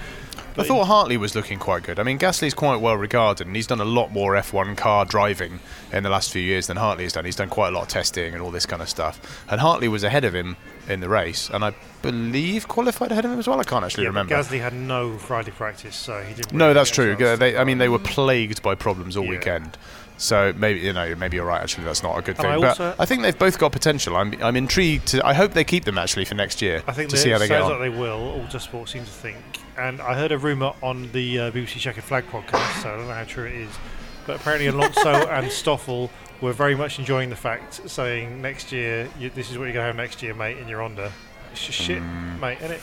I 0.56 0.62
thought 0.62 0.84
Hartley 0.86 1.16
was 1.16 1.34
looking 1.34 1.58
quite 1.58 1.82
good. 1.82 1.98
I 1.98 2.02
mean, 2.02 2.18
Gasly's 2.18 2.54
quite 2.54 2.76
well 2.76 2.96
regarded, 2.96 3.46
and 3.46 3.56
he's 3.56 3.66
done 3.66 3.80
a 3.80 3.84
lot 3.84 4.12
more 4.12 4.34
F1 4.34 4.76
car 4.76 5.04
driving 5.04 5.60
in 5.92 6.02
the 6.02 6.10
last 6.10 6.32
few 6.32 6.42
years 6.42 6.68
than 6.68 6.76
Hartley 6.76 7.04
has 7.04 7.12
done. 7.12 7.24
He's 7.24 7.36
done 7.36 7.48
quite 7.48 7.68
a 7.68 7.70
lot 7.72 7.82
of 7.82 7.88
testing 7.88 8.34
and 8.34 8.42
all 8.42 8.50
this 8.50 8.66
kind 8.66 8.80
of 8.80 8.88
stuff. 8.88 9.44
And 9.50 9.60
Hartley 9.60 9.88
was 9.88 10.04
ahead 10.04 10.24
of 10.24 10.34
him 10.34 10.56
in 10.88 11.00
the 11.00 11.08
race, 11.08 11.50
and 11.50 11.64
I 11.64 11.74
believe 12.02 12.68
qualified 12.68 13.10
ahead 13.10 13.24
of 13.24 13.32
him 13.32 13.38
as 13.38 13.48
well. 13.48 13.58
I 13.60 13.64
can't 13.64 13.84
actually 13.84 14.04
yeah, 14.04 14.10
remember. 14.10 14.34
Gasly 14.34 14.60
had 14.60 14.74
no 14.74 15.18
Friday 15.18 15.50
practice, 15.50 15.96
so 15.96 16.22
he 16.22 16.34
didn't. 16.34 16.52
No, 16.52 16.74
that's 16.74 16.90
true. 16.90 17.16
They, 17.16 17.56
I 17.56 17.64
mean, 17.64 17.78
they 17.78 17.88
were 17.88 17.98
mm. 17.98 18.04
plagued 18.04 18.62
by 18.62 18.74
problems 18.74 19.16
all 19.16 19.24
Yeah. 19.24 19.30
weekend. 19.30 19.76
So 20.16 20.52
maybe 20.56 20.80
you 20.80 20.92
know, 20.92 21.14
maybe 21.16 21.36
you're 21.36 21.46
right. 21.46 21.60
Actually, 21.60 21.84
that's 21.84 22.02
not 22.02 22.16
a 22.18 22.22
good 22.22 22.36
thing. 22.36 22.46
I 22.46 22.58
but 22.58 22.80
I 23.00 23.04
think 23.04 23.22
they've 23.22 23.38
both 23.38 23.58
got 23.58 23.72
potential. 23.72 24.16
I'm, 24.16 24.34
I'm 24.42 24.56
intrigued. 24.56 25.08
To, 25.08 25.26
I 25.26 25.34
hope 25.34 25.52
they 25.52 25.64
keep 25.64 25.84
them 25.84 25.98
actually 25.98 26.24
for 26.24 26.34
next 26.36 26.62
year 26.62 26.82
I 26.86 26.92
think 26.92 27.10
to 27.10 27.16
see 27.16 27.30
how 27.30 27.38
they 27.38 27.48
sounds 27.48 27.68
like 27.70 27.80
they 27.80 27.88
will. 27.88 28.40
Autosport 28.40 28.88
seems 28.88 29.08
to 29.08 29.12
think, 29.14 29.38
and 29.76 30.00
I 30.00 30.14
heard 30.14 30.30
a 30.32 30.38
rumor 30.38 30.72
on 30.82 31.10
the 31.12 31.40
uh, 31.40 31.50
BBC 31.50 31.78
Checkered 31.80 32.04
Flag 32.04 32.24
podcast, 32.28 32.82
so 32.82 32.92
I 32.94 32.96
don't 32.96 33.08
know 33.08 33.14
how 33.14 33.24
true 33.24 33.46
it 33.46 33.54
is, 33.54 33.70
but 34.26 34.36
apparently 34.40 34.68
Alonso 34.68 35.10
and 35.28 35.50
Stoffel 35.50 36.10
were 36.40 36.52
very 36.52 36.74
much 36.76 36.98
enjoying 36.98 37.30
the 37.30 37.36
fact, 37.36 37.88
saying 37.90 38.40
next 38.40 38.70
year, 38.70 39.08
you, 39.18 39.30
this 39.30 39.50
is 39.50 39.58
what 39.58 39.64
you're 39.64 39.72
going 39.72 39.82
to 39.84 39.86
have 39.88 39.96
next 39.96 40.22
year, 40.22 40.34
mate, 40.34 40.58
in 40.58 40.68
your 40.68 40.80
Honda. 40.80 41.10
It's 41.52 41.66
just 41.66 41.78
shit, 41.80 42.02
Mm. 42.02 42.40
mate, 42.40 42.58
isn't 42.58 42.72
it? 42.72 42.80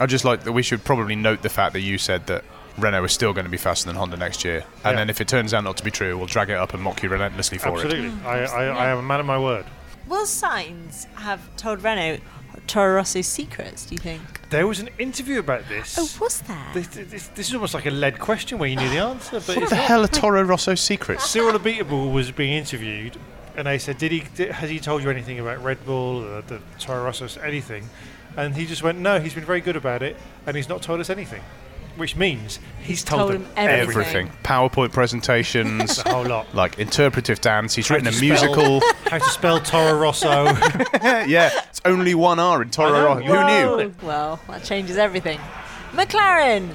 I 0.00 0.06
just 0.06 0.24
like 0.24 0.44
that 0.44 0.52
we 0.52 0.62
should 0.62 0.84
probably 0.84 1.16
note 1.16 1.42
the 1.42 1.48
fact 1.48 1.72
that 1.72 1.80
you 1.80 1.98
said 1.98 2.26
that 2.28 2.44
Renault 2.78 3.04
is 3.04 3.12
still 3.12 3.32
going 3.32 3.44
to 3.44 3.50
be 3.50 3.56
faster 3.56 3.86
than 3.86 3.96
Honda 3.96 4.16
next 4.16 4.44
year, 4.44 4.64
and 4.84 4.92
Yeah. 4.92 4.96
then 4.96 5.10
if 5.10 5.20
it 5.20 5.28
turns 5.28 5.52
out 5.54 5.64
not 5.64 5.76
to 5.78 5.84
be 5.84 5.90
true, 5.90 6.16
we'll 6.16 6.26
drag 6.26 6.50
it 6.50 6.56
up 6.56 6.74
and 6.74 6.82
mock 6.82 7.02
you 7.02 7.08
relentlessly 7.08 7.58
for 7.58 7.70
it. 7.70 7.84
Absolutely. 7.84 8.10
Mm. 8.10 8.24
I, 8.24 8.44
I, 8.44 8.64
I 8.66 8.88
am 8.90 8.98
a 8.98 9.02
man 9.02 9.20
of 9.20 9.26
my 9.26 9.38
word. 9.38 9.64
Will 10.06 10.24
Sainz 10.26 11.06
have 11.16 11.54
told 11.56 11.82
Renault 11.82 12.20
Toro 12.66 12.96
Rosso's 12.96 13.26
secrets, 13.26 13.86
do 13.86 13.94
you 13.94 13.98
think? 13.98 14.20
There 14.50 14.66
was 14.66 14.80
an 14.80 14.88
interview 14.98 15.38
about 15.38 15.68
this. 15.68 15.96
Oh, 15.98 16.08
was 16.20 16.40
there? 16.42 16.66
This, 16.74 16.86
this, 16.88 17.26
this 17.28 17.48
is 17.48 17.54
almost 17.54 17.74
like 17.74 17.86
a 17.86 17.90
lead 17.90 18.18
question 18.18 18.58
where 18.58 18.68
you 18.68 18.76
knew 18.76 18.88
the 18.88 18.98
answer, 18.98 19.40
but 19.46 19.56
What 19.56 19.68
the 19.68 19.74
hell 19.76 20.02
are 20.04 20.08
Toro 20.08 20.42
Rosso's 20.42 20.80
secrets? 20.80 21.28
Cyril 21.28 21.58
Abiteboul 21.58 22.12
was 22.12 22.30
being 22.30 22.52
interviewed, 22.54 23.16
and 23.56 23.66
they 23.66 23.78
said, 23.78 23.98
"Did 23.98 24.12
he? 24.12 24.24
Did, 24.34 24.52
has 24.52 24.70
he 24.70 24.78
told 24.80 25.02
you 25.02 25.10
anything 25.10 25.38
about 25.38 25.62
Red 25.62 25.84
Bull, 25.84 26.24
or 26.24 26.42
the 26.42 26.60
Toro 26.78 27.04
Rosso, 27.04 27.28
anything?" 27.40 27.88
And 28.36 28.54
he 28.54 28.66
just 28.66 28.82
went, 28.82 28.98
"No, 28.98 29.18
he's 29.20 29.34
been 29.34 29.44
very 29.44 29.60
good 29.60 29.76
about 29.76 30.02
it, 30.02 30.16
and 30.46 30.56
he's 30.56 30.68
not 30.68 30.80
told 30.82 31.00
us 31.00 31.10
anything." 31.10 31.42
Which 31.98 32.16
means 32.16 32.58
he's, 32.82 33.04
told, 33.04 33.20
told 33.20 33.32
them 33.34 33.42
him 33.44 33.50
everything. 33.56 33.88
Everything. 33.90 34.30
PowerPoint 34.44 34.92
presentations, 34.92 35.98
a 35.98 36.08
whole 36.08 36.24
lot. 36.24 36.54
like 36.54 36.78
interpretive 36.78 37.40
dance. 37.40 37.74
He's 37.74 37.88
How 37.88 37.96
written 37.96 38.08
a 38.08 38.12
spell- 38.12 38.28
musical. 38.28 38.80
How 39.10 39.18
to 39.18 39.24
spell 39.24 39.60
Toro 39.60 39.98
Rosso? 39.98 40.44
yeah, 41.26 41.50
it's 41.68 41.80
only 41.84 42.14
one 42.14 42.38
R 42.38 42.62
in 42.62 42.70
Toro 42.70 43.04
Rosso. 43.04 43.22
Who 43.24 43.78
knew? 43.78 43.94
Well, 44.02 44.40
that 44.48 44.64
changes 44.64 44.96
everything. 44.96 45.40
McLaren. 45.92 46.70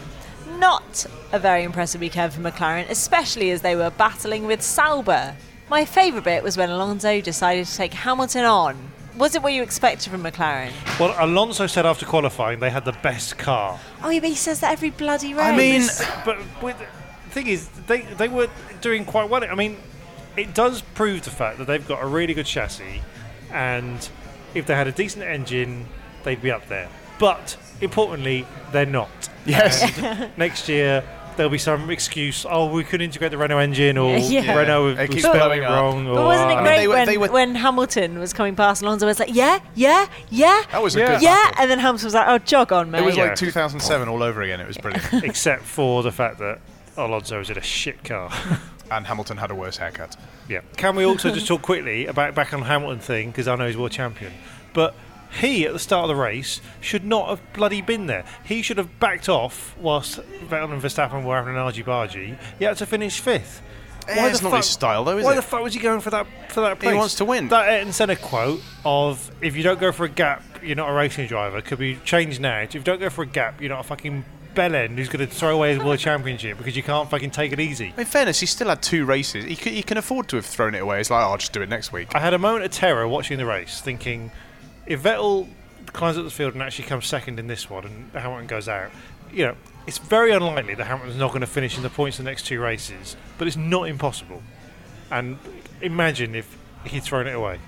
Not 0.60 1.06
a 1.32 1.40
very 1.40 1.64
impressive 1.64 2.00
weekend 2.00 2.32
for 2.34 2.42
McLaren, 2.42 2.88
especially 2.90 3.50
as 3.52 3.62
they 3.62 3.76
were 3.76 3.90
battling 3.90 4.46
with 4.46 4.62
Sauber. 4.62 5.36
My 5.70 5.84
favourite 5.86 6.24
bit 6.26 6.44
was 6.44 6.58
when 6.58 6.70
Alonso 6.70 7.22
decided 7.22 7.66
to 7.66 7.76
take 7.76 7.94
Hamilton 7.94 8.46
on. 8.46 8.92
Was 9.18 9.36
it 9.36 9.44
what 9.44 9.54
you 9.54 9.62
expected 9.62 10.12
from 10.12 10.24
McLaren? 10.24 10.72
well, 11.00 11.16
Alonso 11.20 11.68
said 11.68 11.86
after 11.86 12.06
qualifying 12.06 12.60
they 12.60 12.70
had 12.70 12.86
the 12.86 12.98
best 13.04 13.38
car. 13.38 13.80
Oh, 14.02 14.10
yeah, 14.10 14.20
but 14.20 14.30
he 14.30 14.36
says 14.36 14.60
that 14.62 14.72
every 14.72 14.90
bloody 14.90 15.34
race. 15.34 15.46
I 15.46 15.56
mean, 15.56 15.88
but 16.26 16.64
with, 16.64 16.78
the 16.78 17.30
thing 17.30 17.48
is, 17.48 17.68
they 17.88 18.02
they 18.02 18.28
were 18.28 18.50
doing 18.82 19.06
quite 19.06 19.30
well. 19.30 19.44
I 19.44 19.56
mean, 19.56 19.78
it 20.36 20.54
does 20.54 20.82
prove 20.82 21.24
the 21.24 21.30
fact 21.30 21.58
that 21.60 21.68
they've 21.68 21.88
got 21.88 22.02
a 22.04 22.08
really 22.08 22.34
good 22.34 22.46
chassis, 22.46 23.02
and 23.52 24.10
if 24.56 24.66
they 24.66 24.76
had 24.76 24.88
a 24.88 24.92
decent 24.92 25.24
engine, 25.26 25.88
they'd 26.24 26.42
be 26.42 26.52
up 26.52 26.68
there. 26.68 26.90
But 27.20 27.58
importantly, 27.82 28.46
they're 28.72 28.86
not. 28.86 29.10
Yes. 29.46 29.98
Next 30.38 30.68
year. 30.70 31.04
There'll 31.36 31.50
be 31.52 31.58
some 31.58 31.90
excuse. 31.90 32.46
Oh, 32.50 32.68
we 32.72 32.84
couldn't 32.84 33.06
integrate 33.06 33.32
the 33.32 33.38
Renault 33.38 33.58
engine, 33.60 33.98
or 33.98 34.18
Yeah. 34.18 34.56
Renault 34.56 34.88
It 34.90 34.98
was 35.00 35.10
keeps 35.10 35.22
spelling 35.24 35.40
blowing 35.40 35.64
it 35.64 35.66
wrong. 35.66 36.08
Or, 36.08 36.16
But 36.16 36.26
wasn't 36.26 36.52
it 36.52 36.56
great 36.64 36.78
they 36.78 36.88
were- 36.88 36.94
when, 36.96 37.06
they 37.08 37.18
were- 37.18 37.32
when 37.32 37.56
Hamilton 37.56 38.20
was 38.20 38.34
coming 38.34 38.56
past 38.56 38.82
Alonso 38.82 39.06
was 39.06 39.20
like, 39.20 39.34
yeah, 39.34 39.60
yeah, 39.76 40.08
yeah, 40.30 40.62
That 40.72 40.82
was 40.84 40.96
a 40.96 41.00
Yeah. 41.00 41.08
good 41.14 41.22
yeah, 41.22 41.36
battle. 41.36 41.62
and 41.62 41.72
then 41.72 41.80
Hamilton 41.80 42.06
was 42.06 42.14
like, 42.14 42.28
oh, 42.28 42.38
jog 42.40 42.72
on, 42.72 42.92
mate. 42.92 43.02
It 43.02 43.06
was 43.06 43.18
Yeah. 43.18 43.24
like 43.26 43.36
2007 43.36 44.08
all 44.08 44.22
over 44.24 44.42
again. 44.42 44.60
It 44.60 44.68
was 44.68 44.78
brilliant. 44.78 45.12
except 45.24 45.64
for 45.64 46.04
the 46.04 46.12
fact 46.12 46.40
that 46.40 46.60
Alonso 46.98 47.40
was 47.40 47.50
in 47.50 47.58
a 47.58 47.62
shit 47.62 48.04
car. 48.04 48.32
and 48.92 49.08
Hamilton 49.08 49.38
had 49.38 49.50
a 49.50 49.56
worse 49.56 49.78
haircut. 49.78 50.16
Yeah. 50.48 50.60
Can 50.78 50.96
we 50.96 51.04
also 51.06 51.32
just 51.34 51.48
talk 51.48 51.62
quickly 51.64 52.06
about 52.06 52.36
back 52.36 52.54
on 52.54 52.62
Hamilton 52.64 53.00
thing 53.00 53.32
because 53.32 53.48
I 53.48 53.56
know 53.56 53.66
he's 53.66 53.78
world 53.78 53.92
champion, 53.92 54.34
but 54.74 54.94
he 55.40 55.66
at 55.66 55.74
the 55.74 55.80
start 55.80 56.04
of 56.04 56.16
the 56.16 56.22
race 56.22 56.62
should 56.82 57.04
not 57.04 57.30
have 57.30 57.54
bloody 57.54 57.82
been 57.82 58.08
there. 58.08 58.24
He 58.44 58.62
should 58.62 58.78
have 58.78 59.00
backed 59.00 59.30
off 59.30 59.76
whilst 59.78 60.20
Vettel 60.48 60.72
and 60.72 60.82
Verstappen 60.82 61.24
were 61.24 61.36
having 61.36 61.54
an 61.54 61.60
argy 61.60 61.84
bargy. 61.84 62.38
He 62.60 62.66
had 62.66 62.78
to 62.78 62.86
finish 62.86 63.20
fifth. 63.20 63.62
Eh, 64.08 64.30
it's 64.30 64.42
not 64.42 64.54
his 64.54 64.66
style, 64.66 65.06
though, 65.06 65.18
is 65.18 65.24
why 65.24 65.34
it? 65.34 65.38
the 65.38 65.42
fuck 65.42 65.64
was 65.64 65.74
he 65.74 65.80
going 65.80 66.02
for 66.02 66.10
that 66.10 66.28
for 66.50 66.62
that 66.62 66.82
He 66.82 66.94
wants 66.94 67.16
to 67.16 67.26
win. 67.26 67.48
That 67.48 67.70
Ayrton 67.70 67.94
Senna 67.94 68.16
quote 68.16 68.62
of 68.84 69.32
"If 69.42 69.56
you 69.56 69.64
don't 69.64 69.80
go 69.80 69.92
for 69.92 70.06
a 70.06 70.10
gap, 70.10 70.44
you're 70.62 70.76
not 70.76 70.90
a 70.90 70.94
racing 70.94 71.28
driver" 71.28 71.62
could 71.62 71.80
be 71.80 71.96
changed 72.04 72.42
now. 72.42 72.60
If 72.60 72.74
you 72.76 72.82
don't 72.82 73.00
go 73.00 73.10
for 73.10 73.24
a 73.24 73.28
gap, 73.28 73.62
you're 73.62 73.70
not 73.70 73.80
a 73.80 73.88
fucking 73.88 74.26
bellend 74.54 74.98
who's 74.98 75.10
going 75.10 75.28
to 75.28 75.34
throw 75.34 75.56
away 75.56 75.74
his 75.74 75.84
world 75.84 76.00
championship 76.00 76.58
because 76.58 76.76
you 76.76 76.84
can't 76.84 77.10
fucking 77.10 77.32
take 77.32 77.52
it 77.52 77.60
easy. 77.60 77.94
In 77.98 78.06
fairness, 78.06 78.40
he 78.40 78.46
still 78.46 78.68
had 78.70 78.82
two 78.82 79.06
races. 79.06 79.46
He, 79.46 79.56
c- 79.56 79.74
he 79.74 79.82
can 79.82 79.98
afford 79.98 80.28
to 80.28 80.36
have 80.36 80.46
thrown 80.46 80.76
it 80.76 80.80
away. 80.80 81.00
It's 81.00 81.10
like, 81.10 81.26
oh, 81.26 81.32
I'll 81.32 81.38
just 81.38 81.54
do 81.54 81.62
it 81.62 81.70
next 81.70 81.92
week. 81.92 82.10
I 82.14 82.20
had 82.20 82.34
a 82.34 82.38
moment 82.38 82.66
of 82.66 82.72
terror 82.72 83.08
watching 83.08 83.38
the 83.40 83.46
race, 83.48 83.82
thinking 83.82 84.32
if 84.86 85.04
Vettel 85.04 85.48
climbs 85.88 86.18
up 86.18 86.24
the 86.24 86.32
field 86.32 86.54
and 86.54 86.64
actually 86.64 86.86
comes 86.86 87.06
second 87.06 87.40
in 87.40 87.48
this 87.48 87.70
one, 87.70 87.86
and 87.86 88.12
Hamilton 88.14 88.48
goes 88.48 88.68
out, 88.68 88.92
you 89.32 89.46
know, 89.46 89.56
it's 89.88 89.98
very 89.98 90.32
unlikely 90.32 90.76
that 90.76 90.86
Hamilton's 90.86 91.18
not 91.18 91.30
going 91.30 91.42
to 91.42 91.48
finish 91.48 91.76
in 91.76 91.84
the 91.84 91.90
points 91.90 92.18
the 92.18 92.24
next 92.24 92.46
two 92.46 92.60
races, 92.60 93.16
but 93.38 93.48
it's 93.48 93.58
not 93.58 93.90
impossible. 93.90 94.42
And 95.12 95.38
imagine 95.82 96.36
if 96.36 96.58
he'd 96.86 97.04
thrown 97.04 97.28
it 97.28 97.36
away. 97.36 97.60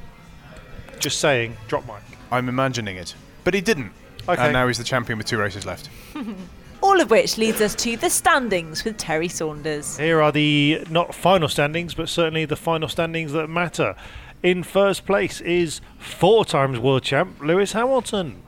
Just 1.00 1.20
saying, 1.20 1.58
drop 1.68 1.86
mic. 1.86 2.02
I'm 2.32 2.50
imagining 2.50 2.98
it. 2.98 3.16
But 3.44 3.54
he 3.54 3.62
didn't. 3.62 3.92
Okay. 4.28 4.42
And 4.42 4.54
now 4.54 4.68
he's 4.68 4.78
the 4.78 4.84
champion 4.84 5.18
with 5.18 5.28
two 5.28 5.38
races 5.38 5.66
left. 5.66 5.90
All 6.82 7.00
of 7.00 7.10
which 7.10 7.38
leads 7.38 7.62
us 7.62 7.76
to 7.76 7.98
the 7.98 8.10
standings 8.10 8.84
with 8.84 8.98
Terry 8.98 9.28
Saunders. 9.28 9.98
Here 9.98 10.22
are 10.22 10.32
the 10.32 10.86
not 10.90 11.16
final 11.16 11.48
standings, 11.48 11.94
but 11.94 12.10
certainly 12.10 12.46
the 12.46 12.56
final 12.56 12.88
standings 12.88 13.32
that 13.34 13.50
matter. 13.50 13.96
In 14.44 14.64
first 14.64 15.06
place 15.06 15.42
is 15.42 15.82
four 15.98 16.46
times 16.46 16.78
world 16.80 17.04
champ 17.04 17.42
Lewis 17.42 17.74
Hamilton. 17.74 18.44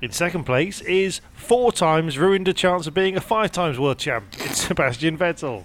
In 0.00 0.10
second 0.10 0.44
place 0.44 0.80
is 0.80 1.20
four 1.34 1.72
times 1.72 2.18
ruined 2.18 2.48
a 2.48 2.52
chance 2.52 2.86
of 2.86 2.94
being 2.94 3.16
a 3.16 3.20
five 3.20 3.52
times 3.52 3.78
world 3.78 3.98
champ. 3.98 4.34
Sebastian 4.52 5.18
Vettel. 5.18 5.64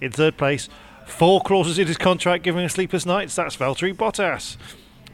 In 0.00 0.10
third 0.10 0.36
place, 0.36 0.68
four 1.06 1.40
clauses 1.40 1.78
in 1.78 1.86
his 1.86 1.98
contract 1.98 2.44
giving 2.44 2.62
him 2.62 2.68
sleepless 2.68 3.06
nights. 3.06 3.34
That's 3.36 3.56
Valtteri 3.56 3.94
Bottas. 3.94 4.56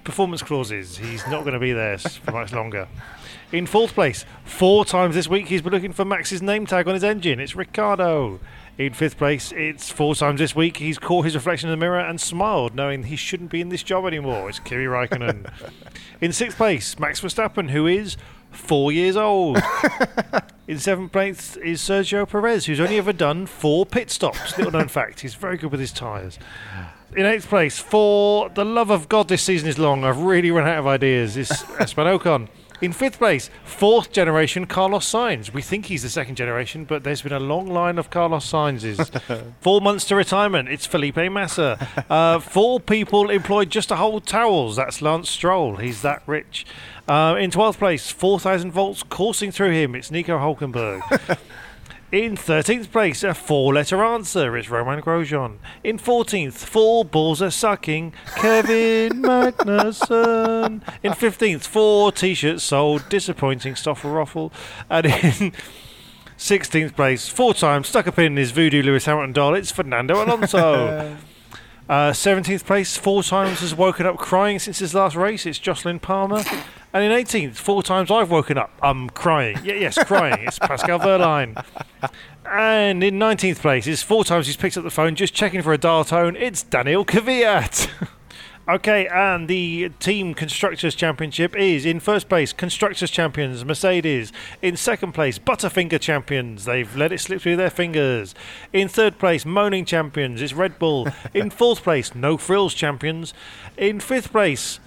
Performance 0.04 0.42
clauses. 0.42 0.98
He's 0.98 1.26
not 1.26 1.42
going 1.42 1.54
to 1.54 1.60
be 1.60 1.72
there 1.72 1.98
for 1.98 2.32
much 2.32 2.52
longer. 2.52 2.88
In 3.52 3.66
fourth 3.66 3.92
place, 3.92 4.24
four 4.44 4.84
times 4.84 5.14
this 5.14 5.28
week 5.28 5.48
he's 5.48 5.62
been 5.62 5.72
looking 5.72 5.92
for 5.92 6.04
Max's 6.04 6.40
name 6.40 6.64
tag 6.64 6.88
on 6.88 6.94
his 6.94 7.04
engine. 7.04 7.38
It's 7.38 7.54
Ricciardo. 7.54 8.40
In 8.86 8.94
fifth 8.94 9.16
place, 9.16 9.52
it's 9.52 9.90
four 9.90 10.16
times 10.16 10.40
this 10.40 10.56
week 10.56 10.78
he's 10.78 10.98
caught 10.98 11.24
his 11.24 11.36
reflection 11.36 11.68
in 11.68 11.72
the 11.72 11.76
mirror 11.76 12.00
and 12.00 12.20
smiled, 12.20 12.74
knowing 12.74 13.04
he 13.04 13.14
shouldn't 13.14 13.48
be 13.48 13.60
in 13.60 13.68
this 13.68 13.84
job 13.84 14.04
anymore. 14.06 14.48
It's 14.48 14.58
Kimi 14.58 14.86
Raikkonen. 14.86 15.48
in 16.20 16.32
sixth 16.32 16.56
place, 16.56 16.98
Max 16.98 17.20
Verstappen, 17.20 17.70
who 17.70 17.86
is 17.86 18.16
four 18.50 18.90
years 18.90 19.16
old. 19.16 19.62
in 20.66 20.80
seventh 20.80 21.12
place 21.12 21.56
is 21.58 21.80
Sergio 21.80 22.28
Perez, 22.28 22.66
who's 22.66 22.80
only 22.80 22.98
ever 22.98 23.12
done 23.12 23.46
four 23.46 23.86
pit 23.86 24.10
stops. 24.10 24.58
Little 24.58 24.72
known 24.72 24.88
fact, 24.88 25.20
he's 25.20 25.36
very 25.36 25.56
good 25.58 25.70
with 25.70 25.80
his 25.80 25.92
tyres. 25.92 26.40
In 27.16 27.24
eighth 27.24 27.48
place, 27.48 27.78
for 27.78 28.48
the 28.48 28.64
love 28.64 28.90
of 28.90 29.08
God, 29.08 29.28
this 29.28 29.44
season 29.44 29.68
is 29.68 29.78
long. 29.78 30.02
I've 30.02 30.18
really 30.18 30.50
run 30.50 30.66
out 30.66 30.80
of 30.80 30.88
ideas. 30.88 31.36
Is 31.36 31.52
Esteban 31.78 32.18
Ocon. 32.18 32.48
In 32.82 32.92
fifth 32.92 33.18
place, 33.18 33.48
fourth 33.62 34.10
generation 34.10 34.66
Carlos 34.66 35.08
Sainz. 35.08 35.54
We 35.54 35.62
think 35.62 35.86
he's 35.86 36.02
the 36.02 36.08
second 36.08 36.34
generation, 36.34 36.84
but 36.84 37.04
there's 37.04 37.22
been 37.22 37.32
a 37.32 37.38
long 37.38 37.68
line 37.68 37.96
of 37.96 38.10
Carlos 38.10 38.44
Sainz's. 38.50 39.08
four 39.60 39.80
months 39.80 40.04
to 40.06 40.16
retirement. 40.16 40.68
It's 40.68 40.84
Felipe 40.84 41.30
Massa. 41.30 42.04
Uh, 42.10 42.40
four 42.40 42.80
people 42.80 43.30
employed 43.30 43.70
just 43.70 43.90
to 43.90 43.96
hold 43.96 44.26
towels. 44.26 44.74
That's 44.74 45.00
Lance 45.00 45.30
Stroll. 45.30 45.76
He's 45.76 46.02
that 46.02 46.24
rich. 46.26 46.66
Uh, 47.06 47.36
in 47.38 47.52
12th 47.52 47.78
place, 47.78 48.10
4,000 48.10 48.72
volts 48.72 49.04
coursing 49.04 49.52
through 49.52 49.70
him. 49.70 49.94
It's 49.94 50.10
Nico 50.10 50.36
Hulkenberg. 50.38 51.38
In 52.12 52.36
13th 52.36 52.92
place, 52.92 53.24
a 53.24 53.32
four 53.32 53.72
letter 53.72 54.04
answer 54.04 54.54
is 54.54 54.68
Romain 54.68 55.00
Grosjean. 55.00 55.56
In 55.82 55.96
14th, 55.98 56.52
four 56.52 57.06
balls 57.06 57.40
are 57.40 57.50
sucking, 57.50 58.12
Kevin 58.36 59.12
Magnussen. 59.22 60.82
In 61.02 61.12
15th, 61.12 61.62
four 61.62 62.12
t 62.12 62.34
shirts 62.34 62.64
sold, 62.64 63.08
disappointing 63.08 63.76
Stoffel 63.76 64.10
Ruffle. 64.10 64.52
And 64.90 65.06
in 65.06 65.52
16th 66.36 66.94
place, 66.94 67.28
four 67.28 67.54
times 67.54 67.88
stuck 67.88 68.06
a 68.06 68.12
pin 68.12 68.32
in 68.32 68.36
his 68.36 68.50
voodoo 68.50 68.82
Lewis 68.82 69.06
Hamilton 69.06 69.32
doll, 69.32 69.54
it's 69.54 69.70
Fernando 69.70 70.22
Alonso. 70.22 71.16
Uh, 71.92 72.10
17th 72.10 72.64
place, 72.64 72.96
four 72.96 73.22
times 73.22 73.60
has 73.60 73.74
woken 73.74 74.06
up 74.06 74.16
crying 74.16 74.58
since 74.58 74.78
his 74.78 74.94
last 74.94 75.14
race. 75.14 75.44
It's 75.44 75.58
Jolyon 75.58 76.00
Palmer. 76.00 76.42
And 76.94 77.04
in 77.04 77.12
18th, 77.12 77.56
four 77.56 77.82
times 77.82 78.10
I've 78.10 78.30
woken 78.30 78.56
up. 78.56 78.70
I'm 78.80 79.10
crying. 79.10 79.58
Yeah, 79.62 79.74
yes, 79.74 80.02
crying. 80.02 80.42
It's 80.46 80.58
Pascal 80.58 80.98
Wehrlein. 81.00 81.62
And 82.46 83.04
in 83.04 83.18
19th 83.18 83.58
place, 83.58 83.86
is 83.86 84.02
four 84.02 84.24
times 84.24 84.46
he's 84.46 84.56
picked 84.56 84.78
up 84.78 84.84
the 84.84 84.90
phone 84.90 85.16
just 85.16 85.34
checking 85.34 85.60
for 85.60 85.74
a 85.74 85.76
dial 85.76 86.06
tone. 86.06 86.34
It's 86.34 86.62
Daniel 86.62 87.04
Kvyat. 87.04 87.90
Okay, 88.68 89.08
and 89.08 89.48
the 89.48 89.88
Team 89.98 90.34
Constructors 90.34 90.94
Championship 90.94 91.56
is 91.56 91.84
in 91.84 91.98
first 91.98 92.28
place, 92.28 92.52
Constructors 92.52 93.10
Champions, 93.10 93.64
Mercedes. 93.64 94.32
In 94.62 94.76
second 94.76 95.12
place, 95.12 95.36
Butterfinger 95.36 96.00
Champions. 96.00 96.64
They've 96.64 96.94
let 96.96 97.10
it 97.10 97.18
slip 97.18 97.42
through 97.42 97.56
their 97.56 97.70
fingers. 97.70 98.36
In 98.72 98.86
third 98.86 99.18
place, 99.18 99.44
Moaning 99.44 99.84
Champions. 99.84 100.40
It's 100.40 100.52
Red 100.52 100.78
Bull. 100.78 101.08
in 101.34 101.50
fourth 101.50 101.82
place, 101.82 102.14
No 102.14 102.36
Frills 102.36 102.72
Champions. 102.72 103.34
In 103.76 103.98
fifth 103.98 104.30
place, 104.30 104.78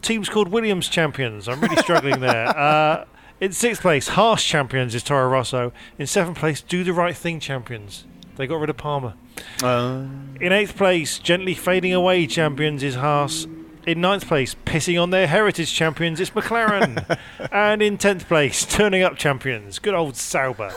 teams 0.00 0.28
called 0.28 0.48
Williams 0.48 0.88
Champions. 0.88 1.48
I'm 1.48 1.60
really 1.60 1.76
struggling 1.76 2.20
there. 2.20 2.54
Uh, 2.64 3.04
in 3.40 3.52
sixth 3.52 3.82
place, 3.82 4.08
Harsh 4.08 4.46
Champions 4.46 4.94
is 4.94 5.02
Toro 5.02 5.28
Rosso. 5.28 5.72
In 5.98 6.06
seventh 6.06 6.38
place, 6.38 6.60
Do 6.60 6.84
the 6.84 6.92
Right 6.92 7.16
Thing 7.16 7.40
Champions. 7.40 8.04
They 8.36 8.46
got 8.46 8.56
rid 8.60 8.70
of 8.70 8.76
Palmer. 8.76 9.14
Uh, 9.62 10.04
In 10.40 10.52
eighth 10.52 10.76
place, 10.76 11.18
gently 11.18 11.54
fading 11.54 11.92
away 11.92 12.26
champions 12.26 12.82
is 12.82 12.96
Haas. 12.96 13.46
In 13.86 14.00
ninth 14.00 14.26
place, 14.26 14.56
pissing 14.64 15.00
on 15.00 15.10
their 15.10 15.26
heritage 15.26 15.72
champions, 15.72 16.18
it's 16.18 16.30
McLaren. 16.30 17.18
and 17.52 17.82
in 17.82 17.98
tenth 17.98 18.26
place, 18.26 18.64
turning 18.64 19.02
up 19.02 19.16
champions, 19.16 19.78
good 19.78 19.94
old 19.94 20.16
Sauber. 20.16 20.72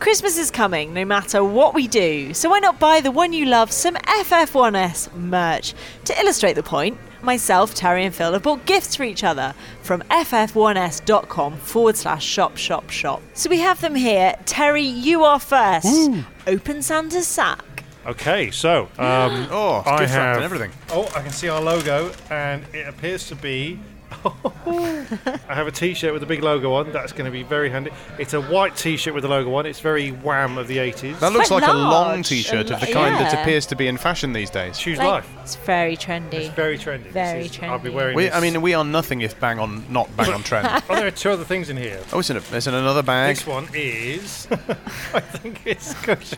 Christmas 0.00 0.36
is 0.36 0.50
coming 0.50 0.92
no 0.92 1.04
matter 1.04 1.42
what 1.42 1.74
we 1.74 1.88
do, 1.88 2.34
so 2.34 2.50
why 2.50 2.58
not 2.58 2.78
buy 2.78 3.00
the 3.00 3.10
one 3.10 3.32
you 3.32 3.46
love 3.46 3.70
some 3.72 3.94
FF1S 3.94 5.14
merch? 5.14 5.74
To 6.04 6.20
illustrate 6.20 6.54
the 6.54 6.62
point, 6.62 6.98
myself, 7.22 7.74
Terry, 7.74 8.04
and 8.04 8.14
Phil 8.14 8.32
have 8.32 8.42
bought 8.42 8.66
gifts 8.66 8.96
for 8.96 9.04
each 9.04 9.24
other 9.24 9.54
from 9.82 10.02
ff1s.com 10.10 11.56
forward 11.56 11.96
slash 11.96 12.24
shop 12.24 12.56
shop 12.56 12.90
shop. 12.90 13.22
So 13.34 13.50
we 13.50 13.58
have 13.60 13.80
them 13.80 13.94
here. 13.94 14.36
Terry, 14.44 14.82
you 14.82 15.24
are 15.24 15.40
first. 15.40 16.10
Open 16.46 16.82
Santa's 16.82 17.26
sack. 17.26 17.84
Okay, 18.04 18.50
so 18.50 18.88
um, 18.98 19.46
oh, 19.50 19.82
I 19.86 20.00
gift 20.00 20.00
wrapped 20.00 20.10
have 20.10 20.36
and 20.36 20.44
everything. 20.44 20.72
Oh, 20.90 21.06
I 21.14 21.22
can 21.22 21.30
see 21.30 21.48
our 21.48 21.60
logo, 21.60 22.12
and 22.30 22.64
it 22.72 22.88
appears 22.88 23.26
to 23.28 23.36
be. 23.36 23.78
I 25.48 25.54
have 25.54 25.66
a 25.66 25.70
T-shirt 25.72 26.12
with 26.12 26.22
a 26.22 26.26
big 26.26 26.42
logo 26.42 26.72
on. 26.74 26.92
That's 26.92 27.12
going 27.12 27.24
to 27.24 27.30
be 27.30 27.42
very 27.42 27.70
handy. 27.70 27.90
It's 28.18 28.34
a 28.34 28.40
white 28.40 28.76
T-shirt 28.76 29.14
with 29.14 29.24
a 29.24 29.28
logo 29.28 29.54
on. 29.54 29.66
It's 29.66 29.80
very 29.80 30.10
wham 30.10 30.58
of 30.58 30.68
the 30.68 30.78
80s. 30.78 31.18
That 31.20 31.32
looks 31.32 31.48
quite 31.48 31.62
like 31.62 31.70
a 31.70 31.74
long 31.74 32.22
T-shirt 32.22 32.70
a 32.70 32.74
of 32.74 32.80
the 32.80 32.86
lo- 32.86 32.92
kind 32.92 33.14
that 33.16 33.32
yeah. 33.32 33.42
appears 33.42 33.66
to 33.66 33.76
be 33.76 33.86
in 33.88 33.96
fashion 33.96 34.32
these 34.32 34.50
days. 34.50 34.78
Choose 34.78 34.98
Like, 34.98 35.08
life. 35.08 35.30
It's 35.42 35.56
very 35.56 35.96
trendy. 35.96 36.34
It's 36.34 36.54
very 36.54 36.78
trendy. 36.78 37.04
This 37.04 37.12
Very 37.12 37.40
is- 37.46 37.58
I'll 37.62 37.78
be 37.78 37.90
trendy. 37.90 37.94
wearing 37.94 38.16
We, 38.16 38.24
this. 38.24 38.34
I 38.34 38.40
mean, 38.40 38.60
we 38.62 38.74
are 38.74 38.84
nothing 38.84 39.20
if 39.22 39.38
bang 39.40 39.58
on, 39.58 39.84
not 39.92 40.14
bang 40.16 40.32
on 40.32 40.42
trend. 40.42 40.68
oh, 40.88 40.94
there 40.94 41.06
are 41.06 41.10
two 41.10 41.30
other 41.30 41.44
things 41.44 41.68
in 41.70 41.76
here. 41.76 42.00
Oh, 42.12 42.18
it's 42.20 42.30
in, 42.30 42.36
a, 42.36 42.42
it's 42.52 42.66
in 42.66 42.74
another 42.74 43.02
bag. 43.02 43.36
This 43.36 43.46
one 43.46 43.68
is. 43.74 44.46
I 44.50 45.20
think 45.20 45.62
it's. 45.64 45.94
gosh, 46.02 46.32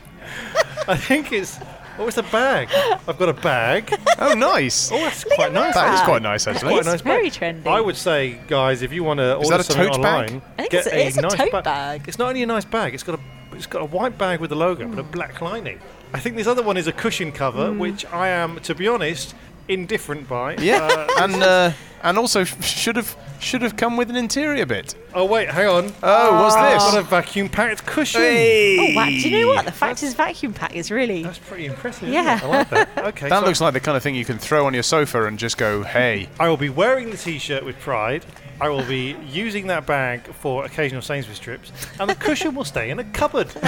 I 0.89 0.97
think 0.97 1.33
it's. 1.33 1.59
Oh, 1.99 2.09
it's 2.09 2.17
a 2.19 2.23
bag. 2.25 2.69
I've 3.07 3.19
got 3.19 3.29
a 3.29 3.33
bag. 3.33 3.95
Oh, 4.19 4.35
nice. 4.35 4.91
Oh, 4.91 4.97
that's 4.97 5.25
quite 5.25 5.53
nice. 5.53 5.75
That 5.75 5.95
is 5.95 6.01
that. 6.01 6.05
quite 6.07 6.23
nice, 6.23 6.47
actually. 6.47 6.71
quite 6.73 6.83
a 6.87 6.91
nice 6.91 7.01
very 7.03 7.31
bag. 7.31 7.63
trendy. 7.63 7.67
I 7.67 7.81
would 7.81 7.97
say, 7.97 8.39
guys, 8.49 8.83
if 8.83 8.93
you 8.93 9.05
want 9.05 9.19
to 9.19 9.37
order 9.37 9.49
that 9.51 9.61
a 9.61 9.65
something 9.65 9.93
tote 9.93 10.03
bag? 10.03 10.31
online, 10.31 10.43
I 10.59 10.63
think 10.63 10.71
get 10.73 10.87
it's 10.87 10.95
a- 10.95 11.07
it's 11.07 11.17
a 11.19 11.23
nice 11.23 11.35
tote 11.35 11.51
ba- 11.53 11.63
bag. 11.63 12.03
It's 12.09 12.19
not 12.19 12.29
only 12.29 12.43
a 12.43 12.47
nice 12.47 12.65
bag; 12.65 12.95
it's 12.95 13.03
got 13.05 13.19
a 13.19 13.23
it's 13.57 13.67
got 13.67 13.83
a 13.83 13.85
white 13.85 14.19
bag 14.19 14.41
with 14.41 14.51
the 14.51 14.57
logo, 14.57 14.89
but 14.89 14.99
a 14.99 15.03
black 15.05 15.41
lining. 15.41 15.79
I 16.13 16.19
think 16.19 16.35
this 16.37 16.47
other 16.49 16.63
one 16.63 16.77
is 16.77 16.87
a 16.89 16.93
cushion 16.93 17.31
cover, 17.31 17.69
Hmm. 17.71 17.79
which 17.79 18.05
I 18.07 18.29
am, 18.29 18.59
to 18.61 18.75
be 18.75 18.89
honest, 18.89 19.35
indifferent 19.69 20.29
by. 20.29 20.57
Yeah, 20.57 20.83
Uh, 20.87 21.07
and 21.23 21.43
uh, 21.43 21.73
and 22.03 22.19
also 22.19 22.45
should 22.45 22.97
have 22.97 23.17
should 23.41 23.63
have 23.63 23.77
come 23.77 23.97
with 23.97 24.09
an 24.11 24.17
interior 24.17 24.65
bit. 24.67 24.95
oh 25.15 25.25
wait, 25.25 25.49
hang 25.51 25.67
on. 25.69 25.93
Oh, 26.03 26.43
what's 26.43 26.55
this? 26.55 26.83
What 26.83 26.99
a 26.99 27.03
vacuum 27.03 27.49
packed 27.49 27.85
cushion. 27.87 28.21
Oh, 28.23 28.93
wow. 28.95 29.07
Do 29.07 29.13
you 29.13 29.41
know 29.41 29.49
what? 29.49 29.65
The 29.65 29.73
fact 29.73 30.03
is, 30.03 30.15
vacuum 30.15 30.53
pack 30.55 30.75
is 30.75 30.91
really. 30.91 31.23
That's 31.23 31.39
pretty 31.39 31.67
impressive. 31.67 32.09
Yeah. 32.09 32.37
isn't 32.37 32.49
it? 32.49 32.53
I 32.53 32.59
like 32.59 32.71
that. 32.71 32.89
Okay. 33.05 33.29
That 33.29 33.41
so 33.41 33.47
looks 33.47 33.61
like 33.61 33.75
the 33.75 33.81
kind 33.81 33.97
of 33.97 34.03
thing 34.03 34.15
you 34.15 34.25
can 34.25 34.39
throw 34.39 34.67
on 34.67 34.73
your 34.75 34.83
sofa 34.83 35.25
and 35.27 35.39
just 35.39 35.59
go, 35.59 35.83
"Hey." 35.83 36.29
I 36.41 36.49
will 36.49 36.57
be 36.57 36.71
wearing 36.71 37.11
the 37.11 37.17
T-shirt 37.19 37.65
with 37.65 37.79
pride. 37.81 38.25
I 38.61 38.69
will 38.69 38.85
be 38.85 39.17
using 39.27 39.67
that 39.67 39.85
bag 39.85 40.23
for 40.35 40.65
occasional 40.65 41.03
Sainsbury's 41.03 41.39
trips, 41.41 41.73
and 41.99 42.09
the 42.09 42.15
cushion 42.15 42.55
will 42.55 42.65
stay 42.65 42.91
in 42.91 42.99
a 42.99 43.05
cupboard. 43.05 43.49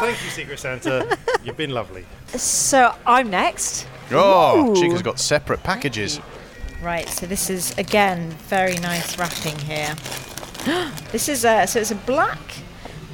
Thank 0.00 0.24
you, 0.24 0.30
Secret 0.30 0.58
Santa. 0.58 1.18
You've 1.44 1.56
been 1.56 1.70
lovely. 1.70 2.04
So 2.28 2.94
I'm 3.06 3.30
next. 3.30 3.86
Oh, 4.10 4.72
Ooh. 4.72 4.76
Chica's 4.76 5.02
got 5.02 5.18
separate 5.18 5.62
packages. 5.62 6.20
Right, 6.82 7.08
so 7.08 7.26
this 7.26 7.48
is 7.48 7.76
again 7.78 8.30
very 8.48 8.76
nice 8.76 9.18
wrapping 9.18 9.58
here. 9.60 9.94
this 11.12 11.28
is 11.28 11.44
a 11.44 11.66
so 11.66 11.80
it's 11.80 11.90
a 11.90 11.94
black. 11.94 12.38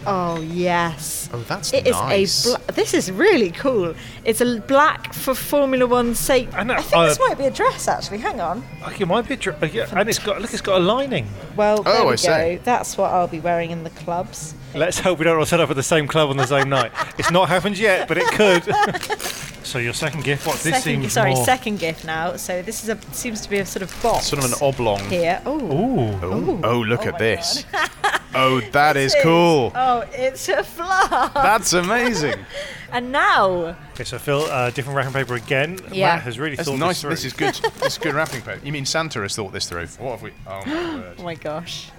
Oh 0.06 0.40
yes. 0.40 1.28
Oh, 1.32 1.38
that's 1.46 1.72
It 1.72 1.86
is 1.86 1.94
nice. 1.94 2.46
a 2.46 2.58
bla- 2.58 2.72
this 2.74 2.94
is 2.94 3.10
really 3.12 3.50
cool. 3.50 3.94
It's 4.24 4.40
a 4.40 4.58
black 4.60 5.12
for 5.12 5.34
Formula 5.34 5.86
One 5.86 6.14
sake. 6.14 6.48
I 6.54 6.62
know, 6.62 6.74
I 6.74 6.80
think 6.82 6.96
uh, 6.96 7.06
this 7.06 7.18
might 7.20 7.36
be 7.38 7.44
a 7.44 7.50
dress 7.50 7.86
actually. 7.86 8.18
Hang 8.18 8.40
on. 8.40 8.64
It 8.98 9.06
might 9.06 9.28
be 9.28 9.34
a 9.34 9.36
dr- 9.36 9.62
uh, 9.62 9.66
yeah, 9.66 9.86
and 9.94 10.08
it's 10.08 10.18
got 10.18 10.40
look, 10.40 10.52
it's 10.52 10.62
got 10.62 10.78
a 10.80 10.84
lining. 10.84 11.28
Well, 11.56 11.82
there 11.82 11.94
Oh, 11.98 12.06
we 12.06 12.12
I 12.12 12.16
see. 12.16 12.28
go. 12.28 12.58
That's 12.64 12.96
what 12.96 13.10
I'll 13.12 13.28
be 13.28 13.40
wearing 13.40 13.70
in 13.70 13.84
the 13.84 13.90
clubs. 13.90 14.54
Let's 14.74 15.00
hope 15.00 15.18
we 15.18 15.24
don't 15.24 15.36
all 15.36 15.44
set 15.46 15.60
up 15.60 15.68
at 15.70 15.76
the 15.76 15.82
same 15.82 16.06
club 16.06 16.30
on 16.30 16.36
the 16.36 16.46
same 16.46 16.68
night. 16.68 16.92
It's 17.18 17.30
not 17.32 17.48
happened 17.48 17.76
yet, 17.76 18.06
but 18.06 18.18
it 18.18 18.26
could. 18.28 18.62
so 19.66 19.78
your 19.78 19.92
second 19.92 20.22
gift, 20.22 20.46
what 20.46 20.54
this 20.60 20.62
second, 20.76 20.82
seems 20.82 21.12
sorry, 21.12 21.34
more. 21.34 21.44
second 21.44 21.80
gift 21.80 22.04
now. 22.04 22.36
So 22.36 22.62
this 22.62 22.82
is 22.84 22.88
a 22.88 22.96
seems 23.12 23.40
to 23.40 23.50
be 23.50 23.58
a 23.58 23.66
sort 23.66 23.82
of 23.82 24.02
box. 24.02 24.26
Sort 24.26 24.44
of 24.44 24.50
an 24.52 24.56
oblong. 24.62 25.00
here. 25.10 25.42
Oh. 25.44 25.58
Ooh. 25.60 26.18
Oh, 26.22 26.60
oh, 26.64 26.80
look 26.80 27.00
Oh 27.00 27.08
at 27.08 27.12
my 27.14 27.18
this. 27.18 27.64
oh, 28.34 28.60
that 28.72 28.96
is 28.96 29.14
cool. 29.22 29.72
Oh, 29.74 30.04
it's 30.12 30.48
a 30.48 30.62
flower. 30.62 31.30
That's 31.34 31.72
amazing. 31.72 32.40
And 32.92 33.12
now, 33.12 33.76
Okay, 33.92 34.02
so 34.02 34.18
Phil, 34.18 34.40
uh, 34.46 34.70
different 34.70 34.96
wrapping 34.96 35.12
paper 35.12 35.36
again. 35.36 35.78
Yeah. 35.92 36.16
Matt 36.16 36.24
has 36.24 36.40
really 36.40 36.56
That's 36.56 36.68
thought 36.68 36.80
nice. 36.80 37.02
this 37.02 37.22
This 37.22 37.24
is 37.26 37.32
good. 37.34 37.54
This 37.78 37.92
is 37.92 37.98
good 37.98 38.14
wrapping 38.14 38.42
paper. 38.42 38.58
You 38.66 38.72
mean 38.72 38.84
Santa 38.84 39.20
has 39.20 39.36
thought 39.36 39.52
this 39.52 39.68
through? 39.68 39.86
What 39.98 40.18
have 40.18 40.22
we? 40.22 40.32
Oh 40.44 40.62
my 40.66 40.94
word. 40.96 41.16
oh 41.20 41.22
my 41.22 41.34
gosh. 41.36 41.92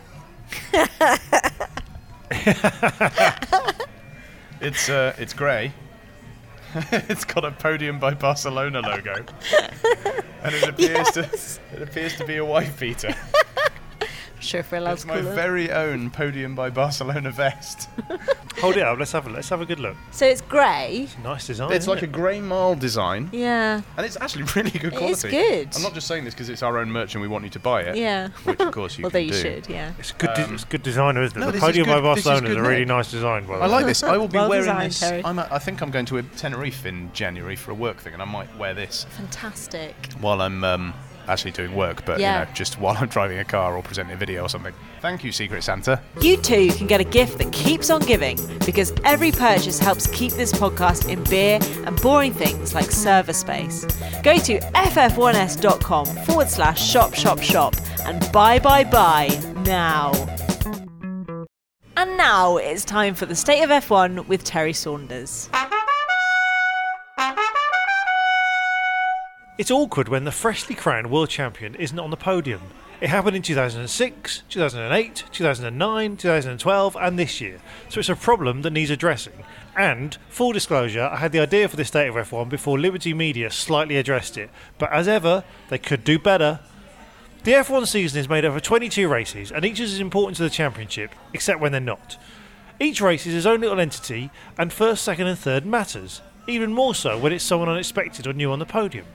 It's 4.61 4.89
uh, 4.89 5.15
it's 5.17 5.33
grey. 5.33 5.73
it's 6.91 7.25
got 7.25 7.43
a 7.43 7.51
podium 7.51 7.99
by 7.99 8.13
Barcelona 8.13 8.81
logo, 8.81 9.25
and 10.43 10.55
it 10.55 10.69
appears 10.69 11.09
to 11.11 11.21
it 11.75 11.81
appears 11.81 12.15
to 12.17 12.25
be 12.25 12.37
a 12.37 12.45
wife 12.45 12.79
beater. 12.79 13.13
Sure, 14.41 14.59
if 14.61 14.73
It's 14.73 15.05
my 15.05 15.21
call 15.21 15.31
very 15.33 15.71
own 15.71 16.09
podium 16.09 16.55
by 16.55 16.69
Barcelona 16.69 17.31
vest. 17.31 17.87
Hold 18.59 18.75
it 18.77 18.83
up. 18.83 18.99
Let's 18.99 19.11
have 19.13 19.27
a 19.27 19.29
let's 19.29 19.49
have 19.49 19.61
a 19.61 19.65
good 19.65 19.79
look. 19.79 19.95
So 20.11 20.25
it's 20.25 20.41
grey. 20.41 21.07
Nice 21.23 21.47
design. 21.47 21.71
It's 21.71 21.83
isn't 21.83 21.93
like 21.93 22.03
a 22.03 22.07
grey 22.07 22.41
marl 22.41 22.75
design, 22.75 23.29
Yeah. 23.31 23.81
and 23.97 24.05
it's 24.05 24.17
actually 24.19 24.43
really 24.55 24.71
good 24.71 24.93
quality. 24.93 25.11
is 25.13 25.23
good. 25.23 25.75
I'm 25.75 25.83
not 25.83 25.93
just 25.93 26.07
saying 26.07 26.25
this 26.25 26.33
because 26.33 26.49
it's 26.49 26.63
our 26.63 26.77
own 26.79 26.91
merch 26.91 27.13
and 27.15 27.21
we 27.21 27.27
want 27.27 27.43
you 27.43 27.49
to 27.51 27.59
buy 27.59 27.81
it. 27.83 27.95
Yeah. 27.95 28.29
Which 28.43 28.59
of 28.59 28.71
course 28.71 28.97
you 28.97 29.05
Although 29.05 29.19
can 29.19 29.27
you 29.27 29.33
do. 29.33 29.39
should, 29.41 29.69
yeah. 29.69 29.93
It's 29.99 30.11
good. 30.11 30.33
de- 30.33 30.53
it's 30.53 30.63
a 30.63 30.67
good 30.67 30.83
designer, 30.83 31.21
isn't 31.23 31.37
it? 31.37 31.39
No, 31.39 31.45
the 31.47 31.51
this 31.53 31.61
is 31.61 31.65
podium 31.67 31.87
by 31.87 31.99
good- 32.01 32.03
this 32.15 32.17
is 32.19 32.23
Barcelona 32.25 32.49
is, 32.49 32.55
good 32.55 32.65
a 32.65 32.67
really 32.69 32.85
net. 32.85 32.95
nice 32.97 33.11
design. 33.11 33.41
By 33.45 33.47
the 33.47 33.53
way. 33.53 33.59
I 33.59 33.65
way. 33.67 33.71
like 33.71 33.85
this. 33.85 34.03
I 34.03 34.17
will 34.17 34.27
be 34.27 34.37
Well 34.37 34.49
wearing 34.49 34.65
designed, 34.65 34.91
this. 34.91 34.99
Terry. 34.99 35.21
I'm 35.23 35.39
a, 35.39 35.47
I 35.51 35.59
think 35.59 35.81
I'm 35.81 35.91
going 35.91 36.05
to 36.07 36.21
Tenerife 36.23 36.85
in 36.85 37.11
January 37.13 37.55
for 37.55 37.71
a 37.71 37.75
work 37.75 37.97
thing, 37.97 38.13
and 38.13 38.21
I 38.21 38.25
might 38.25 38.53
wear 38.57 38.73
this 38.73 39.05
Fantastic. 39.11 39.95
while 40.19 40.41
I'm 40.41 40.63
um, 40.63 40.93
actually 41.31 41.51
doing 41.51 41.75
work, 41.75 42.05
but 42.05 42.19
Yeah. 42.19 42.41
you 42.41 42.45
know, 42.45 42.51
just 42.53 42.79
while 42.79 42.95
I'm 42.99 43.07
driving 43.07 43.39
a 43.39 43.45
car 43.45 43.75
or 43.75 43.81
presenting 43.81 44.13
a 44.13 44.17
video 44.17 44.43
or 44.43 44.49
something. 44.49 44.73
Thank 45.01 45.23
you, 45.23 45.31
Secret 45.31 45.63
Santa. 45.63 45.99
You 46.21 46.37
too 46.37 46.69
can 46.73 46.85
get 46.87 47.01
a 47.01 47.03
gift 47.03 47.37
that 47.39 47.51
keeps 47.51 47.89
on 47.89 48.01
giving 48.01 48.37
because 48.65 48.93
every 49.03 49.31
purchase 49.31 49.79
helps 49.79 50.05
keep 50.07 50.33
this 50.33 50.51
podcast 50.51 51.09
in 51.09 51.23
beer 51.23 51.59
and 51.87 51.99
boring 52.01 52.33
things 52.33 52.75
like 52.75 52.91
server 52.91 53.33
space. 53.33 53.85
Go 54.23 54.37
to 54.37 54.59
ff1s.com 54.59 56.05
forward 56.25 56.49
slash 56.49 56.79
shop 56.87 57.13
shop 57.15 57.39
shop 57.41 57.75
and 58.05 58.31
buy 58.31 58.59
buy 58.59 58.83
buy 58.83 59.27
now. 59.65 60.11
And 61.97 62.17
now 62.17 62.57
it's 62.57 62.83
time 62.85 63.13
for 63.15 63.25
the 63.25 63.35
state 63.35 63.61
of 63.63 63.69
F1 63.69 64.27
with 64.27 64.43
Terry 64.43 64.73
Saunders. 64.73 65.49
It's 69.61 69.69
awkward 69.69 70.09
when 70.09 70.23
the 70.23 70.31
freshly 70.31 70.73
crowned 70.73 71.11
world 71.11 71.29
champion 71.29 71.75
isn't 71.75 71.99
on 71.99 72.09
the 72.09 72.17
podium. 72.17 72.61
It 72.99 73.09
happened 73.09 73.35
in 73.35 73.43
2006, 73.43 74.41
2008, 74.49 75.25
2009, 75.31 76.17
2012, 76.17 76.97
and 76.99 77.19
this 77.19 77.39
year. 77.39 77.59
So 77.87 77.99
it's 77.99 78.09
a 78.09 78.15
problem 78.15 78.63
that 78.63 78.73
needs 78.73 78.89
addressing. 78.89 79.43
And, 79.77 80.17
full 80.29 80.51
disclosure, 80.51 81.03
I 81.03 81.17
had 81.17 81.31
the 81.31 81.41
idea 81.41 81.69
for 81.69 81.75
this 81.75 81.89
state 81.89 82.07
of 82.07 82.15
F1 82.15 82.49
before 82.49 82.79
Liberty 82.79 83.13
Media 83.13 83.51
slightly 83.51 83.97
addressed 83.97 84.35
it. 84.35 84.49
But 84.79 84.91
as 84.91 85.07
ever, 85.07 85.43
they 85.69 85.77
could 85.77 86.03
do 86.03 86.17
better. 86.17 86.61
The 87.43 87.51
F1 87.51 87.85
season 87.85 88.19
is 88.19 88.27
made 88.27 88.45
up 88.45 88.55
of 88.55 88.63
22 88.63 89.07
races, 89.07 89.51
and 89.51 89.63
each 89.63 89.79
is 89.79 89.93
as 89.93 89.99
important 89.99 90.37
to 90.37 90.43
the 90.43 90.49
championship, 90.49 91.11
except 91.35 91.59
when 91.59 91.71
they're 91.71 91.79
not. 91.79 92.17
Each 92.79 92.99
race 92.99 93.27
is 93.27 93.35
its 93.35 93.45
own 93.45 93.61
little 93.61 93.79
entity, 93.79 94.31
and 94.57 94.73
first, 94.73 95.03
second, 95.03 95.27
and 95.27 95.37
third 95.37 95.67
matters, 95.67 96.23
even 96.47 96.73
more 96.73 96.95
so 96.95 97.15
when 97.15 97.31
it's 97.31 97.43
someone 97.43 97.69
unexpected 97.69 98.25
or 98.25 98.33
new 98.33 98.51
on 98.51 98.57
the 98.57 98.65
podium. 98.65 99.05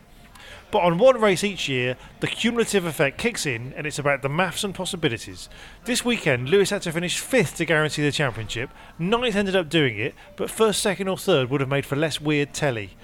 But 0.71 0.83
on 0.83 0.99
one 0.99 1.21
race 1.21 1.45
each 1.45 1.69
year, 1.69 1.97
the 2.21 2.27
cumulative 2.27 2.85
effect 2.85 3.19
kicks 3.19 3.47
in, 3.47 3.73
and 3.77 3.87
it's 3.87 3.99
about 3.99 4.23
the 4.23 4.29
maths 4.29 4.65
and 4.65 4.75
possibilities. 4.75 5.49
This 5.85 6.05
weekend, 6.05 6.49
Lewis 6.49 6.71
had 6.71 6.83
to 6.83 6.93
finish 6.93 7.21
fifth 7.21 7.57
to 7.57 7.65
guarantee 7.65 8.03
the 8.03 8.11
championship. 8.11 8.71
Ninth 8.99 9.37
ended 9.37 9.55
up 9.55 9.69
doing 9.69 9.99
it, 9.99 10.15
but 10.35 10.51
first, 10.51 10.81
second, 10.81 11.09
or 11.09 11.17
third 11.17 11.51
would 11.51 11.61
have 11.61 11.71
made 11.71 11.87
for 11.87 11.97
less 11.97 12.21
weird 12.21 12.53
telly. 12.53 12.97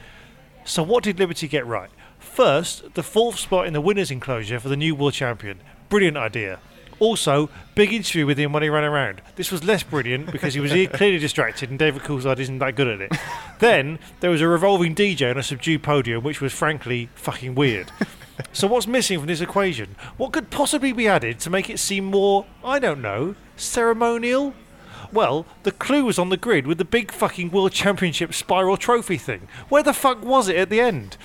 So, 0.64 0.82
what 0.82 1.04
did 1.04 1.18
Liberty 1.18 1.46
get 1.46 1.66
right? 1.66 1.90
First, 2.18 2.94
the 2.94 3.02
fourth 3.02 3.38
spot 3.38 3.66
in 3.66 3.72
the 3.72 3.80
winners' 3.80 4.10
enclosure 4.10 4.58
for 4.58 4.68
the 4.68 4.76
new 4.76 4.94
world 4.94 5.14
champion. 5.14 5.60
Brilliant 5.88 6.16
idea. 6.16 6.58
Also, 7.03 7.50
big 7.74 7.92
interview 7.92 8.24
with 8.24 8.38
him 8.38 8.53
when 8.53 8.62
he 8.62 8.68
ran 8.68 8.84
around. 8.84 9.20
This 9.34 9.50
was 9.50 9.64
less 9.64 9.82
brilliant 9.82 10.30
because 10.30 10.55
he 10.55 10.61
was 10.61 10.70
clearly 10.92 11.18
distracted 11.18 11.68
and 11.68 11.76
David 11.76 12.03
Coulthard 12.03 12.38
isn't 12.38 12.61
that 12.61 12.76
good 12.76 12.86
at 12.86 13.00
it. 13.00 13.12
then, 13.59 13.98
there 14.20 14.30
was 14.30 14.40
a 14.40 14.46
revolving 14.46 14.94
DJ 14.94 15.28
on 15.28 15.36
a 15.36 15.42
subdued 15.42 15.82
podium, 15.82 16.22
which 16.22 16.40
was 16.40 16.53
frankly 16.53 17.09
fucking 17.16 17.57
weird. 17.57 17.90
so, 18.53 18.68
what's 18.68 18.86
missing 18.86 19.18
from 19.18 19.26
this 19.26 19.40
equation? 19.40 19.96
What 20.16 20.32
could 20.32 20.50
possibly 20.50 20.92
be 20.92 21.09
added 21.09 21.40
to 21.40 21.50
make 21.50 21.68
it 21.68 21.80
seem 21.80 22.05
more, 22.05 22.46
I 22.62 22.78
don't 22.78 23.03
know, 23.03 23.34
ceremonial? 23.57 24.55
Well, 25.12 25.44
the 25.64 25.72
clue 25.72 26.05
was 26.05 26.20
on 26.20 26.28
the 26.28 26.36
grid 26.36 26.68
with 26.68 26.78
the 26.78 26.84
big 26.84 27.11
fucking 27.11 27.50
World 27.50 27.72
Championship 27.72 28.32
spiral 28.32 28.76
trophy 28.76 29.18
thing. 29.18 29.48
Where 29.68 29.82
the 29.82 29.92
fuck 29.92 30.24
was 30.24 30.46
it 30.46 30.55
at 30.55 30.70
the 30.70 30.80
end? 30.80 31.16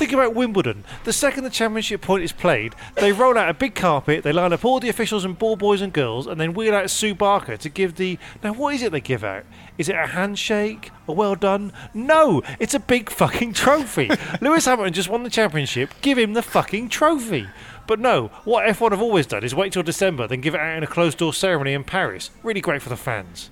Think 0.00 0.14
about 0.14 0.34
Wimbledon. 0.34 0.84
The 1.04 1.12
second 1.12 1.44
the 1.44 1.50
championship 1.50 2.00
point 2.00 2.24
is 2.24 2.32
played, 2.32 2.74
they 2.94 3.12
roll 3.12 3.36
out 3.36 3.50
a 3.50 3.52
big 3.52 3.74
carpet, 3.74 4.24
they 4.24 4.32
line 4.32 4.50
up 4.50 4.64
all 4.64 4.80
the 4.80 4.88
officials 4.88 5.26
and 5.26 5.38
ball 5.38 5.56
boys 5.56 5.82
and 5.82 5.92
girls, 5.92 6.26
and 6.26 6.40
then 6.40 6.54
wheel 6.54 6.74
out 6.74 6.88
Sue 6.88 7.14
Barker 7.14 7.58
to 7.58 7.68
give 7.68 7.96
the. 7.96 8.18
Now, 8.42 8.54
what 8.54 8.74
is 8.74 8.82
it 8.82 8.92
they 8.92 9.02
give 9.02 9.22
out? 9.22 9.44
Is 9.76 9.90
it 9.90 9.96
a 9.96 10.06
handshake? 10.06 10.90
A 11.06 11.12
well 11.12 11.34
done? 11.34 11.74
No! 11.92 12.40
It's 12.58 12.72
a 12.72 12.80
big 12.80 13.10
fucking 13.10 13.52
trophy. 13.52 14.10
Lewis 14.40 14.64
Hamilton 14.64 14.94
just 14.94 15.10
won 15.10 15.22
the 15.22 15.28
championship. 15.28 15.92
Give 16.00 16.16
him 16.16 16.32
the 16.32 16.40
fucking 16.40 16.88
trophy. 16.88 17.48
But 17.86 18.00
no, 18.00 18.28
what 18.44 18.66
F1 18.68 18.92
have 18.92 19.02
always 19.02 19.26
done 19.26 19.44
is 19.44 19.54
wait 19.54 19.74
till 19.74 19.82
December, 19.82 20.26
then 20.26 20.40
give 20.40 20.54
it 20.54 20.62
out 20.62 20.78
in 20.78 20.82
a 20.82 20.86
closed 20.86 21.18
door 21.18 21.34
ceremony 21.34 21.74
in 21.74 21.84
Paris. 21.84 22.30
Really 22.42 22.62
great 22.62 22.80
for 22.80 22.88
the 22.88 22.96
fans. 22.96 23.50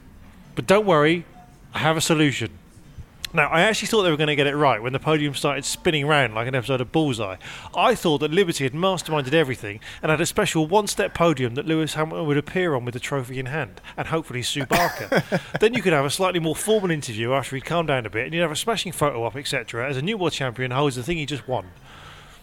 But 0.54 0.66
don't 0.66 0.86
worry, 0.86 1.26
I 1.74 1.80
have 1.80 1.98
a 1.98 2.00
solution. 2.00 2.58
Now, 3.34 3.48
I 3.48 3.60
actually 3.60 3.88
thought 3.88 4.04
they 4.04 4.10
were 4.10 4.16
going 4.16 4.28
to 4.28 4.36
get 4.36 4.46
it 4.46 4.56
right 4.56 4.82
when 4.82 4.94
the 4.94 4.98
podium 4.98 5.34
started 5.34 5.66
spinning 5.66 6.06
round 6.06 6.34
like 6.34 6.48
an 6.48 6.54
episode 6.54 6.80
of 6.80 6.90
Bullseye. 6.92 7.36
I 7.74 7.94
thought 7.94 8.18
that 8.18 8.30
Liberty 8.30 8.64
had 8.64 8.72
masterminded 8.72 9.34
everything 9.34 9.80
and 10.02 10.10
had 10.10 10.22
a 10.22 10.24
special 10.24 10.66
one 10.66 10.86
step 10.86 11.12
podium 11.12 11.54
that 11.54 11.66
Lewis 11.66 11.92
Hamilton 11.92 12.26
would 12.26 12.38
appear 12.38 12.74
on 12.74 12.86
with 12.86 12.94
the 12.94 13.00
trophy 13.00 13.38
in 13.38 13.46
hand, 13.46 13.82
and 13.98 14.08
hopefully 14.08 14.42
Sue 14.42 14.64
Barker. 14.64 15.22
then 15.60 15.74
you 15.74 15.82
could 15.82 15.92
have 15.92 16.06
a 16.06 16.10
slightly 16.10 16.40
more 16.40 16.56
formal 16.56 16.90
interview 16.90 17.34
after 17.34 17.54
he'd 17.54 17.66
calmed 17.66 17.88
down 17.88 18.06
a 18.06 18.10
bit, 18.10 18.24
and 18.24 18.32
you'd 18.32 18.40
have 18.40 18.50
a 18.50 18.56
smashing 18.56 18.92
photo 18.92 19.22
op, 19.24 19.36
etc., 19.36 19.86
as 19.86 19.98
a 19.98 20.02
new 20.02 20.16
world 20.16 20.32
champion 20.32 20.70
holds 20.70 20.96
the 20.96 21.02
thing 21.02 21.18
he 21.18 21.26
just 21.26 21.46
won. 21.46 21.66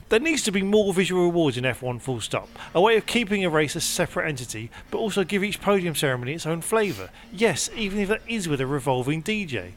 There 0.09 0.19
needs 0.19 0.43
to 0.43 0.51
be 0.51 0.61
more 0.61 0.93
visual 0.93 1.23
rewards 1.23 1.57
in 1.57 1.63
F1 1.63 1.99
full 1.99 2.21
stop. 2.21 2.47
A 2.75 2.81
way 2.81 2.95
of 2.95 3.07
keeping 3.07 3.43
a 3.43 3.49
race 3.49 3.75
a 3.75 3.81
separate 3.81 4.29
entity, 4.29 4.69
but 4.91 4.99
also 4.99 5.23
give 5.23 5.43
each 5.43 5.59
podium 5.59 5.95
ceremony 5.95 6.33
its 6.33 6.45
own 6.45 6.61
flavour. 6.61 7.09
Yes, 7.33 7.71
even 7.75 7.97
if 7.97 8.09
that 8.09 8.21
is 8.27 8.47
with 8.47 8.61
a 8.61 8.67
revolving 8.67 9.23
DJ. 9.23 9.71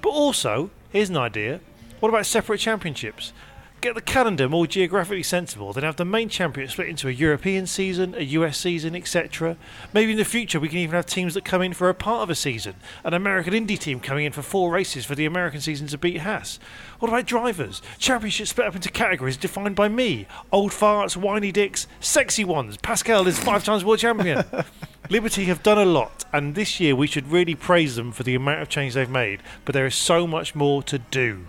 But 0.00 0.10
also, 0.10 0.70
here's 0.90 1.10
an 1.10 1.16
idea 1.16 1.60
what 2.00 2.10
about 2.10 2.26
separate 2.26 2.58
championships? 2.58 3.32
Get 3.80 3.94
the 3.94 4.00
calendar 4.00 4.48
more 4.48 4.66
geographically 4.66 5.22
sensible, 5.22 5.72
then 5.72 5.84
have 5.84 5.94
the 5.94 6.04
main 6.04 6.28
championship 6.28 6.72
split 6.72 6.88
into 6.88 7.06
a 7.06 7.12
European 7.12 7.64
season, 7.64 8.12
a 8.16 8.22
US 8.22 8.58
season, 8.58 8.96
etc. 8.96 9.56
Maybe 9.94 10.10
in 10.10 10.18
the 10.18 10.24
future 10.24 10.58
we 10.58 10.68
can 10.68 10.78
even 10.78 10.96
have 10.96 11.06
teams 11.06 11.34
that 11.34 11.44
come 11.44 11.62
in 11.62 11.72
for 11.72 11.88
a 11.88 11.94
part 11.94 12.24
of 12.24 12.30
a 12.30 12.34
season. 12.34 12.74
An 13.04 13.14
American 13.14 13.54
Indy 13.54 13.76
team 13.76 14.00
coming 14.00 14.24
in 14.24 14.32
for 14.32 14.42
four 14.42 14.72
races 14.72 15.04
for 15.04 15.14
the 15.14 15.26
American 15.26 15.60
season 15.60 15.86
to 15.88 15.98
beat 15.98 16.22
Haas. 16.22 16.58
What 16.98 17.08
about 17.08 17.26
drivers? 17.26 17.80
Championships 17.98 18.50
split 18.50 18.66
up 18.66 18.74
into 18.74 18.90
categories 18.90 19.36
defined 19.36 19.76
by 19.76 19.86
me. 19.86 20.26
Old 20.50 20.72
farts, 20.72 21.16
whiny 21.16 21.52
dicks, 21.52 21.86
sexy 22.00 22.44
ones. 22.44 22.78
Pascal 22.78 23.28
is 23.28 23.38
five 23.38 23.62
times 23.62 23.84
world 23.84 24.00
champion. 24.00 24.44
Liberty 25.08 25.44
have 25.44 25.62
done 25.62 25.78
a 25.78 25.84
lot, 25.84 26.24
and 26.32 26.56
this 26.56 26.80
year 26.80 26.96
we 26.96 27.06
should 27.06 27.30
really 27.30 27.54
praise 27.54 27.94
them 27.94 28.10
for 28.10 28.24
the 28.24 28.34
amount 28.34 28.60
of 28.60 28.68
change 28.68 28.94
they've 28.94 29.08
made. 29.08 29.40
But 29.64 29.74
there 29.74 29.86
is 29.86 29.94
so 29.94 30.26
much 30.26 30.56
more 30.56 30.82
to 30.82 30.98
do. 30.98 31.46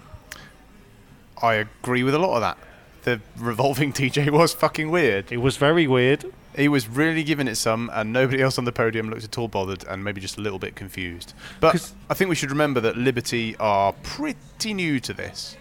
I 1.41 1.55
agree 1.55 2.03
with 2.03 2.13
a 2.13 2.19
lot 2.19 2.35
of 2.35 2.41
that. 2.41 2.57
The 3.03 3.21
revolving 3.37 3.93
DJ 3.99 4.29
was 4.29 4.53
fucking 4.53 4.91
weird. 4.91 5.31
It 5.31 5.37
was 5.37 5.57
very 5.57 5.87
weird. 5.87 6.25
He 6.55 6.67
was 6.67 6.87
really 6.87 7.23
giving 7.23 7.47
it 7.47 7.55
some, 7.55 7.89
and 7.93 8.11
nobody 8.11 8.41
else 8.41 8.57
on 8.57 8.65
the 8.65 8.71
podium 8.71 9.09
looked 9.09 9.23
at 9.23 9.37
all 9.37 9.47
bothered 9.47 9.85
and 9.85 10.03
maybe 10.03 10.19
just 10.19 10.37
a 10.37 10.41
little 10.41 10.59
bit 10.59 10.75
confused. 10.75 11.33
But 11.59 11.93
I 12.09 12.13
think 12.13 12.29
we 12.29 12.35
should 12.35 12.49
remember 12.49 12.81
that 12.81 12.97
Liberty 12.97 13.55
are 13.57 13.93
pretty 14.03 14.73
new 14.73 14.99
to 14.99 15.13
this. 15.13 15.55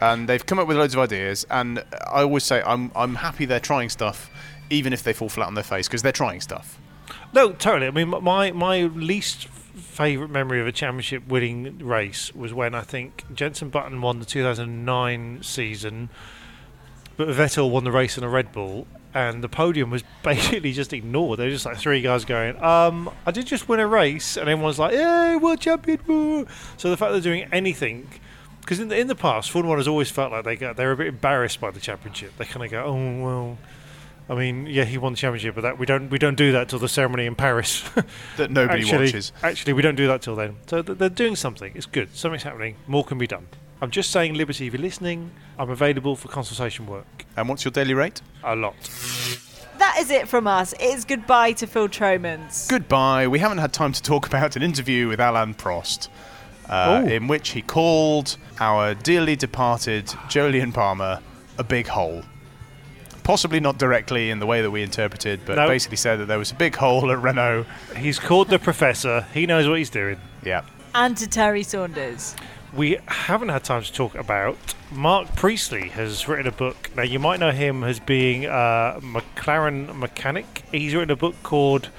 And 0.00 0.28
they've 0.28 0.44
come 0.44 0.58
up 0.58 0.66
with 0.66 0.76
loads 0.76 0.94
of 0.94 1.00
ideas, 1.00 1.46
and 1.50 1.84
I 2.08 2.22
always 2.22 2.44
say 2.44 2.62
I'm, 2.66 2.90
I'm 2.94 3.14
happy 3.14 3.44
they're 3.44 3.60
trying 3.60 3.88
stuff, 3.88 4.30
even 4.68 4.92
if 4.92 5.02
they 5.02 5.12
fall 5.12 5.28
flat 5.28 5.46
on 5.46 5.54
their 5.54 5.64
face, 5.64 5.86
because 5.86 6.02
they're 6.02 6.10
trying 6.12 6.40
stuff. 6.40 6.78
No, 7.32 7.52
totally. 7.52 7.86
I 7.86 7.90
mean, 7.90 8.08
my 8.08 8.52
my 8.52 8.82
least 8.82 9.48
favourite 9.74 10.30
memory 10.30 10.60
of 10.60 10.66
a 10.66 10.72
championship 10.72 11.26
winning 11.28 11.78
race 11.78 12.34
was 12.34 12.52
when 12.52 12.74
I 12.74 12.82
think 12.82 13.24
Jenson 13.34 13.68
Button 13.70 14.00
won 14.00 14.18
the 14.18 14.24
2009 14.24 15.42
season, 15.42 16.08
but 17.16 17.28
Vettel 17.28 17.70
won 17.70 17.84
the 17.84 17.92
race 17.92 18.16
in 18.18 18.24
a 18.24 18.28
Red 18.28 18.52
Bull, 18.52 18.86
and 19.14 19.42
the 19.42 19.48
podium 19.48 19.90
was 19.90 20.02
basically 20.22 20.72
just 20.72 20.92
ignored. 20.92 21.38
There 21.38 21.46
were 21.46 21.52
just 21.52 21.66
like 21.66 21.78
three 21.78 22.00
guys 22.02 22.24
going, 22.24 22.62
um, 22.62 23.10
I 23.26 23.30
did 23.30 23.46
just 23.46 23.68
win 23.68 23.80
a 23.80 23.86
race, 23.86 24.36
and 24.36 24.48
everyone's 24.48 24.78
like, 24.78 24.92
"Yay, 24.94 25.36
world 25.36 25.60
champion!" 25.60 25.98
Woo. 26.06 26.46
So 26.76 26.90
the 26.90 26.96
fact 26.96 27.12
they're 27.12 27.20
doing 27.20 27.48
anything. 27.52 28.08
Because 28.60 28.78
in 28.78 28.86
the, 28.88 28.96
in 28.96 29.08
the 29.08 29.16
past, 29.16 29.50
Formula 29.50 29.70
One 29.70 29.78
has 29.78 29.88
always 29.88 30.08
felt 30.08 30.30
like 30.30 30.44
they 30.44 30.54
got, 30.54 30.76
they're 30.76 30.92
a 30.92 30.96
bit 30.96 31.08
embarrassed 31.08 31.60
by 31.60 31.72
the 31.72 31.80
championship. 31.80 32.36
They 32.36 32.44
kind 32.44 32.64
of 32.64 32.70
go, 32.70 32.84
"Oh 32.84 33.20
well, 33.20 33.58
I 34.28 34.34
mean, 34.34 34.66
yeah, 34.66 34.84
he 34.84 34.98
won 34.98 35.12
the 35.12 35.18
championship, 35.18 35.54
but 35.54 35.62
that 35.62 35.78
we 35.78 35.86
don't 35.86 36.08
we 36.08 36.18
don't 36.18 36.36
do 36.36 36.52
that 36.52 36.68
till 36.68 36.78
the 36.78 36.88
ceremony 36.88 37.26
in 37.26 37.34
Paris. 37.34 37.84
that 38.36 38.50
nobody 38.50 38.82
actually, 38.82 39.06
watches. 39.06 39.32
Actually, 39.42 39.72
we 39.72 39.82
don't 39.82 39.96
do 39.96 40.06
that 40.06 40.22
till 40.22 40.36
then. 40.36 40.56
So 40.66 40.82
th- 40.82 40.98
they're 40.98 41.08
doing 41.08 41.36
something. 41.36 41.72
It's 41.74 41.86
good. 41.86 42.14
Something's 42.14 42.44
happening. 42.44 42.76
More 42.86 43.04
can 43.04 43.18
be 43.18 43.26
done. 43.26 43.48
I'm 43.80 43.90
just 43.90 44.10
saying, 44.10 44.34
Liberty, 44.34 44.68
if 44.68 44.74
you're 44.74 44.80
listening, 44.80 45.32
I'm 45.58 45.68
available 45.68 46.14
for 46.14 46.28
consultation 46.28 46.86
work. 46.86 47.26
And 47.36 47.48
what's 47.48 47.64
your 47.64 47.72
daily 47.72 47.94
rate? 47.94 48.22
A 48.44 48.54
lot. 48.54 48.76
That 49.78 49.96
is 49.98 50.10
it 50.10 50.28
from 50.28 50.46
us. 50.46 50.72
It 50.74 50.82
is 50.82 51.04
goodbye 51.04 51.52
to 51.52 51.66
Phil 51.66 51.88
Tromans. 51.88 52.68
Goodbye. 52.68 53.26
We 53.26 53.40
haven't 53.40 53.58
had 53.58 53.72
time 53.72 53.92
to 53.92 54.00
talk 54.00 54.26
about 54.28 54.54
an 54.54 54.62
interview 54.62 55.08
with 55.08 55.18
Alain 55.18 55.54
Prost, 55.54 56.08
uh, 56.68 57.04
in 57.08 57.26
which 57.26 57.50
he 57.50 57.60
called 57.60 58.36
our 58.60 58.94
dearly 58.94 59.34
departed 59.34 60.06
Jolyon 60.28 60.72
Palmer 60.72 61.20
a 61.58 61.64
big 61.64 61.88
hole. 61.88 62.22
Possibly 63.22 63.60
not 63.60 63.78
directly 63.78 64.30
in 64.30 64.40
the 64.40 64.46
way 64.46 64.62
that 64.62 64.70
we 64.70 64.82
interpreted, 64.82 65.40
but 65.46 65.56
No. 65.56 65.68
basically 65.68 65.96
said 65.96 66.18
that 66.18 66.26
there 66.26 66.38
was 66.38 66.50
a 66.50 66.54
big 66.54 66.74
hole 66.76 67.10
at 67.12 67.18
Renault. 67.22 67.66
He's 67.96 68.18
called 68.18 68.48
the 68.48 68.58
professor. 68.58 69.26
He 69.32 69.46
knows 69.46 69.68
what 69.68 69.78
he's 69.78 69.90
doing. 69.90 70.18
Yeah. 70.44 70.62
And 70.94 71.16
to 71.18 71.28
Terry 71.28 71.62
Saunders. 71.62 72.34
We 72.74 72.98
haven't 73.06 73.50
had 73.50 73.64
time 73.64 73.82
to 73.82 73.92
talk 73.92 74.14
about. 74.14 74.56
Mark 74.90 75.36
Priestley 75.36 75.88
has 75.90 76.26
written 76.26 76.46
a 76.46 76.52
book. 76.52 76.90
Now, 76.96 77.02
you 77.02 77.18
might 77.18 77.38
know 77.38 77.50
him 77.52 77.84
as 77.84 78.00
being 78.00 78.46
a 78.46 78.98
McLaren 79.00 79.94
mechanic. 79.94 80.64
He's 80.72 80.94
written 80.94 81.10
a 81.10 81.16
book 81.16 81.34
called 81.42 81.90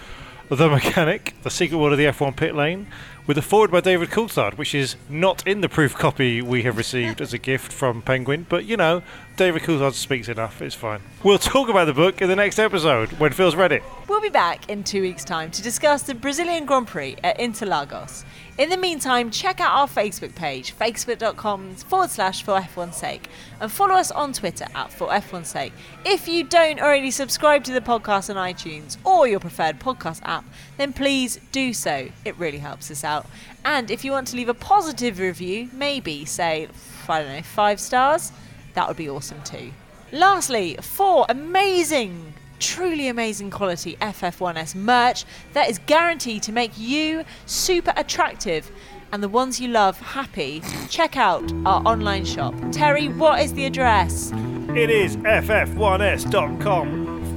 The 0.56 0.70
Mechanic, 0.70 1.34
The 1.42 1.50
Secret 1.50 1.78
World 1.78 1.94
of 1.94 1.98
the 1.98 2.06
F1 2.06 2.36
Pit 2.36 2.54
Lane, 2.54 2.86
with 3.26 3.40
a 3.40 3.42
forward 3.42 3.72
by 3.72 3.82
David 3.82 4.10
Coulthard, 4.10 4.56
which 4.56 4.76
is 4.76 4.96
not 5.10 5.48
in 5.48 5.62
the 5.62 5.70
proof 5.70 5.96
copy 5.96 6.44
we 6.44 6.62
have 6.62 6.78
received 6.78 7.22
as 7.22 7.34
a 7.34 7.40
gift 7.40 7.72
from 7.72 8.04
Penguin. 8.04 8.46
But, 8.48 8.66
you 8.66 8.78
know, 8.78 9.02
David 9.36 9.64
Coulthard 9.64 9.94
speaks 9.94 10.28
enough. 10.28 10.62
It's 10.62 10.76
fine. 10.76 11.02
We'll 11.24 11.40
talk 11.40 11.70
about 11.70 11.86
the 11.86 11.94
book 11.94 12.22
in 12.22 12.30
the 12.30 12.36
next 12.36 12.60
episode 12.60 13.14
when 13.14 13.32
Phil's 13.32 13.56
read 13.56 13.72
it. 13.72 13.82
We'll 14.08 14.22
be 14.22 14.30
back 14.30 14.70
in 14.70 14.84
two 14.84 15.02
weeks' 15.02 15.24
time 15.24 15.50
to 15.52 15.62
discuss 15.64 16.04
the 16.04 16.14
Brazilian 16.14 16.66
Grand 16.66 16.88
Prix 16.88 17.16
at 17.24 17.40
Interlagos. 17.40 18.24
In 18.56 18.70
the 18.70 18.78
meantime, 18.78 19.32
check 19.32 19.60
out 19.60 19.72
our 19.72 19.88
Facebook 19.88 20.36
page, 20.36 20.76
facebook.com 20.78 21.74
forward 21.76 22.12
slash 22.12 22.44
for 22.44 22.60
F1's 22.60 22.96
sake, 22.96 23.28
and 23.60 23.72
follow 23.72 23.96
us 23.96 24.12
on 24.12 24.32
Twitter 24.32 24.68
at 24.76 24.94
for 24.94 25.08
F1's 25.08 25.48
sake. 25.48 25.74
If 26.06 26.28
you 26.28 26.44
don't 26.44 26.80
already 26.80 27.10
subscribe 27.10 27.64
to 27.64 27.74
the 27.74 27.82
podcast 27.82 28.30
on 28.30 28.36
iTunes 28.36 28.98
or 29.04 29.28
your 29.28 29.40
preferred 29.40 29.80
podcast 29.80 30.22
app, 30.24 30.46
then 30.78 30.94
please 30.94 31.40
do 31.52 31.74
so. 31.74 32.10
It 32.26 32.38
really 32.38 32.60
helps 32.60 32.92
us 32.92 33.04
out. 33.04 33.26
And 33.66 33.90
if 33.90 34.06
you 34.06 34.12
want 34.12 34.28
to 34.28 34.36
leave 34.36 34.50
a 34.50 34.54
positive 34.54 35.18
review, 35.18 35.70
maybe 35.74 36.24
say, 36.24 36.68
I 37.10 37.24
don't 37.24 37.36
know, 37.36 37.42
five 37.42 37.80
stars, 37.80 38.32
that 38.76 38.88
would 38.88 38.98
be 38.98 39.10
awesome 39.10 39.42
too. 39.42 39.72
Lastly, 40.12 40.78
four 40.80 41.26
amazing, 41.28 42.33
truly 42.64 43.10
amazing 43.10 43.52
quality 43.52 43.98
FF1S 43.98 44.74
merch 44.74 45.26
that 45.52 45.70
is 45.70 45.80
guaranteed 45.86 46.42
to 46.44 46.54
make 46.54 46.72
you 46.78 47.26
super 47.46 47.92
attractive 47.98 48.72
and 49.12 49.22
the 49.22 49.28
ones 49.28 49.60
you 49.60 49.68
love 49.68 50.00
happy. 50.00 50.64
Check 50.90 51.18
out 51.18 51.44
our 51.66 51.84
online 51.86 52.24
shop. 52.24 52.56
Terry, 52.72 53.10
what 53.10 53.42
is 53.42 53.54
the 53.54 53.66
address? 53.66 54.32
It 54.76 54.90
is 54.90 55.18
ff1s.com 55.18 55.74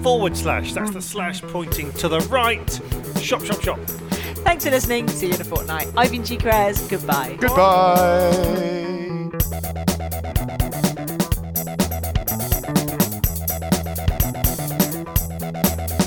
forward 0.02 0.36
slash. 0.36 0.72
That's 0.72 0.92
the 0.92 1.02
slash 1.02 1.42
pointing 1.42 1.92
to 1.94 2.06
the 2.08 2.20
right. 2.20 2.70
Shop, 3.20 3.44
shop, 3.44 3.60
shop. 3.60 3.80
Thanks 4.46 4.64
for 4.64 4.70
listening. 4.70 5.08
See 5.08 5.26
you 5.26 5.34
in 5.34 5.40
a 5.40 5.44
fortnight. 5.44 5.88
I've 5.96 6.12
been 6.12 6.22
Chica 6.24 6.54
Ayres. 6.54 6.86
Goodbye. 6.86 7.36
Goodbye. 7.40 8.76